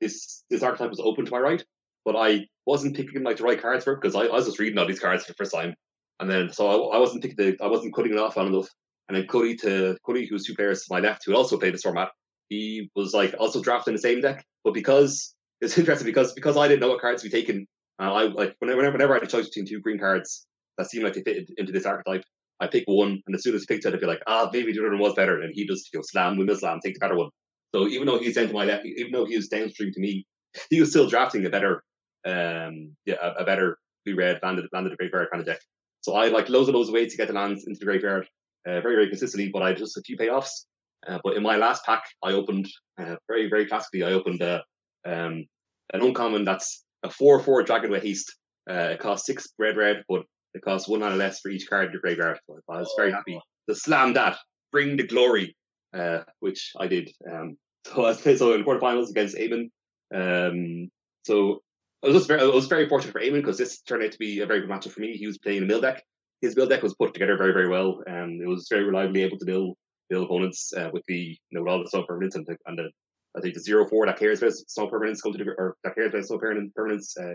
[0.00, 1.62] this this archetype was open to my right,
[2.04, 4.58] but I wasn't picking like the right cards for it because I, I was just
[4.58, 5.74] reading all these cards for the first time,
[6.20, 8.68] and then so I, I wasn't picking the I wasn't cutting it off on enough.
[9.08, 11.82] And then Cuddy to Cuddy, who's two players to my left, who also played this
[11.82, 12.10] format,
[12.48, 16.68] he was like also drafting the same deck, but because it's interesting because because I
[16.68, 17.66] didn't know what cards to be taken,
[17.98, 20.46] I like whenever whenever I had a choice between two green cards
[20.78, 22.22] that seemed like they fit into this archetype,
[22.60, 24.72] I pick one, and as soon as he picked it, I'd be like, ah, maybe
[24.72, 26.94] the other one was better, and he just you know slam, win the slam, take
[26.94, 27.30] the better one.
[27.74, 30.26] So even though he's into my left, even though he was downstream to me,
[30.70, 31.82] he was still drafting a better,
[32.26, 35.60] um, yeah, a, a better blue red landed landed a graveyard kind of deck.
[36.02, 38.26] So I like loads and loads of ways to get the lands into the graveyard,
[38.66, 39.50] uh, very very consistently.
[39.52, 40.66] But I just a few payoffs.
[41.06, 42.68] Uh, but in my last pack, I opened
[43.00, 44.02] uh, very very classically.
[44.02, 44.60] I opened uh,
[45.06, 45.44] um,
[45.92, 48.34] an uncommon that's a four four dragon with haste.
[48.68, 50.22] Uh, it costs six red red, but
[50.54, 52.38] it costs one mana less for each card in your graveyard.
[52.46, 54.38] So I was very happy to slam that,
[54.72, 55.56] bring the glory,
[55.94, 57.10] uh, which I did.
[57.30, 57.56] Um,
[57.86, 59.70] so I played so in quarterfinals against Eamon.
[60.14, 60.90] Um,
[61.24, 61.62] so
[62.02, 64.46] I was very, was very fortunate for Eamon because this turned out to be a
[64.46, 65.16] very good matchup for me.
[65.16, 66.02] He was playing a mill deck.
[66.40, 69.38] His mill deck was put together very, very well, and it was very reliably able
[69.38, 69.74] to mill
[70.08, 72.78] mill opponents uh, with the you know with all the snow permanents and the, and
[72.78, 72.90] the
[73.36, 75.94] I think the zero four that cares about snow permanents come to the or that
[75.94, 77.34] cares about permanent permanents uh,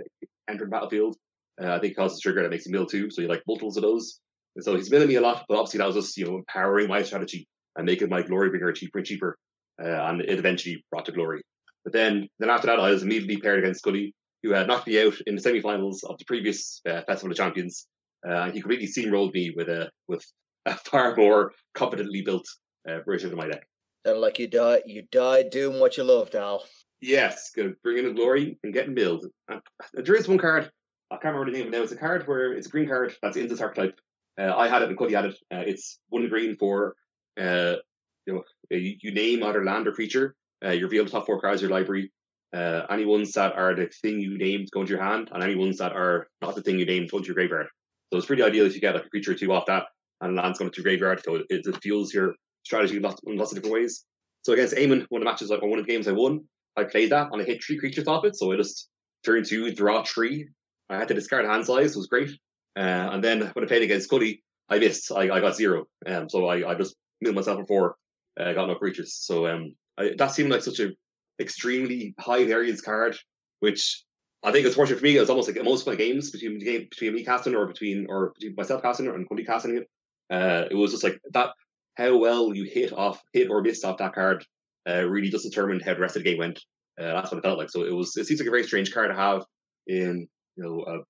[0.49, 1.15] enter the battlefield.
[1.61, 3.43] Uh, I think it causes a trigger that makes him mill too, so you like
[3.47, 4.19] multiples of those.
[4.55, 6.87] And so he's milling me a lot, but obviously that was just you know empowering
[6.87, 7.47] my strategy
[7.77, 9.37] and making my glory bringer cheaper and cheaper,
[9.79, 11.43] uh, and it eventually brought to glory.
[11.83, 14.15] But then, then after that, I was immediately paired against Scully,
[14.45, 17.88] who had knocked me out in the semi-finals of the previous uh, Festival of Champions.
[18.27, 20.23] Uh, he completely steamrolled me with a with
[20.65, 22.47] a far more competently built
[22.88, 23.67] uh, version of my deck.
[24.05, 26.63] And like you died, you died doing what you love, Dal.
[27.01, 29.26] Yes, going to bring in the glory and getting build.
[29.51, 29.59] Uh,
[29.93, 30.72] there is one card
[31.11, 31.84] I can't remember the name of it now.
[31.84, 33.99] It's a card where it's a green card that's in this archetype.
[34.39, 35.35] Uh, I had it and Cuddy had it.
[35.53, 36.95] Uh, it's one green for
[37.39, 37.76] uh,
[38.26, 40.35] you know you, name either land or creature.
[40.63, 42.11] Uh, you reveal the top four cards of your library.
[42.53, 45.55] Uh, any ones that are the thing you named go into your hand, and any
[45.55, 47.67] ones that are not the thing you named go into your graveyard.
[48.11, 49.85] So it's pretty ideal if you get like a creature or two off that,
[50.22, 51.22] and land's going to your graveyard.
[51.23, 54.05] So it, it fuels your strategy in lots, in lots of different ways.
[54.43, 56.41] So against Eamon, one of the matches, like one of the games I won,
[56.77, 58.35] I played that and I hit three creatures off it.
[58.35, 58.89] So I just
[59.26, 60.47] turn two, draw three,
[60.89, 62.30] I had to discard hand size, was great.
[62.77, 65.11] Uh, and then when I played against Cuddy, I missed.
[65.11, 65.85] I, I got zero.
[66.05, 67.95] Um, so I, I just milled myself for four.
[68.39, 69.13] Uh, got no creatures.
[69.13, 70.91] So um, I, that seemed like such a
[71.40, 73.18] extremely high variance card,
[73.60, 74.03] which
[74.44, 75.18] I think it's fortunate for me.
[75.18, 78.34] It was almost like most of my games between between me casting or between or
[78.36, 79.88] between myself casting and Cuddy casting it.
[80.30, 81.52] Uh, it was just like that.
[81.98, 84.45] How well you hit off, hit or miss off that card,
[84.88, 86.60] uh, really just determined how the rest of the game went.
[86.99, 87.70] Uh, that's what it felt like.
[87.70, 88.16] So it was.
[88.18, 89.44] It seems like a very strange card to have
[89.88, 91.03] in you know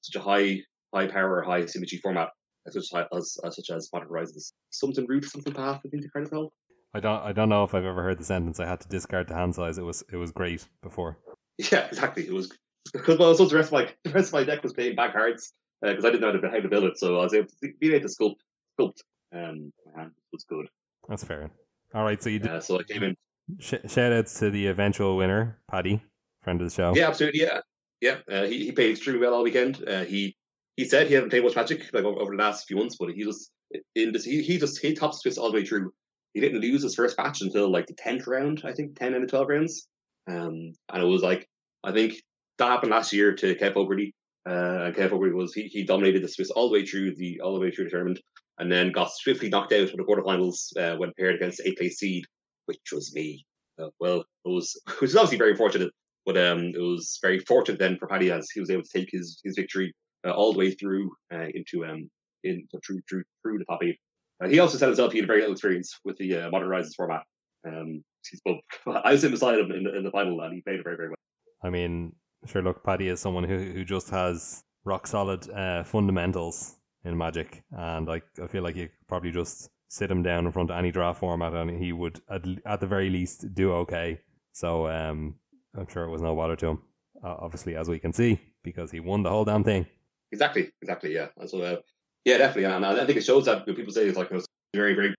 [0.00, 0.60] such a high
[0.92, 2.28] high power, high symmetry format
[2.68, 4.52] such as, as such as Modern Horizons.
[4.70, 5.80] Something root, something path.
[5.84, 6.52] I think the card is called.
[6.94, 8.60] I don't I don't know if I've ever heard the sentence.
[8.60, 9.78] I had to discard the hand size.
[9.78, 11.18] It was it was great before.
[11.58, 12.26] Yeah, exactly.
[12.26, 12.52] It was
[12.92, 15.12] because well, so the rest of my the rest of my deck was playing back
[15.12, 17.72] cards because uh, I didn't know how to build it, so I was able to
[17.80, 18.36] be able to sculpt
[18.78, 19.00] sculpt.
[19.34, 20.68] Um, and it was good.
[21.08, 21.50] That's fair.
[21.94, 22.50] All right, so you did.
[22.50, 23.16] Uh, so I came in.
[23.58, 26.02] Sh- shout outs to the eventual winner, Paddy,
[26.42, 26.94] friend of the show.
[26.94, 27.40] Yeah, absolutely.
[27.40, 27.60] Yeah,
[28.00, 29.82] yeah, uh, he, he played extremely well all weekend.
[29.86, 30.36] Uh, he
[30.76, 33.10] he said he hadn't played much Magic like over, over the last few months, but
[33.10, 33.50] he just
[33.94, 35.92] in this he, he just he top Swiss all the way through.
[36.34, 39.24] He didn't lose his first match until like the tenth round, I think, ten and
[39.24, 39.86] the twelve rounds.
[40.28, 41.48] Um, and it was like
[41.84, 42.14] I think
[42.58, 44.14] that happened last year to Kev Fogarty.
[44.48, 47.40] Uh, and Kev Fogarty was he, he dominated the Swiss all the way through the
[47.40, 48.20] all the way through the tournament,
[48.58, 51.98] and then got swiftly knocked out in the quarterfinals uh, when paired against a place
[51.98, 52.24] seed,
[52.66, 53.44] which was me.
[53.78, 55.92] Uh, well, it was which is obviously very fortunate
[56.24, 59.08] but um, it was very fortunate then for Paddy as he was able to take
[59.10, 59.92] his his victory
[60.26, 62.08] uh, all the way through uh, into um
[62.44, 63.98] in through through through the top eight.
[64.42, 66.94] Uh, he also said himself he had very little experience with the uh, Modern Horizons
[66.94, 67.22] format.
[67.66, 68.04] Um,
[68.86, 70.96] I was sitting beside him in the, in the final, and he played it very
[70.96, 71.16] very well.
[71.62, 72.12] I mean,
[72.46, 72.62] sure.
[72.62, 78.06] Look, Paddy is someone who who just has rock solid uh, fundamentals in Magic, and
[78.06, 81.20] like I feel like you probably just sit him down in front of any draft
[81.20, 84.20] format, and he would at, at the very least do okay.
[84.52, 85.34] So um,
[85.76, 86.82] I'm sure it was no bother to him.
[87.22, 89.86] Uh, obviously, as we can see, because he won the whole damn thing.
[90.32, 91.28] Exactly, exactly, yeah.
[91.36, 91.76] And so, uh,
[92.24, 94.40] yeah, definitely, and I think it shows that when people say it's like a
[94.74, 95.10] very, very,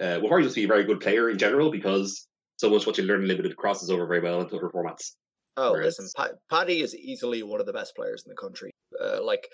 [0.00, 2.26] uh, well, Hardy just be a very good player in general because
[2.58, 5.12] so much what you learn in limited crosses over very well into other formats.
[5.56, 5.98] Oh, Whereas...
[5.98, 8.70] listen, pa- Paddy is easily one of the best players in the country.
[9.02, 9.48] Uh, like,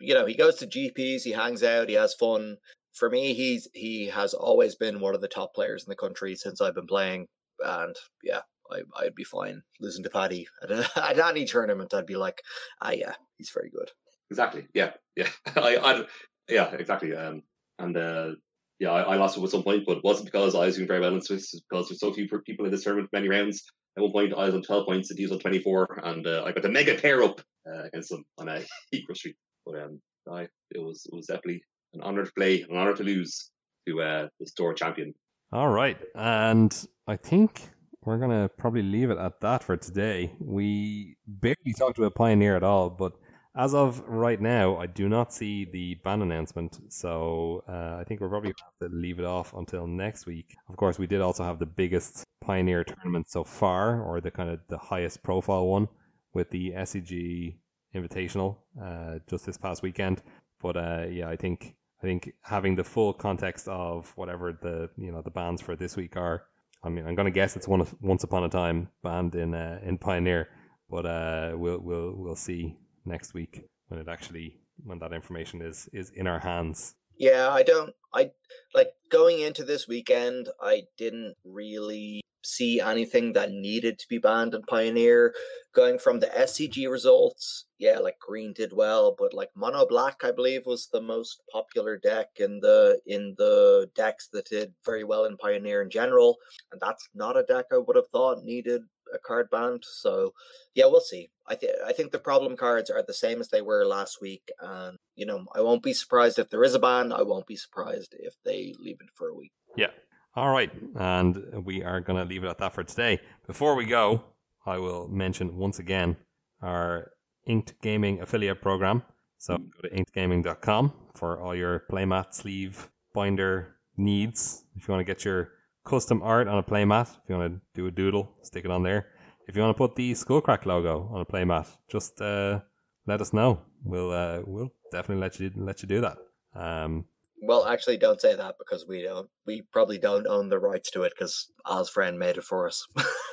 [0.00, 2.56] you know, he goes to GPs, he hangs out, he has fun.
[2.94, 6.34] For me, he's he has always been one of the top players in the country
[6.34, 7.26] since I've been playing,
[7.62, 8.40] and yeah,
[8.70, 11.92] I, I'd be fine losing to Paddy at, a, at any tournament.
[11.92, 12.40] I'd be like,
[12.80, 13.90] ah, yeah, he's very good.
[14.30, 14.66] Exactly.
[14.74, 14.92] Yeah.
[15.14, 15.28] Yeah.
[15.56, 16.04] I, I,
[16.48, 17.14] yeah, exactly.
[17.14, 17.42] Um,
[17.78, 18.30] and uh,
[18.78, 20.88] yeah, I, I, lost it at some point, but it wasn't because I was doing
[20.88, 21.58] very well in Swiss.
[21.68, 23.64] Because there's so few people in this tournament, many rounds.
[23.96, 26.44] At one point, I was on 12 points, and he was on 24, and uh,
[26.44, 28.62] I got the mega pair up uh, against him on a
[28.92, 29.36] equal streak.
[29.64, 30.00] But um,
[30.30, 31.62] I, it was it was definitely
[31.94, 33.50] an honour to play, an honour to lose
[33.88, 35.14] to uh, the store champion.
[35.52, 37.62] All right, and I think
[38.04, 40.32] we're gonna probably leave it at that for today.
[40.38, 43.12] We barely talked about Pioneer at all, but
[43.56, 48.20] as of right now, I do not see the ban announcement, so uh, I think
[48.20, 50.54] we're probably have to leave it off until next week.
[50.68, 54.50] Of course, we did also have the biggest Pioneer tournament so far, or the kind
[54.50, 55.88] of the highest profile one,
[56.34, 57.56] with the SCG
[57.94, 60.22] Invitational uh, just this past weekend.
[60.60, 65.12] But uh, yeah, I think I think having the full context of whatever the you
[65.12, 66.44] know the bans for this week are.
[66.82, 69.80] I mean, I'm going to guess it's one once upon a time banned in uh,
[69.82, 70.48] in Pioneer,
[70.90, 72.76] but uh, we'll we'll we'll see
[73.06, 76.94] next week when it actually when that information is is in our hands.
[77.18, 78.30] Yeah, I don't I
[78.74, 84.54] like going into this weekend I didn't really see anything that needed to be banned
[84.54, 85.34] in Pioneer.
[85.74, 90.30] Going from the SCG results, yeah, like green did well, but like mono black, I
[90.30, 95.24] believe, was the most popular deck in the in the decks that did very well
[95.26, 96.36] in Pioneer in general,
[96.72, 98.82] and that's not a deck I would have thought needed
[99.14, 99.84] a card banned.
[99.84, 100.32] So
[100.74, 101.30] yeah, we'll see.
[101.46, 104.50] I think I think the problem cards are the same as they were last week,
[104.60, 107.12] and you know I won't be surprised if there is a ban.
[107.12, 109.52] I won't be surprised if they leave it for a week.
[109.76, 109.90] Yeah.
[110.34, 113.20] All right, and we are going to leave it at that for today.
[113.46, 114.22] Before we go,
[114.66, 116.14] I will mention once again
[116.60, 117.12] our
[117.46, 119.02] Inked Gaming affiliate program.
[119.38, 119.68] So mm-hmm.
[119.80, 124.64] go to inkedgaming.com for all your playmat sleeve binder needs.
[124.76, 125.52] If you want to get your
[125.86, 127.08] custom art on a playmat.
[127.08, 129.06] If you want to do a doodle, stick it on there.
[129.48, 132.60] If you want to put the Skull Craic logo on a playmat, just uh,
[133.06, 133.60] let us know.
[133.84, 136.18] We'll uh, we'll definitely let you let you do that.
[136.54, 137.04] Um,
[137.40, 139.28] well, actually, don't say that because we don't.
[139.46, 142.86] We probably don't own the rights to it because Al's friend made it for us.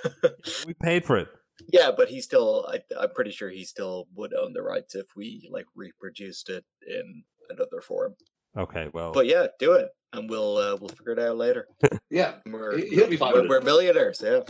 [0.67, 1.27] we paid for it.
[1.71, 2.67] Yeah, but he still.
[2.69, 6.65] I, I'm pretty sure he still would own the rights if we like reproduced it
[6.87, 8.15] in another form.
[8.57, 11.67] Okay, well, but yeah, do it, and we'll uh, we'll figure it out later.
[12.09, 13.33] yeah, we're, he'll be fine.
[13.33, 14.21] We're, we're millionaires.
[14.23, 14.41] Yeah.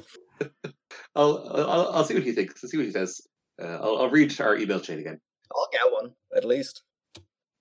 [1.16, 2.64] I'll, I'll I'll see what he thinks.
[2.64, 3.22] I'll see what he says.
[3.62, 5.20] Uh, I'll, I'll read our email chain again.
[5.54, 6.84] I'll get one at least.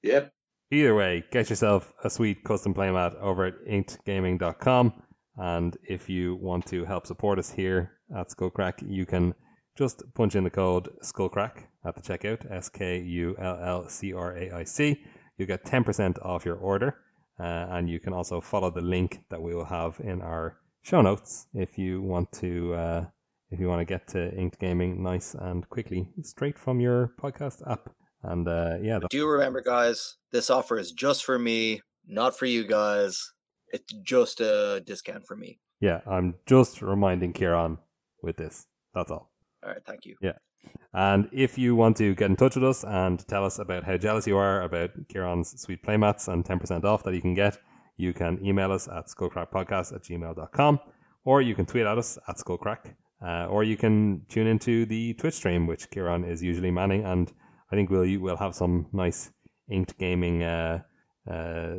[0.03, 0.33] Yep.
[0.73, 4.95] Either way, get yourself a sweet custom playmat over at inkedgaming.com.
[5.37, 9.35] And if you want to help support us here at Skull Craic, you can
[9.77, 14.13] just punch in the code Skullcraic at the checkout, S K U L L C
[14.13, 15.03] R A I C
[15.43, 16.97] you get 10% off your order.
[17.39, 21.03] Uh, and you can also follow the link that we will have in our show
[21.03, 23.05] notes if you want to uh,
[23.51, 27.69] if you want to get to Inked Gaming nice and quickly straight from your podcast
[27.69, 27.91] app.
[28.23, 32.67] And uh, yeah, do remember, guys, this offer is just for me, not for you
[32.67, 33.33] guys.
[33.69, 35.59] It's just a discount for me.
[35.81, 37.79] Yeah, I'm just reminding Kieran
[38.23, 38.67] with this.
[38.95, 39.32] That's all.
[39.63, 40.17] All right, thank you.
[40.21, 40.33] Yeah.
[40.93, 43.97] And if you want to get in touch with us and tell us about how
[43.97, 47.59] jealous you are about Kieran's sweet playmats and 10% off that you can get,
[47.97, 50.81] you can email us at skullcraicpodcast at gmail.com
[51.25, 52.95] or you can tweet at us at skullcraic
[53.25, 57.05] uh, or you can tune into the Twitch stream, which Kieran is usually manning.
[57.05, 57.33] And
[57.71, 59.31] I think we'll, we'll have some nice
[59.71, 60.83] inked gaming, uh,
[61.31, 61.75] uh,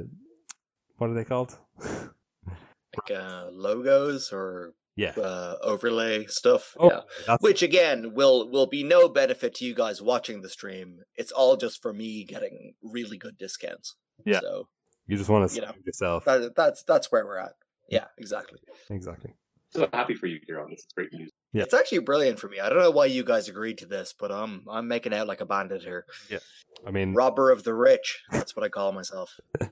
[0.98, 1.58] what are they called?
[1.80, 5.12] like uh, logos or yeah.
[5.12, 6.90] uh, overlay stuff oh,
[7.28, 7.38] yeah.
[7.40, 11.00] which again will will be no benefit to you guys watching the stream.
[11.16, 13.96] It's all just for me getting really good discounts.
[14.26, 14.42] Yeah.
[14.42, 14.68] So
[15.08, 16.26] you just want to you know, yourself.
[16.26, 17.54] that, that's that's where we're at.
[17.90, 18.60] Yeah exactly.
[18.90, 19.34] Exactly.
[19.72, 20.70] So happy for you Kieran.
[20.70, 21.32] this is great news.
[21.52, 21.64] Yeah.
[21.64, 22.60] It's actually brilliant for me.
[22.60, 25.42] I don't know why you guys agreed to this but i'm i'm making out like
[25.42, 26.06] a bandit here.
[26.30, 26.40] Yeah.
[26.86, 28.22] I mean robber of the rich.
[28.32, 29.40] That's what i call myself.
[29.62, 29.72] I'm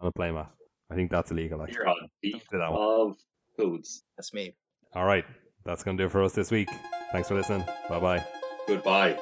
[0.00, 0.48] a playmat
[0.90, 1.62] I think that's illegal.
[1.62, 1.74] Actually.
[1.74, 3.16] You're on beat of
[3.58, 4.02] foods.
[4.16, 4.54] That's me.
[4.94, 5.24] All right.
[5.64, 6.70] That's going to do it for us this week.
[7.12, 7.64] Thanks for listening.
[7.88, 8.24] Bye bye.
[8.66, 9.18] Goodbye.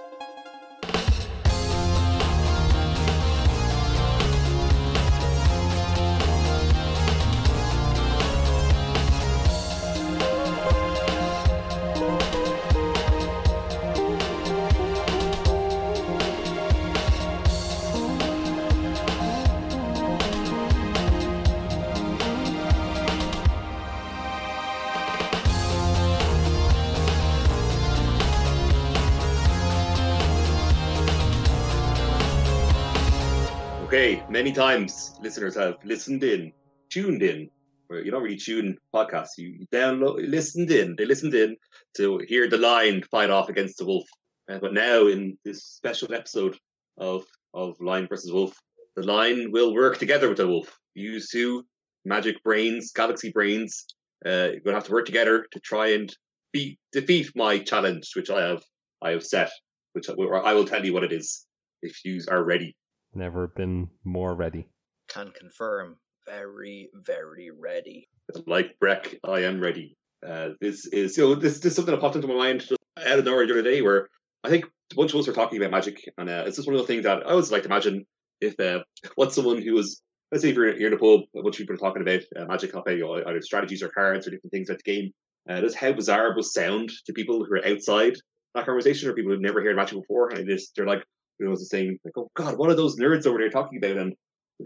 [34.47, 36.53] Many times listeners have listened in,
[36.89, 37.51] tuned in.
[37.91, 39.37] You don't really tune podcasts.
[39.39, 40.95] You download, listened in.
[40.97, 41.57] They listened in
[41.97, 44.07] to hear the lion fight off against the wolf.
[44.49, 46.57] Uh, but now, in this special episode
[46.97, 47.25] of
[47.55, 48.55] of Lion versus Wolf,
[48.95, 50.79] the lion will work together with the wolf.
[50.95, 51.65] You two
[52.05, 53.85] magic brains, galaxy brains.
[54.25, 56.09] Uh, you're gonna have to work together to try and
[56.53, 58.63] beat, defeat my challenge, which I have
[59.03, 59.51] I have set.
[59.95, 61.47] Which I will tell you what it is
[61.83, 62.77] if you are ready.
[63.17, 64.69] Never been more ready.
[65.09, 65.97] Can confirm.
[66.27, 68.11] Very, very ready.
[68.47, 69.97] Like Breck, I am ready.
[70.27, 72.75] Uh, this is you know this, this is something that popped into my mind just
[73.07, 74.09] out of nowhere the other day where
[74.45, 76.75] I think a bunch of us were talking about magic, and uh, it's just one
[76.75, 78.05] of the things that I always like to imagine
[78.43, 78.81] if uh,
[79.15, 81.61] what's someone who was let's say if you're, you're in a pub, a bunch of
[81.61, 84.69] people are talking about uh, magic, you know, either strategies or cards or different things
[84.69, 85.11] about the game.
[85.49, 88.15] Uh, just how bizarre it will sound to people who are outside
[88.55, 91.03] that conversation or people who've never heard magic before, and they just they're like,
[91.39, 94.15] you was saying like, oh god, what are those nerds over there talking about, and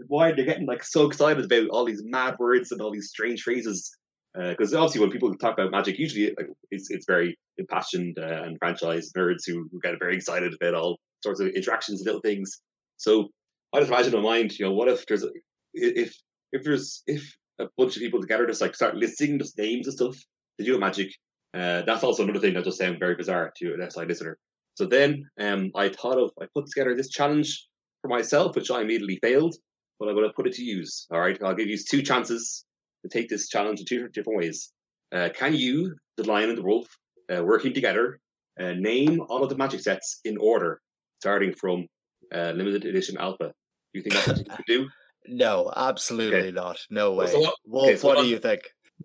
[0.07, 3.09] why are they're getting like so excited about all these mad words and all these
[3.09, 3.91] strange phrases.
[4.33, 8.43] Because uh, obviously, when people talk about magic, usually like, it's it's very impassioned uh,
[8.43, 12.21] and franchise nerds who, who get very excited about all sorts of interactions and little
[12.21, 12.61] things.
[12.97, 13.29] So
[13.73, 15.29] I just imagine in my mind, you know, what if there's a,
[15.73, 16.15] if
[16.51, 19.95] if there's if a bunch of people together just like start listing just names and
[19.95, 20.15] stuff
[20.59, 21.09] to do magic,
[21.53, 24.37] uh, that's also another thing that just sound very bizarre to an SI listener.
[24.81, 27.67] So then um, I thought of I put together this challenge
[28.01, 29.53] for myself, which I immediately failed,
[29.99, 31.05] but I'm going to put it to use.
[31.11, 32.65] All right, I'll give you two chances
[33.03, 34.71] to take this challenge in two different ways.
[35.11, 36.87] Uh, can you, the lion and the wolf,
[37.31, 38.17] uh, working together,
[38.59, 40.81] uh, name all of the magic sets in order,
[41.19, 41.85] starting from
[42.33, 43.51] uh, limited edition alpha?
[43.93, 44.87] Do you think that's what you can do?
[45.27, 46.51] No, absolutely Okay.
[46.51, 46.79] not.
[46.89, 47.27] No way.
[47.27, 48.61] So Wolf, okay, so what what- do you think?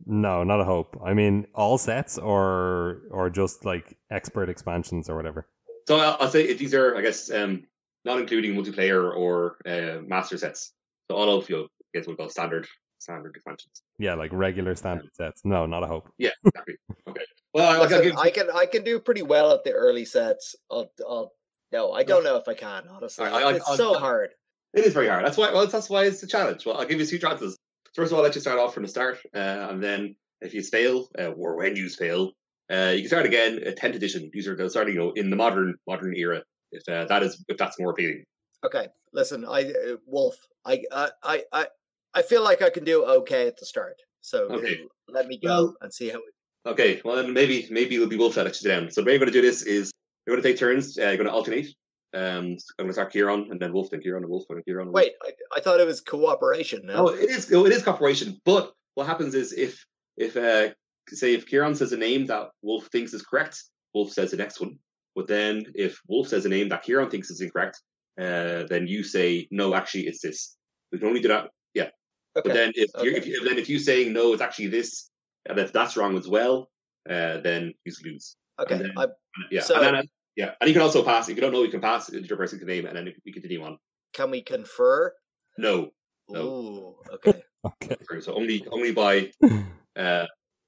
[0.07, 0.98] No, not a hope.
[1.05, 5.47] I mean, all sets or or just like expert expansions or whatever.
[5.87, 7.65] So I'll, I'll say these are, I guess, um,
[8.05, 10.73] not including multiplayer or uh, master sets.
[11.11, 12.67] So all of you, know, I guess we'll call standard
[12.99, 13.83] standard expansions.
[13.99, 15.43] Yeah, like regular standard sets.
[15.45, 16.09] No, not a hope.
[16.19, 16.75] Yeah, exactly.
[17.09, 17.25] okay.
[17.55, 20.05] Well, I, I'll Listen, give I can I can do pretty well at the early
[20.05, 20.57] sets.
[20.71, 21.33] I'll, I'll,
[21.73, 22.85] no, I don't know if I can.
[22.89, 24.31] Honestly, Alright, I- I- it's I'll- so I'll- hard.
[24.75, 25.25] It is very hard.
[25.25, 25.53] That's why.
[25.53, 26.67] Well, that's why it's a challenge.
[26.67, 27.57] Well, I'll give you two chances.
[27.95, 29.39] First of all, I'll let you start off from the start, uh,
[29.71, 32.33] and then if you fail, uh, or when you fail,
[32.73, 34.31] uh, you can start again at tenth edition.
[34.33, 36.43] These are the starting, you know, in the modern modern era.
[36.73, 38.25] If uh, that is, if that's more appealing.
[38.65, 41.67] Okay, listen, I uh, Wolf, I, I I I
[42.15, 43.97] I feel like I can do okay at the start.
[44.23, 44.81] So Okay.
[45.09, 46.19] let me go Well- and see how.
[46.19, 46.25] We,
[46.73, 47.01] Okay.
[47.05, 48.91] Well, then maybe maybe it'll be Wolf that you down.
[48.91, 49.93] So the way we're going to do this is
[50.27, 50.99] we're going to take turns.
[50.99, 51.69] Uh, you're going to alternate.
[52.13, 54.89] Um, I'm going to start Kieran, and then Wolf, then Kieran, and Wolf, and Kieran.
[54.89, 55.05] and Wolf.
[55.05, 56.81] wait, I, I thought it was cooperation.
[56.85, 57.53] No, No, it is.
[57.53, 58.41] It is cooperation.
[58.45, 59.87] But what happens is if
[60.17, 60.75] if uh,
[61.09, 63.62] say if Kieran says a name that Wolf thinks is correct,
[63.95, 64.78] Wolf says the next one.
[65.15, 67.81] But then if Wolf says a name that Kieran thinks is incorrect,
[68.20, 69.74] uh, then you say no.
[69.74, 70.57] Actually, it's this.
[70.93, 71.51] We can only do that.
[71.74, 71.91] Yeah.
[72.37, 72.49] Okay.
[72.49, 75.11] But then if, you're, if then if you saying no, it's actually this,
[75.49, 76.70] and if that's wrong as well,
[77.09, 78.37] uh, then you lose.
[78.61, 79.07] okay, then- I,
[79.51, 79.62] Yeah.
[79.62, 80.03] So- and then, uh,
[80.35, 81.31] yeah, and you can also pass.
[81.31, 83.33] If you don't know, you can pass the other person can name, and then we
[83.33, 83.78] continue on.
[84.12, 85.15] can we confer?
[85.57, 85.91] No.
[86.28, 86.43] No.
[86.43, 87.43] Ooh, okay.
[87.83, 88.20] Okay.
[88.20, 89.33] So only only by
[89.97, 90.27] uh,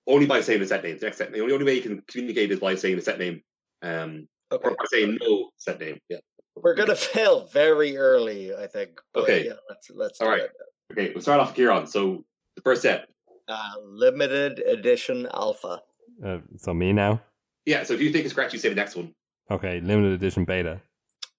[0.08, 0.98] only by saying the set name.
[0.98, 1.38] The next set name.
[1.38, 3.42] The only, only way you can communicate is by saying the set name.
[3.82, 5.98] Um, Okay, or by saying no set name.
[6.08, 6.16] Yeah.
[6.56, 8.98] we're gonna fail very early, I think.
[9.12, 9.44] But Okay.
[9.44, 10.42] yeah, let's let's All do right.
[10.42, 10.50] it.
[10.90, 11.86] Okay, we'll start off with Kieran.
[11.86, 12.24] So
[12.56, 13.08] the first set.
[13.46, 15.82] Uh, limited edition alpha.
[16.24, 17.20] Uh, so me now.
[17.66, 17.82] Yeah.
[17.82, 19.12] So if you think it's correct, you say the next one.
[19.50, 20.80] Okay, limited edition beta,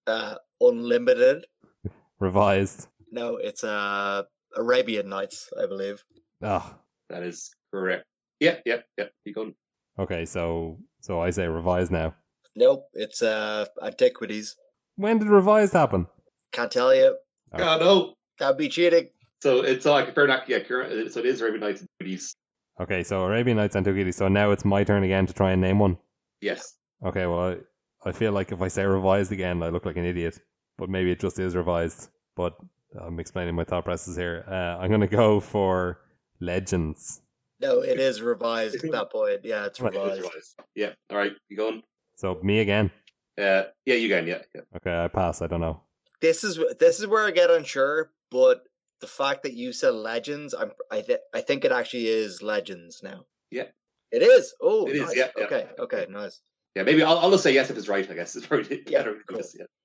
[0.05, 1.45] Uh, unlimited.
[2.19, 2.87] revised.
[3.11, 4.21] No, it's uh
[4.55, 6.03] Arabian Nights, I believe.
[6.43, 6.77] Ah,
[7.09, 8.05] That is correct.
[8.39, 8.55] Yeah.
[8.65, 8.77] Yeah.
[8.97, 9.05] Yeah.
[9.25, 9.55] Keep going.
[9.97, 10.25] okay.
[10.25, 12.15] So so I say revised now.
[12.55, 14.55] Nope, it's uh antiquities.
[14.95, 16.07] When did revised happen?
[16.51, 17.15] Can't tell you.
[17.53, 17.63] Okay.
[17.63, 18.13] Oh no.
[18.39, 19.09] That'd be cheating.
[19.41, 20.43] So it's uh, like fair enough.
[20.47, 20.59] Yeah.
[20.59, 22.35] Kieran, so it is Arabian Nights and Beauties.
[22.79, 24.15] Okay, so Arabian Nights Antiquities.
[24.15, 25.97] So now it's my turn again to try and name one.
[26.39, 26.75] Yes.
[27.05, 27.57] Okay, well,
[28.05, 30.39] I, I feel like if I say revised again, I look like an idiot.
[30.77, 32.09] But maybe it just is revised.
[32.37, 32.55] But
[32.97, 34.45] I'm explaining my thought process here.
[34.47, 35.99] Uh, I'm going to go for
[36.39, 37.19] Legends.
[37.61, 39.41] No, it is revised at that point.
[39.43, 40.21] Yeah, it's Right, It is revised.
[40.23, 40.59] revised.
[40.75, 40.93] Yeah.
[41.09, 41.33] All right.
[41.49, 41.83] You going?
[42.15, 42.89] So me again.
[43.37, 43.95] Uh, yeah.
[43.95, 44.27] You can.
[44.27, 44.41] Yeah.
[44.55, 44.61] Yeah.
[44.77, 45.41] Okay, I pass.
[45.41, 45.81] I don't know.
[46.21, 48.63] This is this is where I get unsure, but
[49.01, 53.01] the fact that you said legends, I'm I th- I think it actually is legends
[53.03, 53.25] now.
[53.51, 53.67] Yeah.
[54.11, 54.53] It is.
[54.61, 55.15] Oh, It is, nice.
[55.17, 55.43] yeah, yeah.
[55.45, 56.41] Okay, okay, nice.
[56.75, 56.83] Yeah.
[56.83, 58.09] Maybe I'll, I'll just say yes if it's right.
[58.09, 59.17] I guess it's probably Yeah, better.
[59.27, 59.41] cool.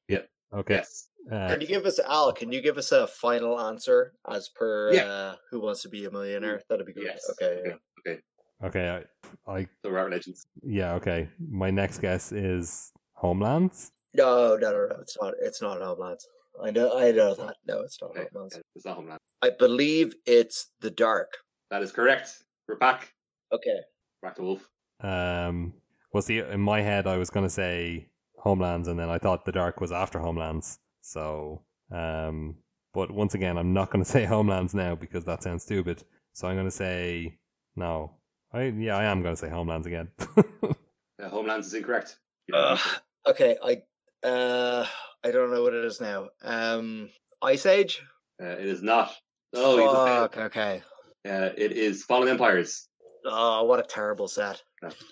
[0.08, 0.20] Yeah.
[0.52, 0.74] Okay.
[0.74, 1.08] Yes.
[1.30, 2.32] Uh, Can you give us Al?
[2.32, 5.04] Can you give us a final answer as per Yeah.
[5.04, 6.60] uh, Who Wants to Be a Millionaire?
[6.68, 7.04] That'd be good.
[7.04, 7.22] Yes.
[7.30, 7.62] Okay.
[8.06, 8.20] Okay.
[8.60, 8.66] Yeah.
[8.68, 9.04] okay,
[9.46, 10.46] I, I, So we're at legends.
[10.62, 11.28] yeah, okay.
[11.50, 13.90] My next guess is Homelands.
[14.14, 14.96] No, no, no, no.
[15.00, 15.34] It's not.
[15.40, 16.26] It's not Homelands.
[16.62, 16.96] I know.
[16.98, 17.56] I know that.
[17.66, 18.60] No, it's not Okay, Homelands.
[18.76, 19.18] It's not Homeland.
[19.42, 21.32] I believe it's the Dark.
[21.70, 22.30] That is correct.
[22.68, 23.12] We're back.
[23.50, 23.78] Okay.
[24.22, 24.68] Back to Wolf.
[25.00, 25.72] Um,
[26.12, 29.44] well, see, in my head, I was going to say Homelands, and then I thought
[29.44, 30.78] The Dark was after Homelands.
[31.04, 31.62] So,
[31.92, 32.56] um,
[32.94, 36.02] but once again, I'm not going to say Homelands now because that sounds stupid.
[36.32, 37.38] So I'm going to say
[37.76, 38.16] no.
[38.52, 40.08] I yeah, I am going to say Homelands again.
[41.22, 42.18] Uh, Homelands is incorrect.
[42.48, 42.78] You don't Ugh.
[42.78, 43.30] need to.
[43.30, 43.56] Okay.
[43.62, 44.84] I uh
[45.22, 46.30] I don't know what it is now.
[46.42, 47.08] Um,
[47.40, 48.02] Ice Age.
[48.42, 49.14] Uh, it is not.
[49.52, 50.34] No, you just failed.
[50.34, 50.36] Fuck.
[50.46, 50.82] Okay.
[51.24, 52.88] Uh, it is Fallen Empires.
[53.24, 54.60] Oh, what a terrible set.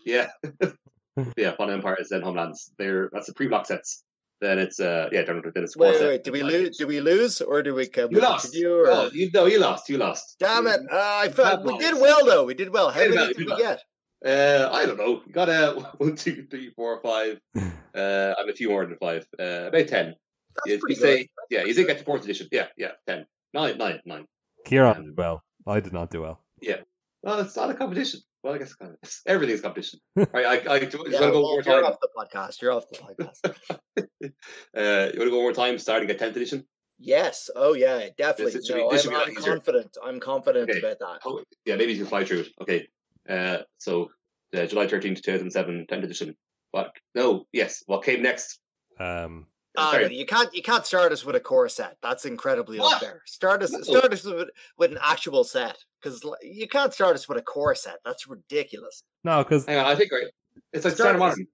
[0.05, 0.27] Yeah.
[1.37, 2.73] yeah, Fallen Empires, then Homelands.
[2.79, 4.03] They're that's the pre-block sets.
[4.43, 6.09] Then it's uh yeah, then it's Wait, four wait, set.
[6.09, 6.25] wait.
[6.25, 6.77] Did we lose?
[6.77, 8.11] do we lose, or do we come?
[8.11, 8.47] You lost.
[8.47, 8.87] Continue, or...
[8.91, 9.89] Oh, you no, you lost.
[9.89, 10.37] You lost.
[10.41, 10.81] Damn it!
[10.91, 12.45] Uh, I felt we did well though.
[12.45, 12.91] We did well.
[12.91, 13.59] How Did many did did we well.
[13.59, 13.79] get?
[14.27, 15.23] Uh, I don't know.
[15.25, 19.25] You got a one, two, three, four, five, uh, I'm a few more than five.
[19.39, 20.15] Uh, about ten.
[20.57, 21.29] That's You, you say, good.
[21.51, 22.49] yeah, you did get the fourth edition.
[22.51, 23.25] Yeah, yeah, ten,
[23.55, 24.27] nine, nine, nine.
[24.67, 25.43] Kieran Um, did well.
[25.67, 26.43] I did not do well.
[26.61, 26.83] Yeah
[27.23, 28.21] well, it's not a competition.
[28.43, 30.01] Well, I guess kind of, everything's competition.
[30.17, 31.85] right, I, I, do, you Yeah, want to go well, one more you're time?
[31.85, 32.61] off the podcast.
[32.61, 33.55] You're off the podcast.
[34.77, 36.65] Uh, you want to go one more time, starting at tenth edition?
[36.99, 37.51] yes.
[37.57, 38.07] Oh yeah.
[38.17, 38.53] Definitely.
[38.55, 39.97] This should be- No, this I'm, be a lot I'm confident.
[40.05, 40.79] I'm confident Okay.
[40.79, 41.21] about that.
[41.25, 42.49] Oh, yeah, maybe you can fly through it.
[42.61, 42.89] Okay.
[43.29, 44.09] Uh, so
[44.57, 46.37] uh, July thirteenth, two thousand seven, 10th edition.
[46.71, 46.93] What?
[47.15, 47.83] No, yes.
[47.87, 48.59] What came next?
[49.01, 49.47] Um,
[49.79, 50.05] Sorry.
[50.05, 50.55] Uh, no, you can't.
[50.55, 51.97] You can't start us with a core set.
[52.03, 52.95] That's incredibly What?
[52.95, 53.23] unfair.
[53.27, 53.71] Start us.
[53.73, 53.81] No.
[53.81, 57.75] Start us with, with an actual set because you can't start us with a core
[57.75, 57.97] set.
[58.05, 59.03] That's ridiculous.
[59.25, 60.25] no, because I think right.
[60.73, 61.47] It's like Start Starter Modern.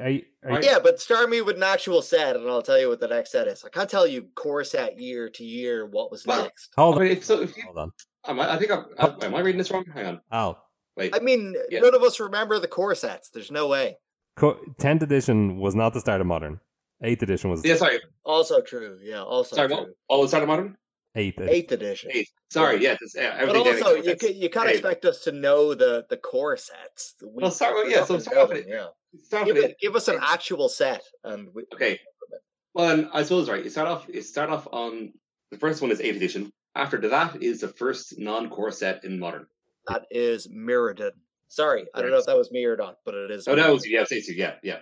[0.00, 2.78] are, you- are you- Yeah, but start me with an actual set, and I'll tell
[2.80, 3.62] you what the next set is.
[3.64, 6.72] I can't tell you core set year to year what was Well, next.
[6.76, 7.92] hold I on, mean, if, so if you, hold on,
[8.26, 9.84] am I, I think I'm, am, am I reading this wrong?
[9.92, 10.20] Hang on.
[10.32, 10.56] Oh,
[10.96, 11.14] Wait.
[11.14, 11.80] I mean, Yeah.
[11.80, 13.28] none of us remember the core sets.
[13.28, 13.98] There's no way.
[14.36, 16.58] Co- Tenth edition was not the start of modern.
[17.02, 18.00] Eighth edition was Yeah, sorry.
[18.24, 18.98] Also true.
[19.02, 19.22] Yeah.
[19.22, 19.76] Also Sorry, true.
[19.76, 19.90] Oh, what?
[20.08, 20.76] Oh, it's Starter Modern?
[21.14, 21.40] eighth.
[21.40, 22.10] Eighth edition.
[22.14, 22.28] Eight.
[22.50, 22.96] Sorry, yeah.
[23.00, 24.74] This, yeah But also, you that's- ca- you can't Hey.
[24.74, 27.14] expect us to know the the core sets.
[27.22, 28.86] We, Well, start with- yeah, so gonna start with them, yeah.
[29.22, 31.98] start Give, with it, give us an actual set, and we, Okay.
[32.74, 33.64] Well, and I suppose right.
[33.64, 34.06] You start off.
[34.08, 35.12] You start off on
[35.50, 36.52] the first one is eighth edition.
[36.74, 39.46] After that is the first non-core set in modern.
[39.88, 41.12] that is Mirrodin.
[41.48, 43.46] Sorry, I don't know if that was me or not, but it is.
[43.48, 44.78] Oh, that was yeah, it's eight, yeah, yeah, yeah.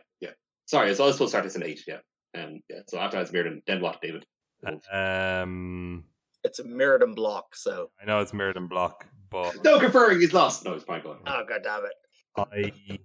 [0.66, 1.82] Sorry, so I was supposed to start this in eight.
[1.86, 1.98] Yeah,
[2.34, 2.80] um, yeah.
[2.88, 4.24] So after that's Mirrodin, then what, David?
[4.92, 6.04] Um,
[6.42, 7.54] It's a Mirrodin block.
[7.54, 10.20] So, I know it's Mirrodin block, but No conferring.
[10.20, 10.64] He's lost.
[10.64, 11.02] No, it's fine.
[11.02, 11.18] Go on.
[11.26, 11.92] oh god damn it!
[12.36, 12.98] I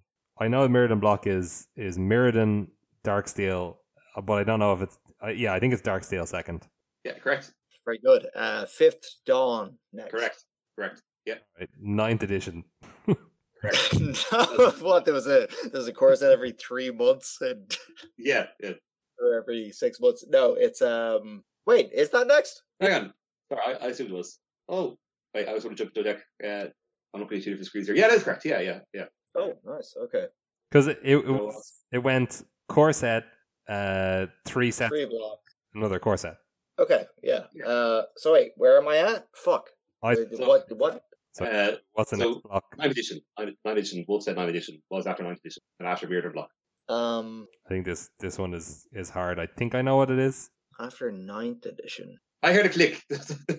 [0.43, 2.67] I know Mirrodin block is is Mirrodin
[3.03, 3.75] Darksteel,
[4.15, 5.53] uh, but I don't know if it's uh, yeah.
[5.53, 6.65] I think it's Darksteel second.
[7.03, 7.51] Yeah, correct,
[7.85, 8.27] Very good.
[8.35, 10.11] Uh, Fifth Dawn next.
[10.11, 10.43] correct,
[10.77, 11.01] correct.
[11.25, 11.69] Yeah, Right?
[11.79, 12.63] Ninth edition.
[13.61, 13.99] correct.
[13.99, 17.75] no, what there was a there's a core set every three months and
[18.17, 18.71] yeah, yeah.
[19.19, 20.25] or every six months.
[20.29, 21.43] No, it's um.
[21.65, 22.63] Wait, is that next?
[22.79, 23.13] Hang on.
[23.51, 24.39] Sorry, I, I assumed it was.
[24.69, 24.97] Oh,
[25.35, 25.47] wait.
[25.47, 26.21] I was going to jump to the deck.
[26.43, 26.69] Uh,
[27.13, 27.95] I'm looking at two different screens here.
[27.95, 28.45] Yeah, that is correct.
[28.45, 29.05] Yeah, yeah, yeah.
[29.35, 29.95] Oh, nice.
[30.05, 30.25] Okay,
[30.69, 33.25] Because it, it, it, was, it went core set,
[33.67, 35.39] uh, three sets, three block.
[35.75, 36.37] another core set.
[36.79, 37.43] Okay, yeah.
[37.53, 37.65] Yeah.
[37.65, 39.27] Uh, so wait, where am I at?
[39.35, 39.69] Fuck.
[40.01, 40.71] I, Wait, so- what?
[40.77, 41.03] What?
[41.33, 42.63] So Uh, what's the so- next block?
[42.77, 43.19] ninth edition.
[43.37, 44.05] Ninth ninth edition.
[44.07, 44.81] Wolf said ninth edition.
[44.89, 46.49] Was after ninth edition and after Bearded Block.
[46.89, 49.39] Um, I think this this one is is hard.
[49.39, 50.49] I think I know what it is.
[50.79, 52.17] after ninth edition.
[52.41, 53.03] I heard a click.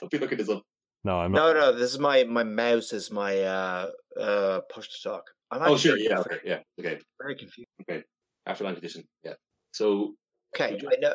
[0.00, 0.62] Don't be looking this up.
[1.04, 1.54] No, I'm not.
[1.54, 1.72] No, no.
[1.78, 5.24] This is my my mouse is my uh uh push to talk.
[5.50, 5.96] I'm Oh, sure.
[5.96, 6.18] Yeah.
[6.20, 6.40] Okay.
[6.44, 6.60] Yeah.
[6.78, 7.00] Okay.
[7.20, 7.68] very confused.
[7.82, 8.02] Okay,
[8.46, 9.04] after ninth edition.
[9.24, 9.34] Yeah.
[9.72, 10.14] So,
[10.54, 11.14] Okay, Would I know.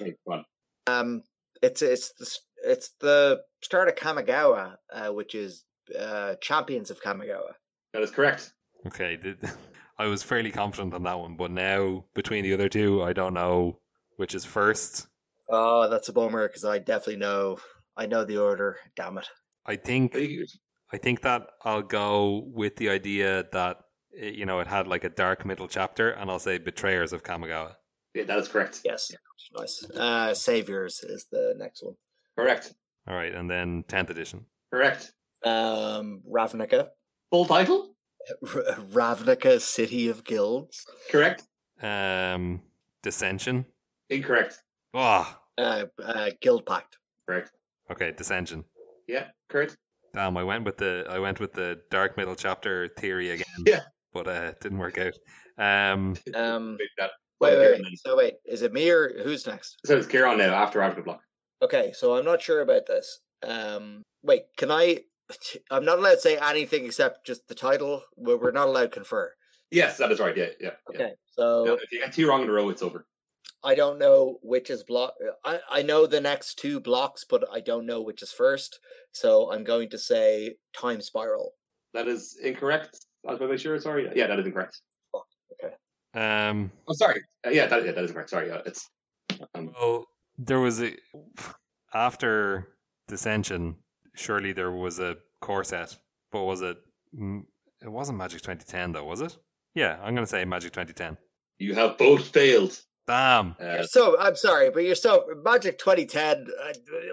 [0.00, 0.44] okay, go on.
[0.86, 1.22] Um,
[1.62, 5.64] it's it's the it's the start of Kamigawa, uh, which is
[5.98, 7.52] uh champions of Kamigawa.
[7.92, 8.52] That is correct.
[8.86, 9.36] Okay, th-
[9.98, 13.34] I was fairly confident on that one, but now between the other two, I don't
[13.34, 13.78] know
[14.16, 15.06] which is first.
[15.48, 17.58] Oh, that's a bummer because I definitely know.
[17.96, 18.78] I know the order.
[18.96, 19.28] Damn it.
[19.66, 23.78] I think I think that I'll go with the idea that
[24.10, 27.22] it, you know it had like a dark middle chapter, and I'll say Betrayers of
[27.22, 27.74] Kamigawa.
[28.14, 28.80] Yeah, that is correct.
[28.84, 29.10] Yes,
[29.56, 29.84] nice.
[29.96, 31.94] Uh, Saviors is the next one.
[32.38, 32.74] Correct.
[33.08, 34.44] All right, and then tenth edition.
[34.72, 35.12] Correct.
[35.44, 36.88] Um, Ravnica,
[37.30, 37.94] Full title.
[38.54, 38.62] R-
[38.92, 40.86] Ravnica, City of Guilds.
[41.10, 41.42] Correct.
[41.82, 42.62] Um,
[43.02, 43.64] Dissension.
[44.10, 44.58] Incorrect.
[44.94, 45.26] Oh,
[45.58, 46.96] Uh, uh, Guildpact.
[47.26, 47.50] Correct.
[47.90, 48.64] okay, Dissension.
[49.08, 49.28] Yeah.
[49.48, 49.76] Correct.
[50.14, 53.46] Damn, I went with the I went with the dark middle chapter theory again.
[53.66, 53.80] Yeah.
[54.12, 55.14] but uh, it didn't work out.
[55.58, 57.10] Um, Um, Make that.
[57.42, 57.98] Wait, wait, wait.
[57.98, 59.78] So wait, is it me or who's next?
[59.84, 61.20] So it's Kieran now after Ravnica Block.
[61.62, 63.20] Okay, so I'm not sure about this.
[63.46, 65.00] Um, wait, can I?
[65.70, 68.02] I'm not allowed to say anything except just the title.
[68.16, 69.32] We're we're not allowed to confer.
[69.70, 70.36] Yes, that is right.
[70.36, 70.46] Yeah.
[70.60, 70.70] Yeah.
[70.90, 70.94] yeah.
[70.94, 73.06] Okay, so Yeah, if you get two wrong in a row, it's over.
[73.64, 75.14] I don't know which is block.
[75.44, 78.80] I, I know the next two blocks, but I don't know which is first.
[79.12, 81.52] So I'm going to say time spiral.
[81.94, 82.98] That is incorrect.
[83.26, 83.78] I was make sure.
[83.78, 84.10] Sorry.
[84.14, 84.80] Yeah, that is incorrect.
[86.14, 87.22] Um, Oh, sorry.
[87.46, 88.30] Uh, yeah, that, yeah, that is correct.
[88.30, 88.50] Sorry.
[88.50, 88.88] Uh, it's
[89.54, 90.06] um, well,
[90.38, 90.94] there was a
[91.94, 92.68] after
[93.08, 93.76] Dissension.
[94.14, 95.96] Surely there was a core set,
[96.30, 96.76] but was it?
[97.18, 97.42] mm,
[97.82, 99.36] It wasn't Magic 2010 though, was it?
[99.74, 101.16] Yeah, I'm gonna say Magic 2010.
[101.58, 102.78] you have both failed.
[103.06, 103.56] Damn.
[103.58, 106.46] Uh, So I'm sorry, but you're so Magic 2010.
[106.62, 106.72] Uh,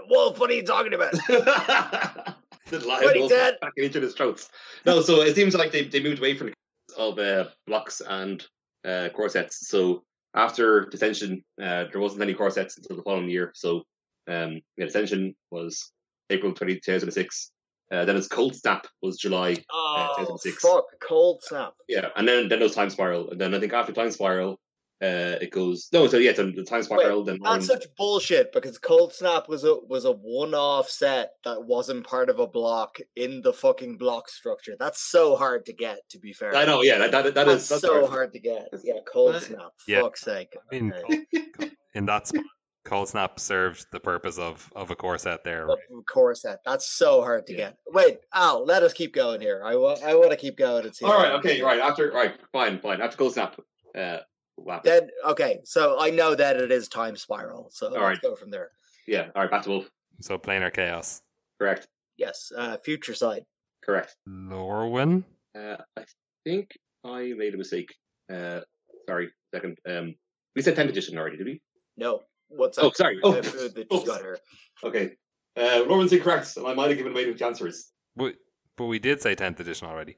[0.09, 1.13] Wolf, what are you talking about?
[1.27, 3.59] the lion What he wolf did.
[3.61, 4.49] back into his throats.
[4.85, 6.53] No, so it seems like they, they moved away from
[6.97, 8.45] all the of uh, blocks and
[8.85, 9.67] uh, core sets.
[9.67, 10.03] So
[10.35, 13.51] after Dissension, uh, there wasn't any core sets until the following year.
[13.55, 13.83] So
[14.27, 15.91] um, yeah, Dissension was
[16.29, 17.51] April 20, 2006.
[17.91, 19.55] Uh, then its Cold Snap was July.
[19.71, 20.61] Oh, 2006.
[20.61, 21.73] fuck, cold snap.
[21.87, 24.59] Yeah, and then then there was Time Spiral, and then I think after Time Spiral,
[25.01, 26.07] uh, it goes no.
[26.07, 27.23] So yeah, then the Time Spiral.
[27.23, 31.63] then That's such bullshit because Cold Snap was a was a one off set that
[31.63, 34.75] wasn't part of a block in the fucking block structure.
[34.79, 35.99] That's so hard to get.
[36.09, 36.81] To be fair, I know.
[36.81, 38.09] Yeah, that that, that that's, is that's so hard.
[38.09, 38.67] hard to get.
[38.83, 39.71] Yeah, Cold Snap.
[39.87, 40.01] yeah.
[40.01, 40.49] Fuck's sake.
[40.71, 41.71] I mean, Okay.
[41.95, 42.43] In that spot,
[42.85, 45.63] Cold Snap served the purpose of of a core set there.
[45.63, 46.05] Of Right?
[46.07, 47.57] course, that that's so hard to Yeah.
[47.69, 47.77] get.
[47.87, 49.61] Wait, Al, let us keep going here.
[49.63, 51.05] I want I want to keep going and see.
[51.05, 51.31] All how right.
[51.31, 51.57] we Okay.
[51.59, 51.65] do.
[51.65, 51.79] Right.
[51.79, 52.11] After.
[52.11, 52.35] Right.
[52.51, 52.79] Fine.
[52.81, 53.01] Fine.
[53.01, 53.55] After Cold Snap.
[53.97, 54.17] Uh,
[54.63, 55.11] what happened?
[55.23, 57.69] Then okay, so I know that it is time spiral.
[57.71, 58.21] So let's right.
[58.21, 58.69] go from there.
[59.07, 59.27] yeah.
[59.35, 59.51] All right.
[59.51, 59.89] Back to Wolf.
[60.21, 61.21] So planar chaos.
[61.59, 61.87] Correct.
[62.17, 63.43] Yes, uh, Future Sight.
[63.83, 64.15] Correct.
[64.27, 65.23] Lorwyn.
[65.57, 66.03] Uh, I
[66.43, 67.93] think I made a mistake.
[68.31, 68.61] Uh,
[69.07, 69.29] sorry.
[69.53, 69.77] Second.
[69.87, 70.15] Um,
[70.55, 71.61] we said 10th edition already, did we?
[71.97, 72.83] No, what's up?
[72.83, 72.95] Oh, up?
[72.95, 73.19] sorry.
[73.23, 74.37] Oh, The food that oh, you got here.
[74.83, 75.11] Okay.
[75.57, 77.91] Uh, Roman's incorrect, and I might have given away the answers.
[78.15, 78.35] But,
[78.77, 80.15] but we did say 10th edition already.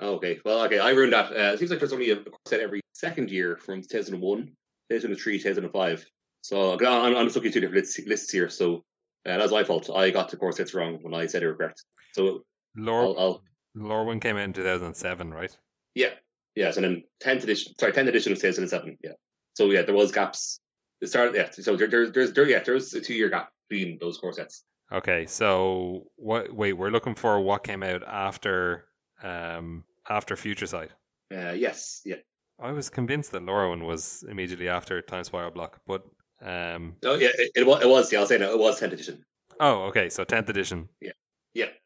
[0.00, 1.32] Okay, well, okay, I ruined that.
[1.32, 4.52] Uh, it seems like there's only a set every second year from 2001,
[4.90, 6.06] 2003, 2005.
[6.42, 8.48] So I'm, I'm I'm just looking at two different lists, lists here.
[8.48, 8.84] So
[9.26, 9.90] uh, that's my fault.
[9.94, 11.82] I got the course sets wrong when I said were correct.
[12.12, 12.44] So
[12.76, 13.40] Lor-
[13.76, 15.56] Lorwyn came out in 2007, right?
[15.94, 16.10] yeah,
[16.54, 16.70] yeah.
[16.70, 18.98] So then 10th edition, sorry, 10th edition of 2007.
[19.02, 19.12] Yeah.
[19.54, 20.60] So yeah, there was gaps.
[21.00, 21.50] It started, yeah.
[21.50, 24.64] So there, there, there's, there, yeah, there's a two year gap between those course sets.
[24.90, 26.52] Okay, so what?
[26.52, 28.87] Wait, we're looking for what came out after
[29.22, 30.90] um after Future Sight.
[31.34, 32.16] Uh, yes, yeah.
[32.60, 36.02] I was convinced that Lorwyn was immediately after Time Spiral Block, but
[36.42, 37.82] um Oh yeah, it, it was.
[37.82, 38.12] It was.
[38.12, 39.24] Yeah, I'll say that it was 10th edition.
[39.60, 40.88] oh okay, so 10th edition.
[41.00, 41.12] Yeah,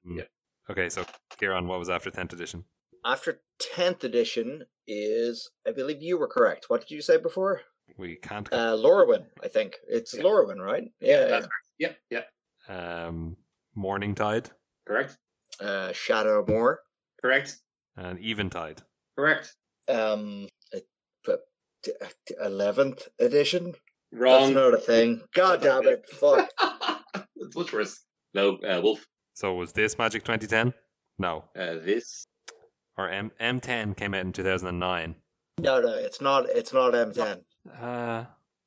[0.06, 0.18] Mm.
[0.18, 0.24] yeah.
[0.70, 1.04] Okay, so
[1.38, 2.64] Kieran, what was after 10th edition?
[3.04, 6.66] After tenth edition is, I believe you were correct.
[6.68, 7.60] What did you say before?
[7.98, 8.48] We can't.
[8.52, 10.22] Uh, Lorwyn, I think it's Yeah.
[10.22, 10.84] Lorwyn, right?
[11.00, 11.24] Yeah.
[11.26, 11.48] That's
[11.78, 12.22] Yeah, yeah.
[12.68, 13.36] um
[13.76, 14.50] Morningtide
[14.86, 15.16] Correct.
[15.60, 15.66] yeah.
[15.66, 16.76] Uh, Shadowmoor.
[17.22, 17.56] Correct.
[17.96, 18.82] and Eventide.
[19.16, 19.54] Correct.
[19.88, 20.48] Um,
[22.42, 23.72] eleventh edition.
[24.12, 24.54] That's Wrong.
[24.54, 25.22] not a thing.
[25.34, 26.04] God damn it!
[26.10, 26.48] Fuck.
[27.36, 28.00] it's much worse.
[28.34, 29.06] No, uh, Wolf.
[29.34, 30.74] So was this Magic 2010?
[31.18, 31.44] No.
[31.56, 32.26] Uh, this.
[32.98, 35.14] Or M M10 came out in 2009.
[35.60, 36.48] No, no, it's not.
[36.50, 37.40] It's not M10.
[37.80, 38.24] Uh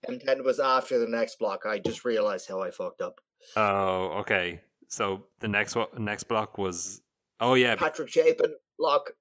[0.09, 1.65] M10 was after the next block.
[1.65, 3.19] I just realized how I fucked up.
[3.55, 4.61] oh, okay.
[4.87, 7.01] So the next one, next block was
[7.39, 9.11] oh yeah, Patrick Chapin block.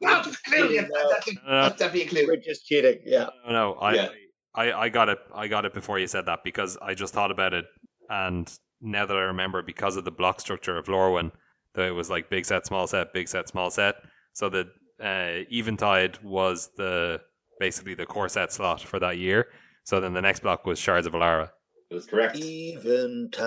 [0.00, 0.68] That's a clue.
[0.70, 0.88] Yeah, No.
[1.10, 2.26] that's, definitely, Uh, that's definitely a clue.
[2.26, 2.98] We're just cheating.
[3.04, 3.28] Yeah.
[3.46, 4.08] No, no, I, Yeah.
[4.54, 5.18] I, I got it.
[5.34, 7.64] I got it before you said that because I just thought about it,
[8.10, 8.46] and
[8.80, 11.32] now that I remember, because of the block structure of Lorwyn,
[11.74, 13.96] that it was like big set, small set, big set, small set.
[14.34, 14.68] So the
[15.02, 17.20] uh, Eventide was the
[17.58, 19.48] basically the core set slot for that year.
[19.84, 21.50] So then the next block was Shards of Alara.
[21.90, 22.36] It was correct.
[22.38, 23.40] Eventide.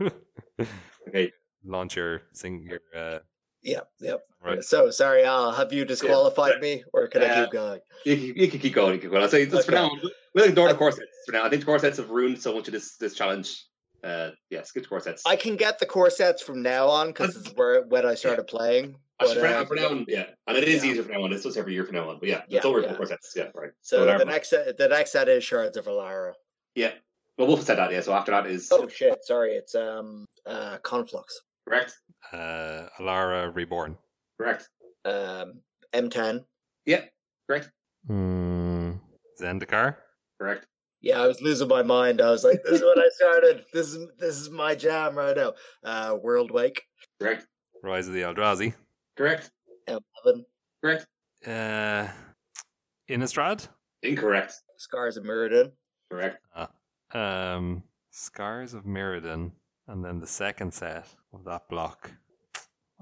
[1.08, 1.30] Okay.
[1.64, 3.18] Launch your sing your uh,
[3.62, 3.88] Yep.
[4.00, 4.20] Yep.
[4.44, 4.62] right.
[4.62, 5.50] So sorry, Al.
[5.52, 7.80] Have you disqualified me, or can I Uh, keep going?
[8.04, 8.92] You, can- you can keep going.
[8.92, 9.22] You can keep going.
[9.22, 9.90] I'll say just for now.
[10.34, 11.44] We'll ignore the I- core sets for now.
[11.44, 13.64] I think the core sets have ruined so much of this this challenge.
[14.02, 15.02] Uh, yeah, skip the core.
[15.24, 18.46] I can get the core sets from now on because it's where when I started
[18.46, 18.96] playing.
[19.18, 20.90] Actually, but, for, now, uh, for now on, yeah, and it is yeah.
[20.90, 21.32] easier for now on.
[21.32, 22.18] It's just every year from now on.
[22.18, 22.88] But yeah, Yeah, it's over yeah.
[22.88, 23.32] the core sets.
[23.34, 23.70] Yeah, right.
[23.80, 24.18] So whatever.
[24.18, 26.32] the next set, the next set is Shards of Alara.
[26.74, 26.92] Yeah.
[27.38, 27.92] Well, Wolf said that.
[27.92, 28.00] Yeah.
[28.02, 29.24] So after that is Oh shit!
[29.24, 31.40] Sorry, it's um uh Conflux.
[31.68, 31.94] Correct.
[32.32, 33.96] uh, Alara Reborn.
[34.38, 34.68] Correct.
[35.04, 35.60] Um
[35.92, 36.44] M10.
[36.86, 37.02] Yeah.
[37.48, 37.70] Correct.
[38.06, 38.92] Hmm.
[39.40, 39.96] Zendikar.
[40.40, 40.66] Correct.
[41.00, 42.20] Yeah, I was losing my mind.
[42.22, 43.64] I was like, "This is what I started.
[43.72, 45.52] This is this is my jam right now."
[45.84, 46.78] Uh, Worldwake.
[47.20, 47.46] Correct.
[47.82, 48.74] Rise of the Eldrazi.
[49.16, 49.50] Correct.
[49.88, 50.44] M11.
[50.82, 51.06] Correct.
[51.46, 52.08] Uh,
[53.10, 53.68] Innistrad.
[54.02, 54.54] Incorrect.
[54.78, 55.72] Scars of Mirrodin.
[56.10, 56.38] Correct.
[57.12, 59.52] Um, Scars of Mirrodin,
[59.88, 62.10] and then the second set of that block.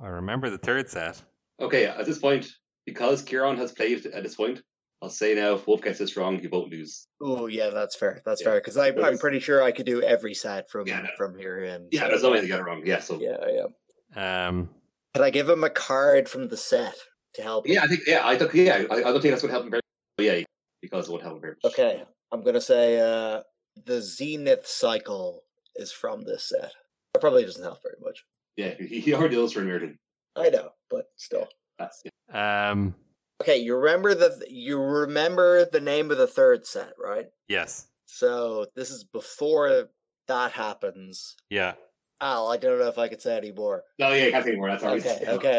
[0.02, 1.20] I remember the third set.
[1.60, 1.86] Okay.
[1.86, 2.48] At this point,
[2.86, 4.62] because Kieran has played at this point,
[5.02, 7.08] I'll say now, if Wolf gets this wrong, you both lose.
[7.20, 8.22] Oh yeah, that's fair.
[8.24, 8.48] That's Yeah.
[8.50, 11.08] fair because I'm Because- pretty sure I could do every set from Yeah, no.
[11.16, 11.88] from here in.
[11.90, 12.82] Yeah, so- there's no way to get it wrong.
[12.86, 13.66] Yeah, so yeah, Yeah,
[14.14, 14.48] yeah.
[14.48, 14.70] Um,
[15.14, 16.94] Can I give him a card from the set
[17.34, 17.66] to help?
[17.66, 17.78] him?
[17.82, 19.70] I think yeah, I think yeah, I, I don't think that's going to help him
[19.72, 19.82] very.
[20.16, 20.42] But yeah,
[20.80, 21.72] because it would help him very much.
[21.72, 23.42] Okay, I'm gonna say uh,
[23.84, 25.42] the Zenith cycle
[25.76, 26.72] is from this set.
[27.14, 28.24] It probably doesn't help very much.
[28.56, 29.96] Yeah, he, he already knows for Mirrodin.
[30.36, 31.48] I know, but still.
[31.78, 32.70] Yeah.
[32.70, 32.94] um,
[33.40, 37.26] Okay, you remember the you remember the name of the third set, right?
[37.48, 39.88] yes, So this is before
[40.28, 41.36] that happens.
[41.50, 41.74] yeah.
[42.20, 43.82] Al, I don't know if I could say any more.
[43.98, 44.68] No, yeah, I can't say more.
[44.70, 45.04] That's all right.
[45.04, 45.58] Okay, okay,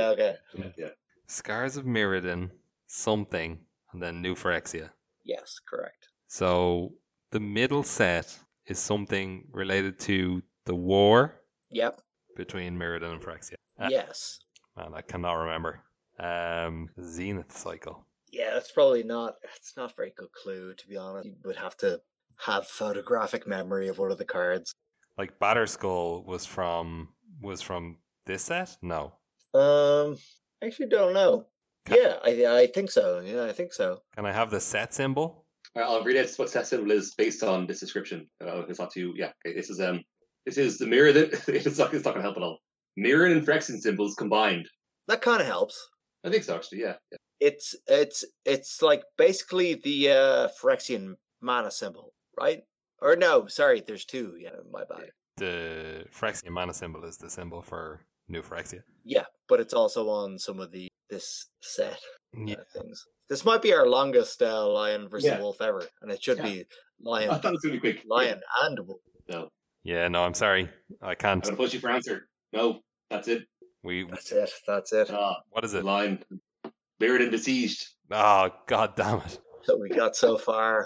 [0.56, 0.74] okay.
[0.78, 0.88] Yeah.
[1.28, 2.52] Scars of Mirrodin,
[2.88, 3.60] something,
[3.92, 4.90] and then New Phyrexia.
[5.26, 6.08] Yes, correct.
[6.28, 6.94] So
[7.32, 8.34] the middle set
[8.66, 11.42] is something related to the war
[11.74, 12.02] Yep.
[12.36, 13.56] between Mirrodin and Phyrexia.
[13.80, 14.40] Uh, Yes.
[14.78, 15.82] Man, I cannot remember.
[16.20, 18.06] Um, Zenith cycle.
[18.32, 19.36] Yeah, that's probably not.
[19.56, 21.28] It's not a very good clue, to be honest.
[21.28, 22.02] You would have to
[22.38, 24.74] have photographic memory of one of the cards.
[25.18, 27.10] Like Batterskull was from
[27.42, 28.76] was from this set?
[28.82, 29.14] No.
[29.54, 30.18] Um,
[30.62, 31.46] I actually don't know.
[31.86, 33.20] Ca- Yeah, I I think so.
[33.20, 34.02] Yeah, I think so.
[34.16, 35.46] Can I have the set symbol?
[35.76, 36.34] All right, I'll read it.
[36.38, 38.28] What set symbol is based on this description.
[38.42, 39.14] Uh, it's not too.
[39.16, 40.02] Yeah, okay, this is um,
[40.46, 41.94] this is the mirror that it's not.
[41.94, 42.60] It's not going to help at all.
[42.98, 44.68] Mirror and Phyrexian symbols combined.
[45.08, 45.76] That kind of helps.
[46.24, 46.56] I think so.
[46.56, 46.96] Actually, yeah.
[47.12, 47.18] yeah.
[47.40, 52.62] It's it's it's like basically the uh Phyrexian mana symbol, right?
[53.02, 54.36] Or no, sorry, there's two.
[54.40, 55.10] Yeah, my bad.
[55.38, 58.82] The Phyrexian mana symbol is the symbol for New Phyrexia.
[59.04, 62.00] Yeah, but it's also on some of the this set
[62.34, 62.56] Yeah.
[62.56, 63.04] uh, things.
[63.30, 65.40] This might be our longest uh, lion versus Yeah.
[65.40, 66.44] wolf ever, and it should Yeah.
[66.44, 66.66] be
[67.02, 68.06] lion, I thought it was going to be quick.
[68.08, 69.02] lion and wolf.
[69.28, 69.50] No,
[69.84, 70.70] Yeah, no, I'm sorry.
[71.02, 71.38] I can't.
[71.38, 71.44] I'm can't.
[71.44, 72.28] going to push you for answer.
[72.54, 72.80] No,
[73.10, 73.44] that's it.
[73.84, 74.50] We That's it.
[74.66, 75.10] That's it.
[75.12, 75.84] Ah, what is it?
[75.84, 76.24] line.
[77.02, 77.86] Mirrodin Besieged.
[78.12, 79.40] Oh god damn it.
[79.64, 80.86] So we got so far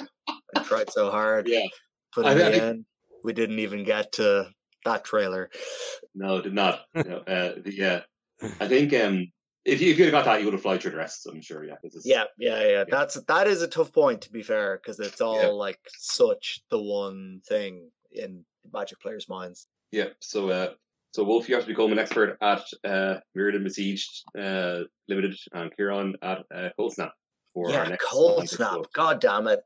[0.55, 1.65] and tried so hard, Yeah.
[2.15, 2.85] but I in the think- end,
[3.23, 4.49] we didn't even get to
[4.85, 5.49] that trailer.
[6.15, 6.81] No, did not.
[6.95, 8.01] no, uh, yeah,
[8.59, 9.31] I think um,
[9.65, 11.27] if you, if you had got that, you would have flied through the rest.
[11.27, 11.65] I'm sure.
[11.65, 11.75] Yeah.
[11.83, 12.83] This is, Yeah, yeah, yeah.
[12.89, 15.47] That's that is a tough point to be fair, because it's all Yeah.
[15.49, 18.43] like such the one thing in
[18.73, 19.67] Magic players' minds.
[19.91, 20.09] Yeah.
[20.19, 20.73] So, uh,
[21.13, 25.75] so Wolf, you have to become an expert at uh, Mirrodin Besieged uh, Limited, and
[25.75, 27.13] Kieran at uh, Cold Snap
[27.53, 28.69] for our yeah, next cold snap.
[28.69, 28.87] Club.
[28.93, 29.61] God damn it.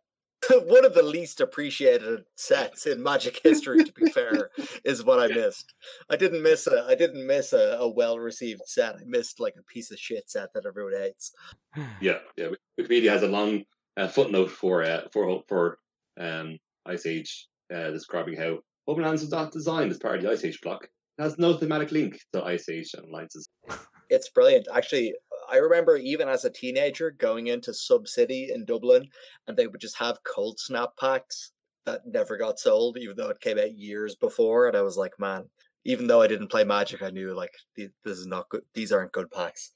[0.49, 4.49] One of the least appreciated sets in Magic history, to be fair,
[4.85, 5.73] is what I missed.
[6.09, 8.95] I didn't miss a I didn't miss a, a well received set.
[8.95, 11.31] I missed like a piece of shit set that everyone hates.
[12.01, 12.47] Yeah, yeah.
[12.79, 13.63] Wikipedia has a long
[13.97, 15.77] uh, footnote for uh, for for
[16.19, 18.59] um, Ice Age uh, describing how
[18.91, 20.83] Homelands was not designed as part of the Ice Age block.
[21.17, 23.47] It has no thematic link to Ice Age and Alliances.
[24.13, 24.67] It's brilliant.
[24.73, 25.13] Actually,
[25.49, 29.07] I remember even as a teenager going into Sub City in Dublin
[29.47, 31.53] and they would just have cold snap packs
[31.85, 34.67] that never got sold, even though it came out years before.
[34.67, 35.45] And I was like, man,
[35.85, 38.63] even though I didn't play Magic, I knew like this is not good.
[38.73, 39.71] These aren't good packs.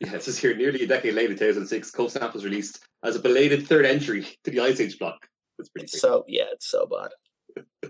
[0.00, 3.20] Yeah, it says here nearly a decade later, 2006, Cold Snap was released as a
[3.20, 5.18] belated third entry to the Ice Age block.
[5.58, 6.00] That's pretty It's big.
[6.00, 7.10] so yeah, it's so bad.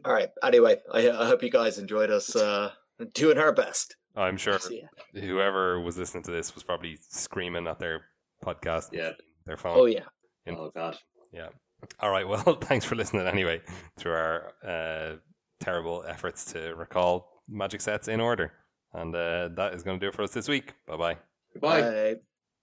[0.04, 0.28] All right.
[0.42, 2.70] Anyway, I, I hope you guys enjoyed us uh,
[3.14, 3.96] doing our best.
[4.16, 4.58] I'm sure
[5.14, 8.02] whoever was listening to this was probably screaming at their
[8.44, 9.12] podcast, Yeah.
[9.46, 9.78] their phone.
[9.78, 10.04] Oh yeah.
[10.46, 10.96] in- Oh god.
[11.32, 11.48] Yeah.
[12.00, 12.26] All right.
[12.26, 13.60] Well, thanks for listening anyway
[13.98, 15.16] to our uh,
[15.60, 18.52] terrible efforts to recall magic sets in order.
[18.94, 20.74] And uh, that is going to do it for us this week.
[20.86, 21.16] Bye bye.
[21.52, 21.80] Goodbye.
[21.82, 22.14] Bye.